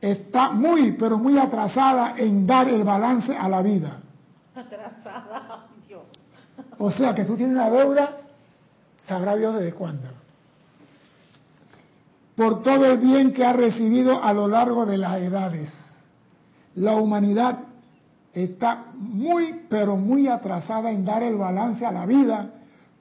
está 0.00 0.52
muy, 0.52 0.92
pero 0.92 1.18
muy 1.18 1.38
atrasada 1.38 2.14
en 2.16 2.46
dar 2.46 2.68
el 2.68 2.82
balance 2.82 3.36
a 3.36 3.48
la 3.48 3.60
vida. 3.60 4.00
Atrasada, 4.54 5.66
Dios. 5.86 6.02
O 6.78 6.90
sea 6.90 7.14
que 7.14 7.24
tú 7.24 7.36
tienes 7.36 7.54
una 7.54 7.68
deuda, 7.68 8.16
sabrá 8.98 9.36
Dios 9.36 9.54
desde 9.54 9.74
cuándo. 9.74 10.08
Por 12.36 12.62
todo 12.62 12.84
el 12.84 12.98
bien 12.98 13.32
que 13.32 13.44
ha 13.44 13.54
recibido 13.54 14.22
a 14.22 14.32
lo 14.32 14.46
largo 14.46 14.84
de 14.84 14.98
las 14.98 15.18
edades. 15.18 15.72
La 16.74 16.96
humanidad 16.96 17.60
está 18.32 18.84
muy, 18.94 19.62
pero 19.70 19.96
muy 19.96 20.28
atrasada 20.28 20.90
en 20.90 21.04
dar 21.04 21.22
el 21.22 21.36
balance 21.36 21.86
a 21.86 21.92
la 21.92 22.04
vida 22.04 22.50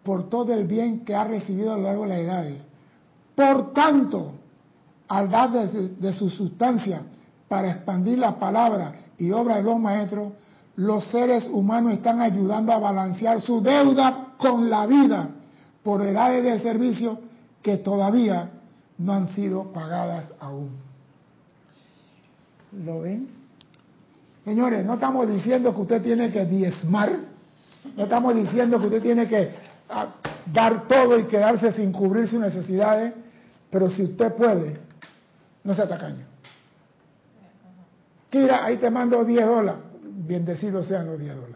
por 0.03 0.29
todo 0.29 0.53
el 0.53 0.65
bien 0.65 1.03
que 1.03 1.13
ha 1.13 1.25
recibido 1.25 1.73
a 1.73 1.77
lo 1.77 1.83
largo 1.83 2.03
de 2.03 2.09
las 2.09 2.19
edades. 2.19 2.61
Por 3.35 3.73
tanto, 3.73 4.31
al 5.09 5.29
dar 5.29 5.51
de, 5.51 5.89
de 5.89 6.13
su 6.13 6.29
sustancia 6.29 7.01
para 7.49 7.71
expandir 7.71 8.17
la 8.17 8.39
palabra 8.39 8.93
y 9.17 9.31
obra 9.31 9.57
de 9.57 9.63
los 9.63 9.77
maestros, 9.77 10.31
los 10.77 11.05
seres 11.07 11.47
humanos 11.51 11.93
están 11.93 12.21
ayudando 12.21 12.71
a 12.71 12.79
balancear 12.79 13.41
su 13.41 13.61
deuda 13.61 14.35
con 14.37 14.69
la 14.69 14.85
vida 14.85 15.29
por 15.83 16.01
edades 16.01 16.43
de 16.43 16.59
servicio 16.59 17.19
que 17.61 17.77
todavía 17.77 18.51
no 18.97 19.13
han 19.13 19.27
sido 19.29 19.71
pagadas 19.71 20.31
aún. 20.39 20.71
¿Lo 22.71 23.01
ven? 23.01 23.29
Señores, 24.43 24.85
no 24.85 24.95
estamos 24.95 25.27
diciendo 25.27 25.73
que 25.73 25.81
usted 25.81 26.01
tiene 26.01 26.31
que 26.31 26.45
diezmar, 26.45 27.11
no 27.95 28.03
estamos 28.03 28.35
diciendo 28.35 28.79
que 28.79 28.85
usted 28.85 29.01
tiene 29.01 29.27
que 29.27 29.49
ah, 29.89 30.13
dar 30.51 30.87
todo 30.87 31.17
y 31.17 31.23
quedarse 31.23 31.71
sin 31.71 31.91
cubrir 31.91 32.27
sus 32.27 32.39
necesidades, 32.39 33.13
pero 33.71 33.89
si 33.89 34.03
usted 34.03 34.33
puede, 34.33 34.77
no 35.63 35.73
sea 35.73 35.87
tacaño. 35.87 36.25
Kira, 38.29 38.65
ahí 38.65 38.77
te 38.77 38.89
mando 38.89 39.23
10 39.23 39.45
dólares, 39.45 39.81
bendecidos 40.03 40.87
sean 40.87 41.07
los 41.07 41.19
10 41.19 41.35
dólares. 41.35 41.55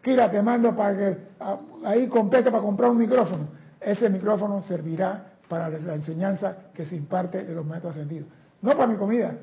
Kira, 0.00 0.30
te 0.30 0.40
mando 0.40 0.74
para 0.74 0.96
que 0.96 1.18
ah, 1.40 1.58
ahí 1.84 2.08
complete 2.08 2.50
para 2.50 2.62
comprar 2.62 2.90
un 2.90 2.98
micrófono. 2.98 3.48
Ese 3.80 4.08
micrófono 4.08 4.62
servirá 4.62 5.37
para 5.48 5.68
la 5.68 5.94
enseñanza 5.94 6.56
que 6.74 6.84
se 6.84 6.96
imparte 6.96 7.44
de 7.44 7.54
los 7.54 7.64
maestros 7.64 7.96
ascendidos. 7.96 8.28
No 8.60 8.72
para 8.72 8.86
mi 8.86 8.96
comida, 8.96 9.34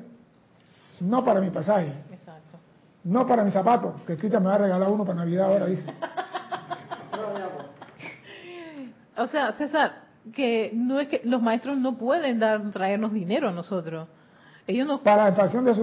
no 1.00 1.24
para 1.24 1.40
mi 1.40 1.50
pasaje, 1.50 1.92
Exacto. 2.10 2.58
no 3.04 3.26
para 3.26 3.42
mis 3.44 3.52
zapatos, 3.52 4.00
que 4.06 4.16
Cristian 4.16 4.42
me 4.42 4.48
va 4.50 4.54
a 4.54 4.58
regalar 4.58 4.90
uno 4.90 5.04
para 5.04 5.18
Navidad 5.18 5.46
ahora, 5.46 5.66
dice. 5.66 5.90
O 9.18 9.26
sea, 9.28 9.52
César, 9.52 9.92
que 10.34 10.70
no 10.74 11.00
es 11.00 11.08
que 11.08 11.22
los 11.24 11.40
maestros 11.40 11.78
no 11.78 11.96
pueden 11.96 12.38
dar 12.38 12.70
traernos 12.70 13.12
dinero 13.12 13.48
a 13.48 13.52
nosotros. 13.52 14.08
Ellos 14.66 14.86
nos 14.86 15.00
Para 15.00 15.24
la 15.24 15.28
expansión 15.28 15.64
de 15.64 15.74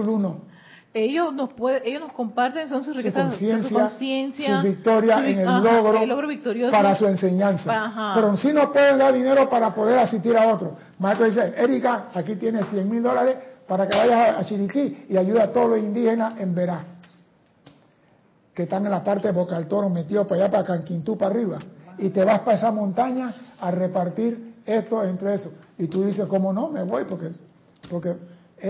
ellos 0.94 1.34
nos 1.34 1.52
pueden, 1.52 1.82
ellos 1.84 2.02
nos 2.02 2.12
comparten 2.12 2.68
son 2.68 2.84
sus 2.84 2.94
su 2.94 3.02
riquezas, 3.02 3.36
su 3.36 3.74
conciencia, 3.74 4.60
su 4.60 4.66
victoria 4.68 5.18
su 5.18 5.24
en 5.24 5.38
el 5.40 5.48
ajá, 5.48 5.58
logro, 5.58 5.98
el 6.00 6.08
logro 6.08 6.28
victorioso 6.28 6.70
para 6.70 6.94
su 6.94 7.04
enseñanza. 7.06 7.86
Ajá. 7.86 8.12
Pero 8.14 8.36
sí 8.36 8.52
no 8.52 8.72
pueden 8.72 8.98
dar 8.98 9.12
dinero 9.12 9.50
para 9.50 9.74
poder 9.74 9.98
asistir 9.98 10.36
a 10.36 10.54
otro. 10.54 10.76
Maestro 11.00 11.26
dice, 11.26 11.52
Erika, 11.56 12.06
aquí 12.14 12.36
tienes 12.36 12.68
100 12.68 12.88
mil 12.88 13.02
dólares 13.02 13.36
para 13.66 13.88
que 13.88 13.96
vayas 13.96 14.38
a 14.38 14.44
Chiriquí 14.44 15.06
y 15.08 15.16
ayude 15.16 15.42
a 15.42 15.52
todos 15.52 15.70
los 15.70 15.78
indígenas 15.80 16.38
en 16.38 16.54
Verá, 16.54 16.84
que 18.54 18.62
están 18.62 18.84
en 18.84 18.92
la 18.92 19.02
parte 19.02 19.26
de 19.26 19.34
Boca 19.34 19.56
del 19.56 19.66
Toro, 19.66 19.90
metidos 19.90 20.28
para 20.28 20.42
allá, 20.42 20.50
para 20.52 20.64
Canquintú, 20.64 21.18
para 21.18 21.34
arriba. 21.34 21.58
Y 21.98 22.10
te 22.10 22.22
vas 22.24 22.40
para 22.40 22.56
esa 22.56 22.70
montaña 22.70 23.34
a 23.60 23.70
repartir 23.72 24.54
esto 24.64 25.02
entre 25.02 25.34
eso. 25.34 25.50
Y 25.76 25.88
tú 25.88 26.04
dices, 26.04 26.26
¿cómo 26.26 26.52
no? 26.52 26.68
Me 26.68 26.84
voy 26.84 27.04
porque, 27.04 27.32
porque 27.90 28.14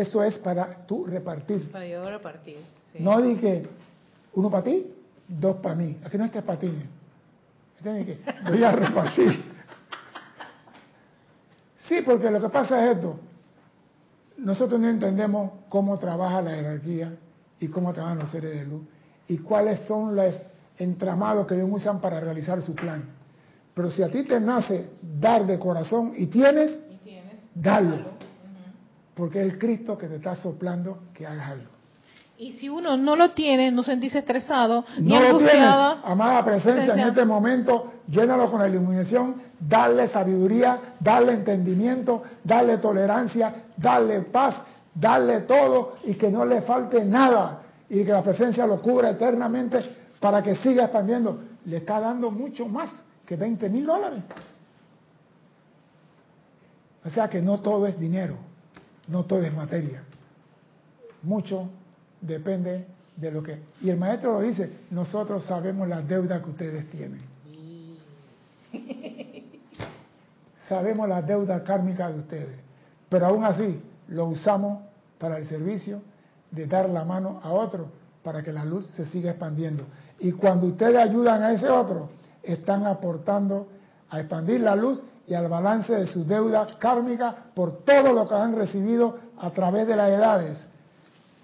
eso 0.01 0.23
es 0.23 0.39
para 0.39 0.87
tú 0.87 1.07
repartir. 1.07 1.71
para 1.71 1.87
yo 1.87 2.03
repartir. 2.03 2.57
sí. 2.93 2.99
No 3.01 3.21
dije 3.23 3.67
uno 4.35 4.51
para 4.51 4.65
ti, 4.65 4.87
dos 5.29 5.57
para 5.57 5.75
mí. 5.75 5.97
Aquí 6.05 6.19
no 6.19 6.25
es 6.25 6.31
que 6.31 6.39
es 6.39 6.45
para 6.45 6.59
ti. 6.59 6.73
¿Entiendes? 7.79 8.19
Que 8.19 8.33
voy 8.51 8.65
a 8.65 8.73
repartir. 8.73 9.43
Sí, 11.77 12.01
porque 12.05 12.31
lo 12.31 12.41
que 12.41 12.49
pasa 12.49 12.85
es 12.91 12.97
esto. 12.97 13.19
Nosotros 14.39 14.81
no 14.81 14.89
entendemos 14.89 15.53
cómo 15.69 15.99
trabaja 15.99 16.43
la 16.43 16.51
jerarquía 16.55 17.15
y 17.61 17.69
cómo 17.69 17.93
trabajan 17.93 18.19
los 18.19 18.31
seres 18.31 18.59
de 18.59 18.65
luz 18.65 18.83
y 19.29 19.39
cuáles 19.39 19.81
son 19.87 20.17
los 20.17 20.35
entramados 20.79 21.47
que 21.47 21.55
ellos 21.55 21.69
usan 21.71 22.01
para 22.01 22.21
realizar 22.21 22.61
su 22.63 22.75
plan. 22.75 23.05
Pero 23.75 23.91
si 23.91 24.03
a 24.03 24.09
ti 24.11 24.25
te 24.25 24.41
nace 24.41 24.91
dar 25.21 25.47
de 25.47 25.59
corazón 25.59 26.13
y 26.17 26.27
tienes, 26.27 26.83
¿Y 26.91 26.97
tienes? 26.99 27.35
dalo. 27.55 28.14
Porque 29.15 29.41
es 29.41 29.53
el 29.53 29.59
Cristo 29.59 29.97
que 29.97 30.07
te 30.07 30.17
está 30.17 30.35
soplando 30.35 31.05
que 31.15 31.27
hagas 31.27 31.51
algo. 31.51 31.75
Y 32.37 32.55
si 32.55 32.69
uno 32.69 32.97
no 32.97 33.15
lo 33.15 33.31
tiene, 33.31 33.71
no 33.71 33.85
sentirse 33.85 34.19
estresado, 34.19 34.85
ni 34.99 35.09
No 35.09 35.21
lo 35.21 35.39
tienes, 35.39 35.55
angustiada, 35.55 36.01
amada 36.05 36.45
presencia, 36.45 36.73
en 36.73 36.87
Presencia. 36.87 37.09
este 37.09 37.25
momento, 37.25 37.93
llénalo 38.09 38.51
con 38.51 38.59
la 38.61 38.69
iluminación, 38.69 39.37
darle 39.61 40.09
sabiduría, 40.09 40.97
darle 40.99 41.35
entendimiento, 41.35 42.25
darle 42.43 42.79
tolerancia, 42.79 43.67
darle 43.77 44.23
paz, 44.23 44.63
darle 44.95 45.43
todo 45.43 45.95
y 46.05 46.15
que 46.15 46.29
no 46.29 46.45
le 46.45 46.63
falte 46.63 47.05
nada 47.05 47.63
y 47.89 48.05
que 48.05 48.13
la 48.13 48.23
presencia 48.23 48.67
lo 48.67 48.83
cubra 48.83 49.11
eternamente 49.11 49.79
para 50.19 50.43
que 50.43 50.57
siga 50.57 50.85
expandiendo. 50.85 51.39
Le 51.67 51.79
está 51.79 52.01
dando 52.01 52.33
mucho 52.33 52.67
más 52.67 53.05
que 53.25 53.37
20 53.37 53.69
mil 53.71 53.87
dólares. 53.87 54.21
O 57.05 57.11
sea 57.11 57.29
que 57.29 57.41
no 57.41 57.61
todo 57.61 57.87
es 57.87 57.99
dinero, 57.99 58.37
no 59.09 59.25
todo 59.25 59.43
es 59.43 59.53
materia. 59.53 60.03
Mucho 61.23 61.69
depende 62.21 62.87
de 63.17 63.31
lo 63.31 63.43
que... 63.43 63.59
Y 63.81 63.91
el 63.91 63.99
maestro 63.99 64.33
lo 64.33 64.41
dice, 64.41 64.71
nosotros 64.91 65.45
sabemos 65.45 65.89
la 65.89 66.03
deuda 66.03 66.43
que 66.43 66.51
ustedes 66.51 66.91
tienen. 66.91 67.23
Sabemos 70.69 71.09
la 71.09 71.21
deuda 71.21 71.63
kármica 71.63 72.11
de 72.11 72.21
ustedes, 72.21 72.57
pero 73.09 73.27
aún 73.27 73.45
así 73.45 73.81
lo 74.09 74.27
usamos 74.27 74.83
para 75.19 75.37
el 75.39 75.47
servicio 75.47 76.01
de 76.51 76.67
dar 76.67 76.89
la 76.89 77.05
mano 77.05 77.39
a 77.43 77.53
otro 77.53 77.89
para 78.23 78.43
que 78.43 78.53
la 78.53 78.65
luz 78.65 78.87
se 78.97 79.05
siga 79.05 79.31
expandiendo. 79.33 79.85
Y 80.19 80.33
cuando 80.33 80.67
ustedes 80.67 80.97
ayudan 80.97 81.43
a 81.43 81.53
ese 81.53 81.69
otro, 81.69 82.09
están 82.43 82.87
aportando 82.87 83.69
a 84.09 84.21
expandir 84.21 84.61
la 84.61 84.75
luz 84.75 85.03
y 85.27 85.35
al 85.35 85.49
balance 85.49 85.95
de 85.95 86.07
su 86.07 86.25
deuda 86.25 86.67
kármica 86.79 87.35
por 87.55 87.85
todo 87.85 88.13
lo 88.13 88.29
que 88.29 88.35
han 88.35 88.55
recibido 88.55 89.19
a 89.39 89.51
través 89.51 89.87
de 89.87 89.97
las 89.97 90.11
edades. 90.11 90.67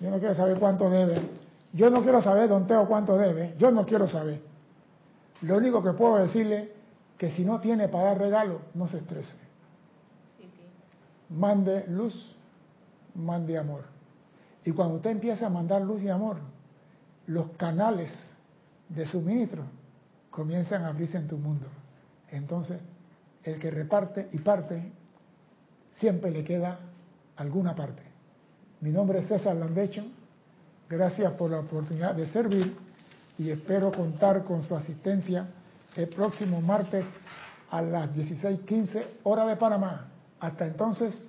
Yo 0.00 0.10
no 0.10 0.18
quiero 0.18 0.34
saber 0.34 0.58
cuánto 0.58 0.90
debe. 0.90 1.20
Yo 1.72 1.88
no 1.88 2.02
quiero 2.02 2.20
saber, 2.22 2.48
don 2.48 2.66
Teo, 2.66 2.86
cuánto 2.86 3.16
debe. 3.16 3.54
Yo 3.58 3.70
no 3.70 3.84
quiero 3.84 4.06
saber. 4.06 4.40
Lo 5.42 5.56
único 5.56 5.82
que 5.82 5.92
puedo 5.92 6.16
decirle 6.16 6.72
que 7.16 7.30
si 7.30 7.44
no 7.44 7.60
tiene 7.60 7.88
para 7.88 8.04
dar 8.04 8.18
regalo, 8.18 8.60
no 8.74 8.88
se 8.88 8.98
estrese. 8.98 9.36
Mande 11.30 11.86
luz, 11.88 12.36
mande 13.14 13.56
amor. 13.56 13.84
Y 14.64 14.72
cuando 14.72 14.96
usted 14.96 15.10
empieza 15.10 15.46
a 15.46 15.50
mandar 15.50 15.82
luz 15.82 16.02
y 16.02 16.08
amor, 16.08 16.38
los 17.26 17.50
canales 17.50 18.10
de 18.88 19.06
suministro 19.06 19.62
comienzan 20.30 20.84
a 20.84 20.88
abrirse 20.88 21.16
en 21.16 21.28
tu 21.28 21.36
mundo. 21.38 21.66
Entonces, 22.30 22.78
el 23.44 23.58
que 23.58 23.70
reparte 23.70 24.28
y 24.32 24.38
parte, 24.38 24.92
siempre 25.98 26.30
le 26.30 26.44
queda 26.44 26.78
alguna 27.36 27.74
parte. 27.74 28.02
Mi 28.80 28.90
nombre 28.90 29.20
es 29.20 29.28
César 29.28 29.56
Landecho. 29.56 30.04
Gracias 30.88 31.32
por 31.32 31.50
la 31.50 31.60
oportunidad 31.60 32.14
de 32.14 32.26
servir 32.26 32.76
y 33.38 33.50
espero 33.50 33.92
contar 33.92 34.44
con 34.44 34.62
su 34.62 34.74
asistencia 34.74 35.46
el 35.96 36.08
próximo 36.08 36.60
martes 36.60 37.06
a 37.70 37.82
las 37.82 38.14
16:15 38.14 39.06
hora 39.22 39.46
de 39.46 39.56
Panamá. 39.56 40.08
Hasta 40.40 40.66
entonces, 40.66 41.28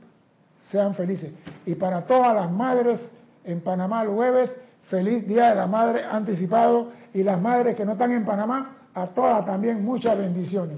sean 0.69 0.95
felices. 0.95 1.31
Y 1.65 1.75
para 1.75 2.05
todas 2.05 2.33
las 2.33 2.51
madres 2.51 3.11
en 3.43 3.61
Panamá 3.61 4.03
el 4.03 4.09
jueves, 4.09 4.51
feliz 4.89 5.27
Día 5.27 5.49
de 5.49 5.55
la 5.55 5.67
Madre 5.67 6.03
anticipado 6.03 6.91
y 7.13 7.23
las 7.23 7.39
madres 7.41 7.75
que 7.75 7.85
no 7.85 7.93
están 7.93 8.11
en 8.11 8.25
Panamá, 8.25 8.77
a 8.93 9.07
todas 9.07 9.45
también 9.45 9.83
muchas 9.83 10.17
bendiciones. 10.17 10.77